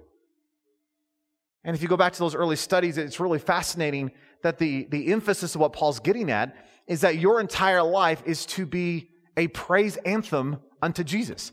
And 1.63 1.75
if 1.75 1.81
you 1.81 1.87
go 1.87 1.97
back 1.97 2.13
to 2.13 2.19
those 2.19 2.35
early 2.35 2.55
studies, 2.55 2.97
it's 2.97 3.19
really 3.19 3.39
fascinating 3.39 4.11
that 4.41 4.57
the, 4.57 4.87
the 4.89 5.11
emphasis 5.11 5.53
of 5.55 5.61
what 5.61 5.73
Paul's 5.73 5.99
getting 5.99 6.31
at 6.31 6.55
is 6.87 7.01
that 7.01 7.17
your 7.17 7.39
entire 7.39 7.83
life 7.83 8.23
is 8.25 8.45
to 8.47 8.65
be 8.65 9.09
a 9.37 9.47
praise 9.47 9.97
anthem 9.97 10.59
unto 10.81 11.03
Jesus 11.03 11.51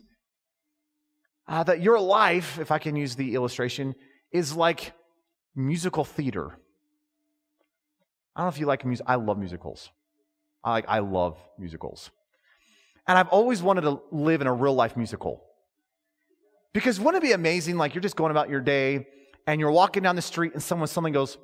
uh, 1.49 1.63
that 1.63 1.81
your 1.81 1.99
life, 1.99 2.59
if 2.59 2.71
I 2.71 2.77
can 2.77 2.95
use 2.95 3.15
the 3.15 3.33
illustration, 3.33 3.95
is 4.31 4.55
like 4.55 4.93
musical 5.55 6.05
theater. 6.05 6.57
I 8.35 8.41
don't 8.41 8.45
know 8.45 8.49
if 8.49 8.59
you 8.59 8.67
like 8.67 8.85
music. 8.85 9.05
I 9.09 9.15
love 9.15 9.39
musicals. 9.39 9.89
I, 10.63 10.71
like, 10.71 10.85
I 10.87 10.99
love 10.99 11.37
musicals. 11.57 12.11
And 13.07 13.17
I've 13.17 13.29
always 13.29 13.63
wanted 13.63 13.81
to 13.81 13.99
live 14.11 14.41
in 14.41 14.47
a 14.47 14.53
real 14.53 14.75
life 14.75 14.95
musical. 14.95 15.43
Because 16.73 16.99
wouldn't 16.99 17.23
it 17.23 17.27
be 17.27 17.33
amazing? 17.33 17.77
Like 17.77 17.95
you're 17.95 18.01
just 18.01 18.15
going 18.15 18.31
about 18.31 18.49
your 18.49 18.61
day 18.61 19.07
and 19.47 19.59
you're 19.59 19.71
walking 19.71 20.03
down 20.03 20.15
the 20.15 20.21
street 20.21 20.53
and 20.53 20.61
someone 20.61 20.87
something 20.87 21.13
goes 21.13 21.37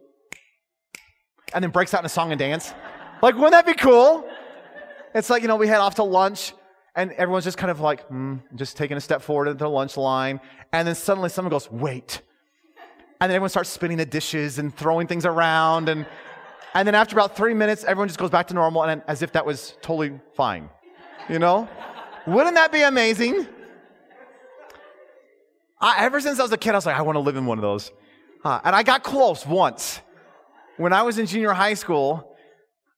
and 1.54 1.64
then 1.64 1.72
breaks 1.72 1.94
out 1.94 2.02
in 2.02 2.06
a 2.06 2.10
song 2.10 2.32
and 2.32 2.40
dance. 2.40 2.74
Like, 3.22 3.36
wouldn't 3.36 3.52
that 3.52 3.66
be 3.66 3.74
cool? 3.74 4.28
It's 5.14 5.30
like, 5.30 5.42
you 5.42 5.48
know, 5.48 5.56
we 5.56 5.68
head 5.68 5.80
off 5.80 5.96
to 5.96 6.04
lunch 6.04 6.54
and 6.96 7.12
everyone's 7.14 7.46
just 7.46 7.58
kind 7.58 7.72
of 7.72 7.80
like, 7.80 8.06
hmm, 8.08 8.36
just 8.56 8.78
taking 8.78 8.98
a 8.98 9.02
step 9.02 9.22
forward 9.22 9.48
into 9.48 9.64
the 9.64 9.70
lunch 9.70 9.98
line. 9.98 10.40
And 10.74 10.88
then 10.88 10.96
suddenly 10.96 11.30
someone 11.30 11.50
goes, 11.50 11.72
wait. 11.72 12.22
And 13.22 13.30
then 13.30 13.36
everyone 13.36 13.50
starts 13.50 13.70
spinning 13.70 13.98
the 13.98 14.06
dishes 14.06 14.60
and 14.60 14.76
throwing 14.76 15.08
things 15.08 15.26
around. 15.26 15.90
And, 15.90 16.06
and 16.74 16.88
then 16.88 16.96
after 16.96 17.16
about 17.16 17.36
three 17.36 17.54
minutes, 17.54 17.84
everyone 17.86 18.08
just 18.10 18.20
goes 18.20 18.30
back 18.30 18.48
to 18.48 18.54
normal 18.54 18.84
and 18.84 19.02
as 19.08 19.22
if 19.22 19.32
that 19.32 19.46
was 19.46 19.76
totally 19.82 20.20
fine. 20.36 20.70
You 21.30 21.40
know? 21.40 21.68
Wouldn't 22.28 22.56
that 22.56 22.72
be 22.72 22.82
amazing? 22.82 23.48
I, 25.86 26.04
ever 26.04 26.20
since 26.20 26.40
I 26.40 26.42
was 26.42 26.52
a 26.52 26.58
kid, 26.58 26.72
I 26.72 26.78
was 26.78 26.88
like, 26.88 26.98
I 26.98 27.04
want 27.04 27.16
to 27.16 27.20
live 27.20 27.36
in 27.36 27.46
one 27.46 27.60
of 27.60 27.62
those. 27.62 27.92
Uh, 28.44 28.60
and 28.64 28.76
I 28.76 28.82
got 28.82 29.04
close 29.04 29.46
once. 29.46 30.02
When 30.78 30.94
I 30.94 31.04
was 31.04 31.20
in 31.20 31.28
junior 31.28 31.54
high 31.54 31.76
school, 31.76 32.36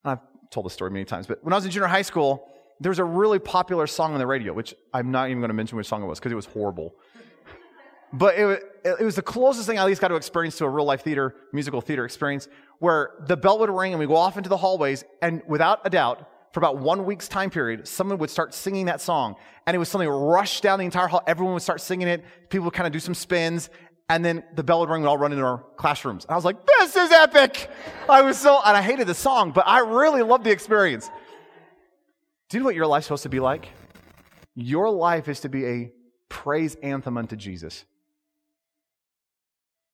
I've 0.05 0.19
told 0.51 0.65
this 0.65 0.73
story 0.73 0.91
many 0.91 1.03
times, 1.03 1.27
but 1.27 1.43
when 1.43 1.51
I 1.51 1.57
was 1.57 1.65
in 1.65 1.71
junior 1.71 1.87
high 1.87 2.01
school, 2.01 2.47
there 2.79 2.89
was 2.89 2.99
a 2.99 3.03
really 3.03 3.39
popular 3.39 3.87
song 3.87 4.13
on 4.13 4.19
the 4.19 4.25
radio, 4.25 4.53
which 4.53 4.73
I'm 4.93 5.11
not 5.11 5.27
even 5.27 5.41
going 5.41 5.49
to 5.49 5.53
mention 5.53 5.77
which 5.77 5.87
song 5.87 6.01
it 6.01 6.05
was 6.05 6.17
because 6.17 6.31
it 6.31 6.35
was 6.35 6.45
horrible. 6.45 6.95
But 8.13 8.37
it, 8.37 8.63
it, 8.85 9.03
was 9.03 9.15
the 9.15 9.21
closest 9.21 9.67
thing 9.67 9.77
I 9.77 9.81
at 9.81 9.87
least 9.87 9.99
got 9.99 10.07
to 10.07 10.15
experience 10.15 10.57
to 10.59 10.65
a 10.65 10.69
real 10.69 10.85
life 10.85 11.01
theater, 11.01 11.35
musical 11.51 11.81
theater 11.81 12.05
experience, 12.05 12.47
where 12.79 13.11
the 13.27 13.35
bell 13.35 13.59
would 13.59 13.69
ring 13.69 13.91
and 13.91 13.99
we 13.99 14.07
go 14.07 14.15
off 14.15 14.37
into 14.37 14.47
the 14.47 14.55
hallways, 14.55 15.03
and 15.21 15.41
without 15.45 15.81
a 15.83 15.89
doubt, 15.89 16.25
for 16.53 16.59
about 16.59 16.77
one 16.77 17.05
week's 17.05 17.27
time 17.27 17.49
period, 17.49 17.87
someone 17.87 18.17
would 18.19 18.29
start 18.29 18.53
singing 18.53 18.85
that 18.85 19.01
song, 19.01 19.35
and 19.65 19.75
it 19.75 19.77
was 19.77 19.89
something 19.89 20.09
rush 20.09 20.61
down 20.61 20.79
the 20.79 20.85
entire 20.85 21.07
hall. 21.07 21.21
Everyone 21.27 21.53
would 21.53 21.63
start 21.63 21.81
singing 21.81 22.07
it. 22.07 22.23
People 22.49 22.65
would 22.65 22.73
kind 22.73 22.87
of 22.87 22.93
do 22.93 22.99
some 22.99 23.13
spins, 23.13 23.69
and 24.09 24.23
then 24.23 24.43
the 24.55 24.63
bell 24.63 24.79
would 24.79 24.89
ring. 24.89 25.01
We'd 25.01 25.07
all 25.07 25.17
run 25.17 25.31
into 25.31 25.43
our 25.43 25.63
classrooms. 25.75 26.25
And 26.25 26.31
I 26.31 26.35
was 26.35 26.45
like, 26.45 26.65
"This 26.65 26.95
is 26.95 27.11
epic!" 27.11 27.69
I 28.09 28.21
was 28.21 28.37
so, 28.37 28.61
and 28.65 28.77
I 28.77 28.81
hated 28.81 29.07
the 29.07 29.13
song, 29.13 29.51
but 29.51 29.67
I 29.67 29.79
really 29.79 30.21
loved 30.21 30.45
the 30.45 30.51
experience. 30.51 31.09
Do 32.49 32.57
you 32.57 32.61
know 32.61 32.65
what 32.65 32.75
your 32.75 32.87
life's 32.87 33.07
supposed 33.07 33.23
to 33.23 33.29
be 33.29 33.41
like? 33.41 33.69
Your 34.55 34.89
life 34.89 35.27
is 35.27 35.41
to 35.41 35.49
be 35.49 35.65
a 35.65 35.91
praise 36.29 36.75
anthem 36.75 37.17
unto 37.17 37.35
Jesus. 37.35 37.85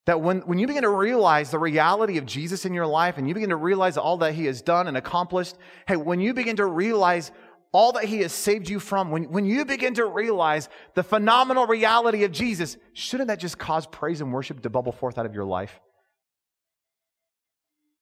That 0.05 0.21
when, 0.21 0.39
when 0.41 0.59
you 0.59 0.67
begin 0.67 0.83
to 0.83 0.89
realize 0.89 1.49
the 1.49 1.59
reality 1.59 2.17
of 2.17 2.25
Jesus 2.25 2.65
in 2.65 2.73
your 2.73 2.87
life 2.87 3.17
and 3.17 3.27
you 3.27 3.33
begin 3.33 3.49
to 3.49 3.55
realize 3.55 3.97
all 3.97 4.17
that 4.17 4.33
he 4.33 4.45
has 4.45 4.61
done 4.61 4.87
and 4.87 4.97
accomplished, 4.97 5.55
hey, 5.87 5.95
when 5.95 6.19
you 6.19 6.33
begin 6.33 6.57
to 6.57 6.65
realize 6.65 7.31
all 7.71 7.93
that 7.93 8.03
he 8.03 8.19
has 8.19 8.33
saved 8.33 8.69
you 8.69 8.79
from, 8.79 9.11
when, 9.11 9.31
when 9.31 9.45
you 9.45 9.63
begin 9.65 9.93
to 9.95 10.05
realize 10.05 10.67
the 10.93 11.03
phenomenal 11.03 11.65
reality 11.65 12.23
of 12.25 12.31
Jesus, 12.31 12.77
shouldn't 12.93 13.29
that 13.29 13.39
just 13.39 13.57
cause 13.57 13.85
praise 13.87 14.19
and 14.19 14.33
worship 14.33 14.61
to 14.61 14.69
bubble 14.69 14.91
forth 14.91 15.17
out 15.17 15.25
of 15.25 15.33
your 15.33 15.45
life? 15.45 15.79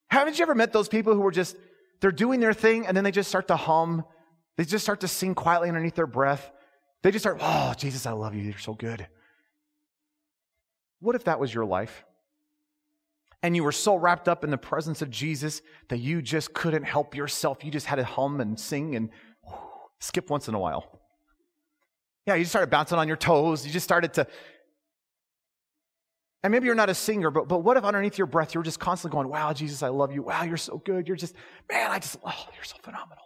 Haven't 0.10 0.40
you 0.40 0.44
ever 0.44 0.56
met 0.56 0.74
those 0.74 0.90
people 0.90 1.14
who 1.14 1.26
are 1.26 1.32
just, 1.32 1.56
they're 2.02 2.12
doing 2.12 2.40
their 2.40 2.54
thing 2.54 2.88
and 2.88 2.98
then 2.98 3.04
they 3.04 3.12
just 3.12 3.30
start 3.30 3.48
to 3.50 3.56
hum 3.56 4.04
they 4.58 4.66
just 4.66 4.84
start 4.84 5.00
to 5.02 5.08
sing 5.08 5.34
quietly 5.36 5.70
underneath 5.70 5.96
their 5.96 6.08
breath. 6.08 6.52
They 7.02 7.12
just 7.12 7.24
start, 7.24 7.38
oh, 7.42 7.74
Jesus, 7.78 8.06
I 8.06 8.12
love 8.12 8.36
you. 8.36 8.44
You're 8.44 8.60
so 8.60 8.74
good. 8.74 9.08
What 11.02 11.16
if 11.16 11.26
that 11.26 11.40
was 11.40 11.54
your 11.54 11.66
life? 11.66 12.06
And 13.44 13.56
you 13.56 13.64
were 13.64 13.72
so 13.72 13.96
wrapped 13.96 14.30
up 14.30 14.44
in 14.44 14.52
the 14.52 14.58
presence 14.58 15.02
of 15.02 15.10
Jesus 15.10 15.62
that 15.90 15.98
you 15.98 16.22
just 16.22 16.54
couldn't 16.54 16.84
help 16.84 17.16
yourself. 17.16 17.66
You 17.66 17.72
just 17.72 17.88
had 17.88 17.96
to 17.96 18.04
hum 18.04 18.40
and 18.40 18.60
sing 18.60 18.96
and 18.96 19.10
skip 20.00 20.30
once 20.30 20.48
in 20.48 20.54
a 20.54 20.60
while. 20.60 21.02
Yeah, 22.28 22.36
you 22.36 22.44
just 22.44 22.52
started 22.52 22.70
bouncing 22.70 23.00
on 23.00 23.08
your 23.08 23.18
toes. 23.18 23.66
You 23.66 23.74
just 23.74 23.84
started 23.84 24.14
to. 24.14 24.28
And 26.44 26.52
maybe 26.52 26.68
you're 26.68 26.76
not 26.76 26.90
a 26.90 26.96
singer, 26.96 27.32
but, 27.32 27.48
but 27.48 27.60
what 27.60 27.78
if 27.78 27.84
underneath 27.84 28.18
your 28.18 28.28
breath 28.28 28.54
you're 28.54 28.64
just 28.64 28.80
constantly 28.80 29.16
going, 29.16 29.28
wow, 29.28 29.54
Jesus, 29.54 29.84
I 29.84 29.90
love 29.90 30.12
you. 30.12 30.22
Wow, 30.24 30.44
you're 30.44 30.58
so 30.58 30.78
good. 30.78 31.08
You're 31.08 31.18
just, 31.18 31.36
man, 31.70 31.90
I 31.90 32.00
just, 32.00 32.18
oh, 32.24 32.46
you're 32.56 32.64
so 32.64 32.78
phenomenal. 32.82 33.24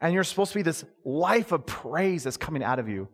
And 0.00 0.12
you're 0.12 0.24
supposed 0.24 0.50
to 0.52 0.58
be 0.58 0.62
this 0.62 0.84
life 1.04 1.52
of 1.52 1.64
praise 1.64 2.24
that's 2.24 2.36
coming 2.36 2.64
out 2.64 2.80
of 2.80 2.88
you. 2.88 3.08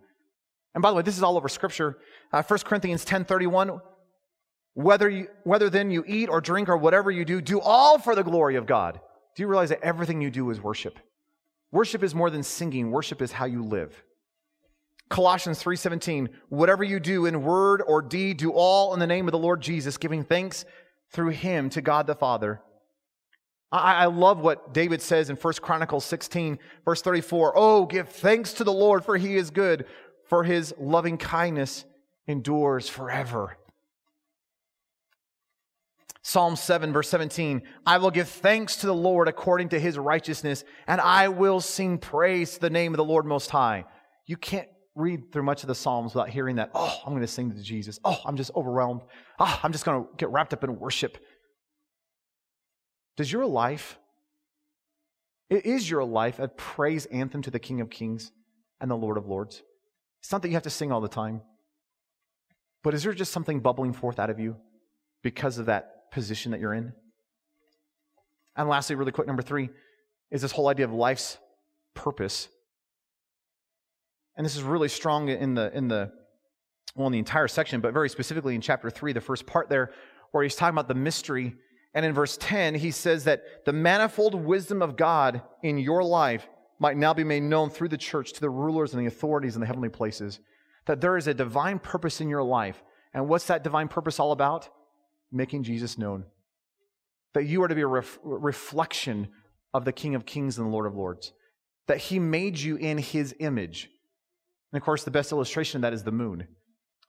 And 0.78 0.82
by 0.84 0.90
the 0.90 0.94
way, 0.94 1.02
this 1.02 1.16
is 1.16 1.24
all 1.24 1.36
over 1.36 1.48
Scripture. 1.48 1.98
Uh, 2.32 2.40
1 2.40 2.60
Corinthians 2.60 3.04
10.31, 3.04 3.80
whether, 4.74 5.10
you, 5.10 5.26
whether 5.42 5.68
then 5.68 5.90
you 5.90 6.04
eat 6.06 6.28
or 6.28 6.40
drink 6.40 6.68
or 6.68 6.76
whatever 6.76 7.10
you 7.10 7.24
do, 7.24 7.40
do 7.40 7.60
all 7.60 7.98
for 7.98 8.14
the 8.14 8.22
glory 8.22 8.54
of 8.54 8.64
God. 8.64 9.00
Do 9.34 9.42
you 9.42 9.48
realize 9.48 9.70
that 9.70 9.82
everything 9.82 10.22
you 10.22 10.30
do 10.30 10.48
is 10.50 10.60
worship? 10.60 11.00
Worship 11.72 12.04
is 12.04 12.14
more 12.14 12.30
than 12.30 12.44
singing. 12.44 12.92
Worship 12.92 13.20
is 13.20 13.32
how 13.32 13.46
you 13.46 13.64
live. 13.64 14.04
Colossians 15.08 15.60
3:17, 15.60 16.28
whatever 16.48 16.84
you 16.84 17.00
do 17.00 17.26
in 17.26 17.42
word 17.42 17.82
or 17.84 18.00
deed, 18.00 18.36
do 18.36 18.52
all 18.52 18.94
in 18.94 19.00
the 19.00 19.06
name 19.08 19.26
of 19.26 19.32
the 19.32 19.38
Lord 19.38 19.60
Jesus, 19.60 19.96
giving 19.96 20.22
thanks 20.22 20.64
through 21.10 21.30
him 21.30 21.70
to 21.70 21.80
God 21.80 22.06
the 22.06 22.14
Father. 22.14 22.62
I, 23.72 24.04
I 24.04 24.04
love 24.06 24.38
what 24.38 24.72
David 24.72 25.02
says 25.02 25.28
in 25.28 25.34
1 25.34 25.54
Chronicles 25.54 26.04
16, 26.04 26.58
verse 26.84 27.02
34. 27.02 27.54
Oh, 27.56 27.84
give 27.84 28.08
thanks 28.08 28.52
to 28.54 28.64
the 28.64 28.72
Lord, 28.72 29.04
for 29.04 29.16
he 29.16 29.36
is 29.36 29.50
good, 29.50 29.84
for 30.28 30.44
his 30.44 30.74
loving 30.78 31.18
kindness 31.18 31.84
endures 32.26 32.88
forever. 32.88 33.56
Psalm 36.22 36.56
7, 36.56 36.92
verse 36.92 37.08
17 37.08 37.62
I 37.86 37.98
will 37.98 38.10
give 38.10 38.28
thanks 38.28 38.76
to 38.76 38.86
the 38.86 38.94
Lord 38.94 39.28
according 39.28 39.70
to 39.70 39.80
his 39.80 39.98
righteousness, 39.98 40.62
and 40.86 41.00
I 41.00 41.28
will 41.28 41.60
sing 41.60 41.98
praise 41.98 42.54
to 42.54 42.60
the 42.60 42.70
name 42.70 42.92
of 42.92 42.98
the 42.98 43.04
Lord 43.04 43.24
Most 43.24 43.50
High. 43.50 43.86
You 44.26 44.36
can't 44.36 44.68
read 44.94 45.32
through 45.32 45.44
much 45.44 45.62
of 45.62 45.68
the 45.68 45.74
Psalms 45.74 46.14
without 46.14 46.28
hearing 46.28 46.56
that, 46.56 46.70
oh, 46.74 47.00
I'm 47.06 47.12
going 47.12 47.22
to 47.22 47.26
sing 47.26 47.50
to 47.52 47.62
Jesus. 47.62 47.98
Oh, 48.04 48.18
I'm 48.26 48.36
just 48.36 48.50
overwhelmed. 48.54 49.02
Oh, 49.38 49.60
I'm 49.62 49.72
just 49.72 49.84
going 49.84 50.02
to 50.02 50.08
get 50.18 50.28
wrapped 50.28 50.52
up 50.52 50.64
in 50.64 50.78
worship. 50.78 51.16
Does 53.16 53.32
your 53.32 53.46
life, 53.46 53.98
is 55.48 55.88
your 55.88 56.04
life 56.04 56.38
a 56.40 56.48
praise 56.48 57.06
anthem 57.06 57.42
to 57.42 57.50
the 57.50 57.58
King 57.58 57.80
of 57.80 57.88
Kings 57.88 58.32
and 58.80 58.90
the 58.90 58.96
Lord 58.96 59.16
of 59.16 59.26
Lords? 59.26 59.62
It's 60.20 60.32
not 60.32 60.42
that 60.42 60.48
you 60.48 60.54
have 60.54 60.64
to 60.64 60.70
sing 60.70 60.92
all 60.92 61.00
the 61.00 61.08
time, 61.08 61.42
but 62.82 62.94
is 62.94 63.02
there 63.02 63.12
just 63.12 63.32
something 63.32 63.60
bubbling 63.60 63.92
forth 63.92 64.18
out 64.18 64.30
of 64.30 64.38
you 64.38 64.56
because 65.22 65.58
of 65.58 65.66
that 65.66 66.10
position 66.10 66.52
that 66.52 66.60
you're 66.60 66.74
in? 66.74 66.92
And 68.56 68.68
lastly, 68.68 68.96
really 68.96 69.12
quick, 69.12 69.26
number 69.26 69.42
three 69.42 69.70
is 70.30 70.42
this 70.42 70.52
whole 70.52 70.68
idea 70.68 70.84
of 70.84 70.92
life's 70.92 71.38
purpose 71.94 72.48
and 74.38 74.44
this 74.44 74.54
is 74.54 74.62
really 74.62 74.88
strong 74.88 75.28
in 75.28 75.54
the 75.54 75.76
in 75.76 75.88
the 75.88 76.12
well 76.94 77.08
in 77.08 77.12
the 77.12 77.18
entire 77.18 77.48
section, 77.48 77.80
but 77.80 77.92
very 77.92 78.08
specifically 78.08 78.54
in 78.54 78.60
chapter 78.60 78.88
three, 78.88 79.12
the 79.12 79.20
first 79.20 79.46
part 79.46 79.68
there, 79.68 79.90
where 80.30 80.44
he's 80.44 80.54
talking 80.54 80.74
about 80.74 80.88
the 80.88 80.94
mystery. 80.94 81.56
And 81.92 82.06
in 82.06 82.12
verse 82.12 82.36
10, 82.40 82.76
he 82.76 82.92
says 82.92 83.24
that 83.24 83.64
the 83.64 83.72
manifold 83.72 84.34
wisdom 84.34 84.80
of 84.80 84.96
God 84.96 85.42
in 85.62 85.78
your 85.78 86.04
life 86.04 86.46
might 86.78 86.96
now 86.96 87.12
be 87.12 87.24
made 87.24 87.42
known 87.42 87.70
through 87.70 87.88
the 87.88 87.96
church 87.96 88.32
to 88.34 88.40
the 88.40 88.50
rulers 88.50 88.92
and 88.92 89.02
the 89.02 89.06
authorities 89.06 89.54
in 89.54 89.60
the 89.60 89.66
heavenly 89.66 89.88
places. 89.88 90.40
That 90.86 91.00
there 91.00 91.16
is 91.16 91.26
a 91.26 91.34
divine 91.34 91.78
purpose 91.78 92.20
in 92.20 92.28
your 92.28 92.42
life. 92.42 92.82
And 93.12 93.28
what's 93.28 93.46
that 93.46 93.64
divine 93.64 93.88
purpose 93.88 94.20
all 94.20 94.32
about? 94.32 94.68
Making 95.32 95.64
Jesus 95.64 95.98
known. 95.98 96.24
That 97.34 97.44
you 97.44 97.62
are 97.62 97.68
to 97.68 97.74
be 97.74 97.82
a 97.82 97.86
ref- 97.86 98.18
reflection 98.22 99.28
of 99.74 99.84
the 99.84 99.92
King 99.92 100.14
of 100.14 100.24
Kings 100.24 100.58
and 100.58 100.66
the 100.66 100.70
Lord 100.70 100.86
of 100.86 100.94
Lords. 100.94 101.32
That 101.86 101.98
he 101.98 102.18
made 102.18 102.58
you 102.58 102.76
in 102.76 102.98
his 102.98 103.34
image. 103.40 103.90
And 104.72 104.80
of 104.80 104.84
course, 104.84 105.04
the 105.04 105.10
best 105.10 105.32
illustration 105.32 105.78
of 105.78 105.82
that 105.82 105.92
is 105.92 106.04
the 106.04 106.12
moon. 106.12 106.46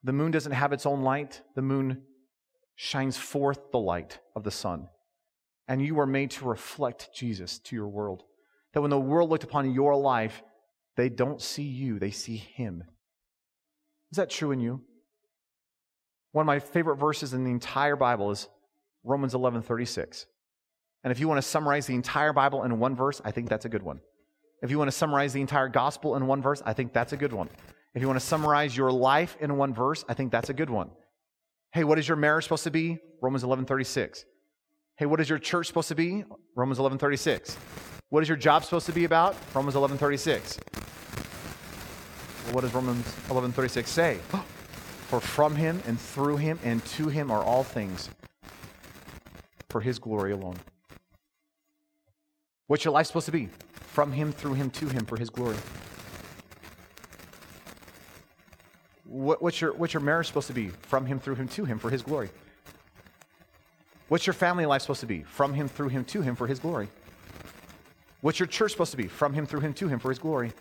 The 0.03 0.13
moon 0.13 0.31
doesn't 0.31 0.51
have 0.51 0.73
its 0.73 0.85
own 0.85 1.01
light, 1.01 1.41
the 1.55 1.61
moon 1.61 2.03
shines 2.75 3.17
forth 3.17 3.71
the 3.71 3.79
light 3.79 4.19
of 4.35 4.43
the 4.43 4.51
sun. 4.51 4.87
And 5.67 5.81
you 5.81 5.99
are 5.99 6.05
made 6.05 6.31
to 6.31 6.45
reflect 6.45 7.09
Jesus 7.13 7.59
to 7.59 7.75
your 7.75 7.89
world. 7.89 8.23
That 8.73 8.81
when 8.81 8.91
the 8.91 8.99
world 8.99 9.29
looked 9.29 9.43
upon 9.43 9.73
your 9.73 9.95
life, 9.95 10.43
they 10.95 11.09
don't 11.09 11.41
see 11.41 11.63
you, 11.63 11.99
they 11.99 12.11
see 12.11 12.37
him. 12.37 12.83
Is 14.11 14.17
that 14.17 14.29
true 14.29 14.51
in 14.51 14.59
you? 14.59 14.81
One 16.31 16.43
of 16.43 16.47
my 16.47 16.59
favorite 16.59 16.97
verses 16.97 17.33
in 17.33 17.43
the 17.43 17.51
entire 17.51 17.95
Bible 17.95 18.31
is 18.31 18.47
Romans 19.03 19.33
11:36. 19.33 20.25
And 21.03 21.11
if 21.11 21.19
you 21.19 21.27
want 21.27 21.37
to 21.37 21.47
summarize 21.47 21.87
the 21.87 21.95
entire 21.95 22.33
Bible 22.33 22.63
in 22.63 22.79
one 22.79 22.95
verse, 22.95 23.21
I 23.23 23.31
think 23.31 23.49
that's 23.49 23.65
a 23.65 23.69
good 23.69 23.81
one. 23.81 24.01
If 24.61 24.69
you 24.69 24.77
want 24.77 24.89
to 24.91 24.97
summarize 24.97 25.31
the 25.33 25.41
entire 25.41 25.69
gospel 25.69 26.15
in 26.15 26.27
one 26.27 26.41
verse, 26.41 26.61
I 26.65 26.73
think 26.73 26.91
that's 26.91 27.13
a 27.13 27.17
good 27.17 27.31
one. 27.31 27.49
If 27.95 28.01
you 28.01 28.07
want 28.07 28.19
to 28.19 28.25
summarize 28.25 28.75
your 28.75 28.91
life 28.91 29.37
in 29.39 29.55
one 29.57 29.73
verse, 29.73 30.03
I 30.09 30.13
think 30.13 30.31
that's 30.31 30.49
a 30.49 30.53
good 30.53 30.69
one. 30.69 30.91
Hey, 31.71 31.83
what 31.83 31.97
is 31.97 32.07
your 32.07 32.17
marriage 32.17 32.43
supposed 32.43 32.65
to 32.65 32.71
be? 32.71 32.99
Romans 33.21 33.43
11:36. 33.43 34.25
Hey, 34.97 35.05
what 35.05 35.21
is 35.21 35.29
your 35.29 35.39
church 35.39 35.67
supposed 35.67 35.87
to 35.87 35.95
be? 35.95 36.25
Romans 36.55 36.79
11:36. 36.79 37.57
What 38.09 38.23
is 38.23 38.29
your 38.29 38.37
job 38.37 38.63
supposed 38.63 38.85
to 38.87 38.91
be 38.91 39.05
about? 39.05 39.35
Romans 39.53 39.75
11:36. 39.75 40.59
Well, 42.45 42.53
what 42.53 42.61
does 42.61 42.73
Romans 42.73 43.05
11:36 43.29 43.87
say? 43.87 44.19
For 45.09 45.19
from 45.19 45.55
him 45.55 45.81
and 45.87 45.99
through 45.99 46.37
him 46.37 46.59
and 46.63 46.85
to 46.85 47.09
him 47.09 47.31
are 47.31 47.43
all 47.43 47.63
things 47.63 48.09
for 49.69 49.81
his 49.81 49.97
glory 49.97 50.31
alone. 50.31 50.57
What's 52.67 52.85
your 52.85 52.93
life 52.93 53.07
supposed 53.07 53.25
to 53.25 53.31
be? 53.31 53.49
from 53.99 54.13
him, 54.13 54.31
through 54.31 54.53
him, 54.53 54.69
to 54.69 54.87
him 54.87 55.05
for 55.05 55.17
his 55.17 55.29
glory. 55.29 55.57
What, 59.03 59.41
what's, 59.41 59.59
your, 59.59 59.73
what's 59.73 59.93
your 59.93 59.99
marriage 60.01 60.27
supposed 60.27 60.47
to 60.47 60.53
be? 60.53 60.69
From 60.69 61.05
him, 61.05 61.19
through 61.19 61.35
him, 61.35 61.49
to 61.49 61.65
him 61.65 61.79
for 61.79 61.89
his 61.89 62.01
glory. 62.01 62.29
What's 64.07 64.25
your 64.25 64.33
family 64.33 64.65
life 64.65 64.83
supposed 64.83 65.01
to 65.01 65.05
be? 65.05 65.23
From 65.23 65.53
him, 65.53 65.67
through 65.67 65.89
him, 65.89 66.05
to 66.05 66.21
him 66.21 66.35
for 66.35 66.47
his 66.47 66.59
glory. 66.59 66.87
What's 68.21 68.39
your 68.39 68.47
church 68.47 68.71
supposed 68.71 68.91
to 68.91 68.97
be? 68.97 69.07
From 69.07 69.33
him, 69.33 69.45
through 69.45 69.61
him, 69.61 69.73
to 69.75 69.87
him 69.87 69.99
for 69.99 70.09
his 70.09 70.19
glory. 70.19 70.51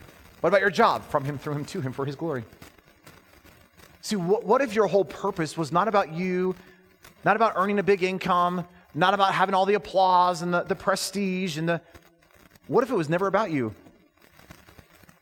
What 0.41 0.49
about 0.49 0.61
your 0.61 0.71
job? 0.71 1.05
From 1.05 1.25
him, 1.25 1.39
through 1.39 1.55
him, 1.55 1.65
to 1.67 1.81
him 1.81 1.93
for 1.93 2.05
his 2.05 2.15
glory. 2.15 2.45
See, 4.01 4.17
what, 4.17 4.61
if 4.61 4.75
your 4.75 4.87
whole 4.87 5.05
purpose 5.05 5.57
was 5.57 5.73
not 5.73 5.89
about 5.89 6.13
you, 6.13 6.55
not 7.25 7.37
about 7.37 7.55
earning 7.57 7.79
a 7.79 7.83
big 7.83 8.03
income, 8.03 8.65
not 8.95 9.13
about 9.13 9.35
having 9.35 9.55
all 9.55 9.67
the 9.67 9.75
applause 9.75 10.43
and 10.43 10.55
the, 10.55 10.63
the 10.63 10.75
prestige 10.75 11.59
and 11.59 11.69
the, 11.69 11.81
what 12.69 12.85
if 12.85 12.91
it 12.91 12.95
was 12.95 13.09
never 13.09 13.27
about 13.27 13.51
you? 13.51 13.75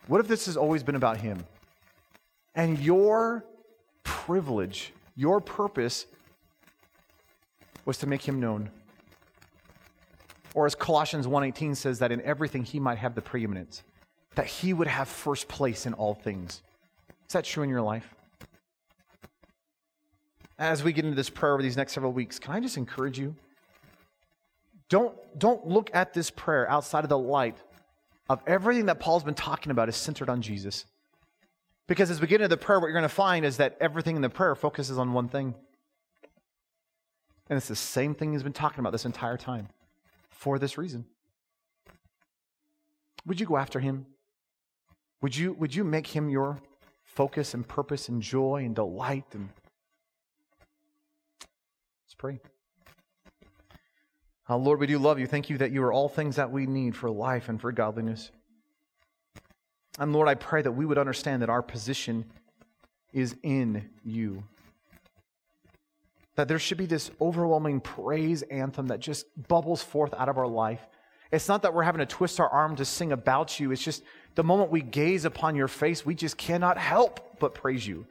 What 0.06 0.20
if 0.20 0.28
this 0.28 0.46
has 0.46 0.56
always 0.56 0.82
been 0.82 0.94
about 0.94 1.16
Him? 1.18 1.44
And 2.54 2.78
your 2.78 3.44
privilege, 4.04 4.92
your 5.16 5.40
purpose 5.40 6.06
was 7.84 7.98
to 7.98 8.06
make 8.06 8.22
Him 8.22 8.40
known. 8.40 8.70
Or 10.56 10.64
as 10.64 10.74
Colossians 10.74 11.26
1:18 11.26 11.74
says 11.74 11.98
that 11.98 12.10
in 12.10 12.22
everything 12.22 12.64
he 12.64 12.80
might 12.80 12.96
have 12.96 13.14
the 13.14 13.20
preeminence, 13.20 13.84
that 14.36 14.46
he 14.46 14.72
would 14.72 14.86
have 14.86 15.06
first 15.06 15.48
place 15.48 15.84
in 15.84 15.92
all 15.92 16.14
things. 16.14 16.62
Is 17.26 17.34
that 17.34 17.44
true 17.44 17.62
in 17.62 17.68
your 17.68 17.82
life? 17.82 18.14
As 20.58 20.82
we 20.82 20.94
get 20.94 21.04
into 21.04 21.14
this 21.14 21.28
prayer 21.28 21.52
over 21.52 21.62
these 21.62 21.76
next 21.76 21.92
several 21.92 22.10
weeks, 22.10 22.38
can 22.38 22.54
I 22.54 22.60
just 22.60 22.78
encourage 22.78 23.18
you? 23.18 23.36
Don't, 24.88 25.14
don't 25.38 25.66
look 25.66 25.90
at 25.92 26.14
this 26.14 26.30
prayer 26.30 26.66
outside 26.70 27.04
of 27.04 27.10
the 27.10 27.18
light 27.18 27.58
of 28.30 28.40
everything 28.46 28.86
that 28.86 28.98
Paul's 28.98 29.24
been 29.24 29.34
talking 29.34 29.70
about 29.70 29.90
is 29.90 29.96
centered 29.96 30.30
on 30.30 30.40
Jesus. 30.40 30.86
Because 31.86 32.10
as 32.10 32.18
we 32.18 32.28
get 32.28 32.40
into 32.40 32.48
the 32.48 32.56
prayer, 32.56 32.80
what 32.80 32.86
you're 32.86 32.94
going 32.94 33.02
to 33.02 33.10
find 33.10 33.44
is 33.44 33.58
that 33.58 33.76
everything 33.78 34.16
in 34.16 34.22
the 34.22 34.30
prayer 34.30 34.54
focuses 34.54 34.96
on 34.96 35.12
one 35.12 35.28
thing. 35.28 35.54
And 37.50 37.58
it's 37.58 37.68
the 37.68 37.76
same 37.76 38.14
thing 38.14 38.32
he's 38.32 38.42
been 38.42 38.54
talking 38.54 38.80
about 38.80 38.92
this 38.92 39.04
entire 39.04 39.36
time 39.36 39.68
for 40.36 40.58
this 40.58 40.78
reason. 40.78 41.04
Would 43.24 43.40
you 43.40 43.46
go 43.46 43.56
after 43.56 43.80
him? 43.80 44.06
Would 45.22 45.36
you, 45.36 45.54
would 45.54 45.74
you 45.74 45.82
make 45.82 46.06
him 46.06 46.28
your 46.28 46.60
focus 47.04 47.54
and 47.54 47.66
purpose 47.66 48.08
and 48.08 48.22
joy 48.22 48.62
and 48.64 48.74
delight? 48.74 49.24
And 49.32 49.48
let's 52.04 52.14
pray. 52.16 52.38
Uh, 54.48 54.56
Lord, 54.56 54.78
we 54.78 54.86
do 54.86 54.98
love 54.98 55.18
you. 55.18 55.26
Thank 55.26 55.50
you 55.50 55.58
that 55.58 55.72
you 55.72 55.82
are 55.82 55.92
all 55.92 56.08
things 56.08 56.36
that 56.36 56.52
we 56.52 56.66
need 56.66 56.94
for 56.94 57.10
life 57.10 57.48
and 57.48 57.60
for 57.60 57.72
godliness. 57.72 58.30
And 59.98 60.12
Lord, 60.12 60.28
I 60.28 60.34
pray 60.34 60.62
that 60.62 60.72
we 60.72 60.84
would 60.84 60.98
understand 60.98 61.42
that 61.42 61.50
our 61.50 61.62
position 61.62 62.26
is 63.12 63.34
in 63.42 63.88
you. 64.04 64.44
That 66.36 66.48
there 66.48 66.58
should 66.58 66.78
be 66.78 66.86
this 66.86 67.10
overwhelming 67.20 67.80
praise 67.80 68.42
anthem 68.42 68.88
that 68.88 69.00
just 69.00 69.26
bubbles 69.48 69.82
forth 69.82 70.14
out 70.14 70.28
of 70.28 70.38
our 70.38 70.46
life. 70.46 70.80
It's 71.32 71.48
not 71.48 71.62
that 71.62 71.74
we're 71.74 71.82
having 71.82 71.98
to 71.98 72.06
twist 72.06 72.38
our 72.38 72.48
arm 72.48 72.76
to 72.76 72.84
sing 72.84 73.12
about 73.12 73.58
you. 73.58 73.72
It's 73.72 73.82
just 73.82 74.02
the 74.34 74.44
moment 74.44 74.70
we 74.70 74.82
gaze 74.82 75.24
upon 75.24 75.56
your 75.56 75.68
face, 75.68 76.06
we 76.06 76.14
just 76.14 76.36
cannot 76.36 76.78
help 76.78 77.38
but 77.40 77.54
praise 77.54 77.86
you. 77.86 78.06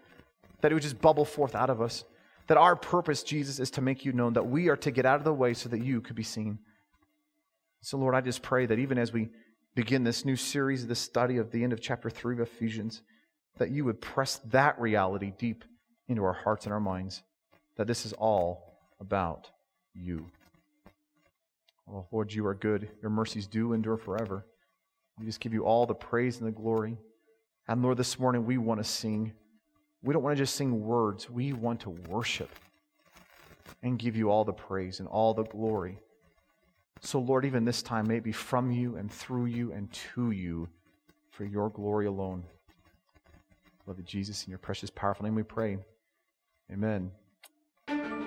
That 0.62 0.72
it 0.72 0.76
would 0.76 0.84
just 0.84 1.02
bubble 1.02 1.26
forth 1.26 1.56
out 1.56 1.70
of 1.70 1.82
us. 1.82 2.04
That 2.48 2.58
our 2.58 2.76
purpose, 2.76 3.24
Jesus, 3.24 3.60
is 3.60 3.72
to 3.72 3.82
make 3.82 4.06
you 4.06 4.12
known, 4.12 4.34
that 4.34 4.48
we 4.48 4.70
are 4.70 4.76
to 4.78 4.92
get 4.92 5.06
out 5.06 5.18
of 5.18 5.24
the 5.24 5.34
way 5.34 5.54
so 5.54 5.70
that 5.70 5.84
you 5.84 6.02
could 6.02 6.16
be 6.16 6.24
seen. 6.24 6.60
So, 7.82 7.98
Lord, 7.98 8.16
I 8.16 8.22
just 8.22 8.42
pray 8.42 8.66
that 8.66 8.80
even 8.80 8.98
as 8.98 9.14
we 9.14 9.30
begin 9.76 10.04
this 10.04 10.26
new 10.26 10.36
series, 10.36 10.84
of 10.84 10.90
this 10.90 11.00
study 11.00 11.38
of 11.38 11.52
the 11.52 11.64
end 11.64 11.74
of 11.74 11.82
chapter 11.82 12.10
3 12.10 12.36
of 12.36 12.42
Ephesians, 12.42 13.02
that 13.58 13.72
you 13.72 13.86
would 13.86 14.02
press 14.02 14.42
that 14.46 14.80
reality 14.80 15.32
deep 15.38 15.64
into 16.08 16.24
our 16.24 16.34
hearts 16.34 16.66
and 16.66 16.74
our 16.74 16.80
minds, 16.80 17.24
that 17.78 17.88
this 17.88 18.06
is 18.06 18.14
all 18.14 18.80
about 19.00 19.50
you. 19.94 20.26
Oh, 21.92 22.06
Lord, 22.12 22.34
you 22.34 22.46
are 22.48 22.56
good. 22.56 22.90
Your 23.02 23.12
mercies 23.12 23.48
do 23.48 23.74
endure 23.74 23.98
forever. 23.98 24.46
We 25.20 25.26
just 25.26 25.40
give 25.40 25.54
you 25.54 25.66
all 25.66 25.86
the 25.86 25.94
praise 25.94 26.40
and 26.40 26.48
the 26.48 26.52
glory. 26.52 26.98
And 27.68 27.82
Lord, 27.82 27.98
this 27.98 28.20
morning 28.20 28.46
we 28.46 28.58
want 28.58 28.80
to 28.80 28.84
sing 28.84 29.34
We 30.04 30.14
don't 30.14 30.24
want 30.24 30.38
to 30.38 30.42
just 30.44 30.56
sing 30.56 30.82
words, 30.86 31.30
we 31.30 31.54
want 31.54 31.80
to 31.82 31.90
worship 31.90 32.50
and 33.82 33.98
give 33.98 34.16
you 34.16 34.30
all 34.30 34.44
the 34.44 34.54
praise 34.54 35.00
and 35.00 35.08
all 35.08 35.34
the 35.34 35.44
glory. 35.44 36.00
So, 37.02 37.20
Lord, 37.20 37.46
even 37.46 37.66
this 37.66 37.82
time, 37.82 38.08
may 38.08 38.18
it 38.18 38.24
be 38.24 38.32
from 38.32 38.72
you 38.72 38.96
and 38.96 39.12
through 39.12 39.46
you 39.46 39.72
and 39.74 39.92
to 40.14 40.32
you 40.32 40.68
for 41.32 41.46
your 41.46 41.70
glory 41.70 42.06
alone. 42.06 42.44
Love 43.86 43.98
you, 43.98 44.04
Jesus, 44.04 44.44
in 44.46 44.50
your 44.50 44.60
precious, 44.60 44.90
powerful 44.90 45.26
name 45.26 45.36
we 45.36 45.44
pray. 45.44 45.78
Amen. 46.72 47.12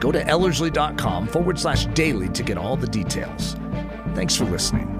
Go 0.00 0.12
to 0.12 0.24
ellerslie.com 0.24 1.26
forward 1.26 1.58
slash 1.58 1.86
daily 1.86 2.28
to 2.30 2.42
get 2.42 2.58
all 2.58 2.76
the 2.76 2.86
details. 2.86 3.54
Thanks 4.14 4.34
for 4.34 4.44
listening. 4.44 4.97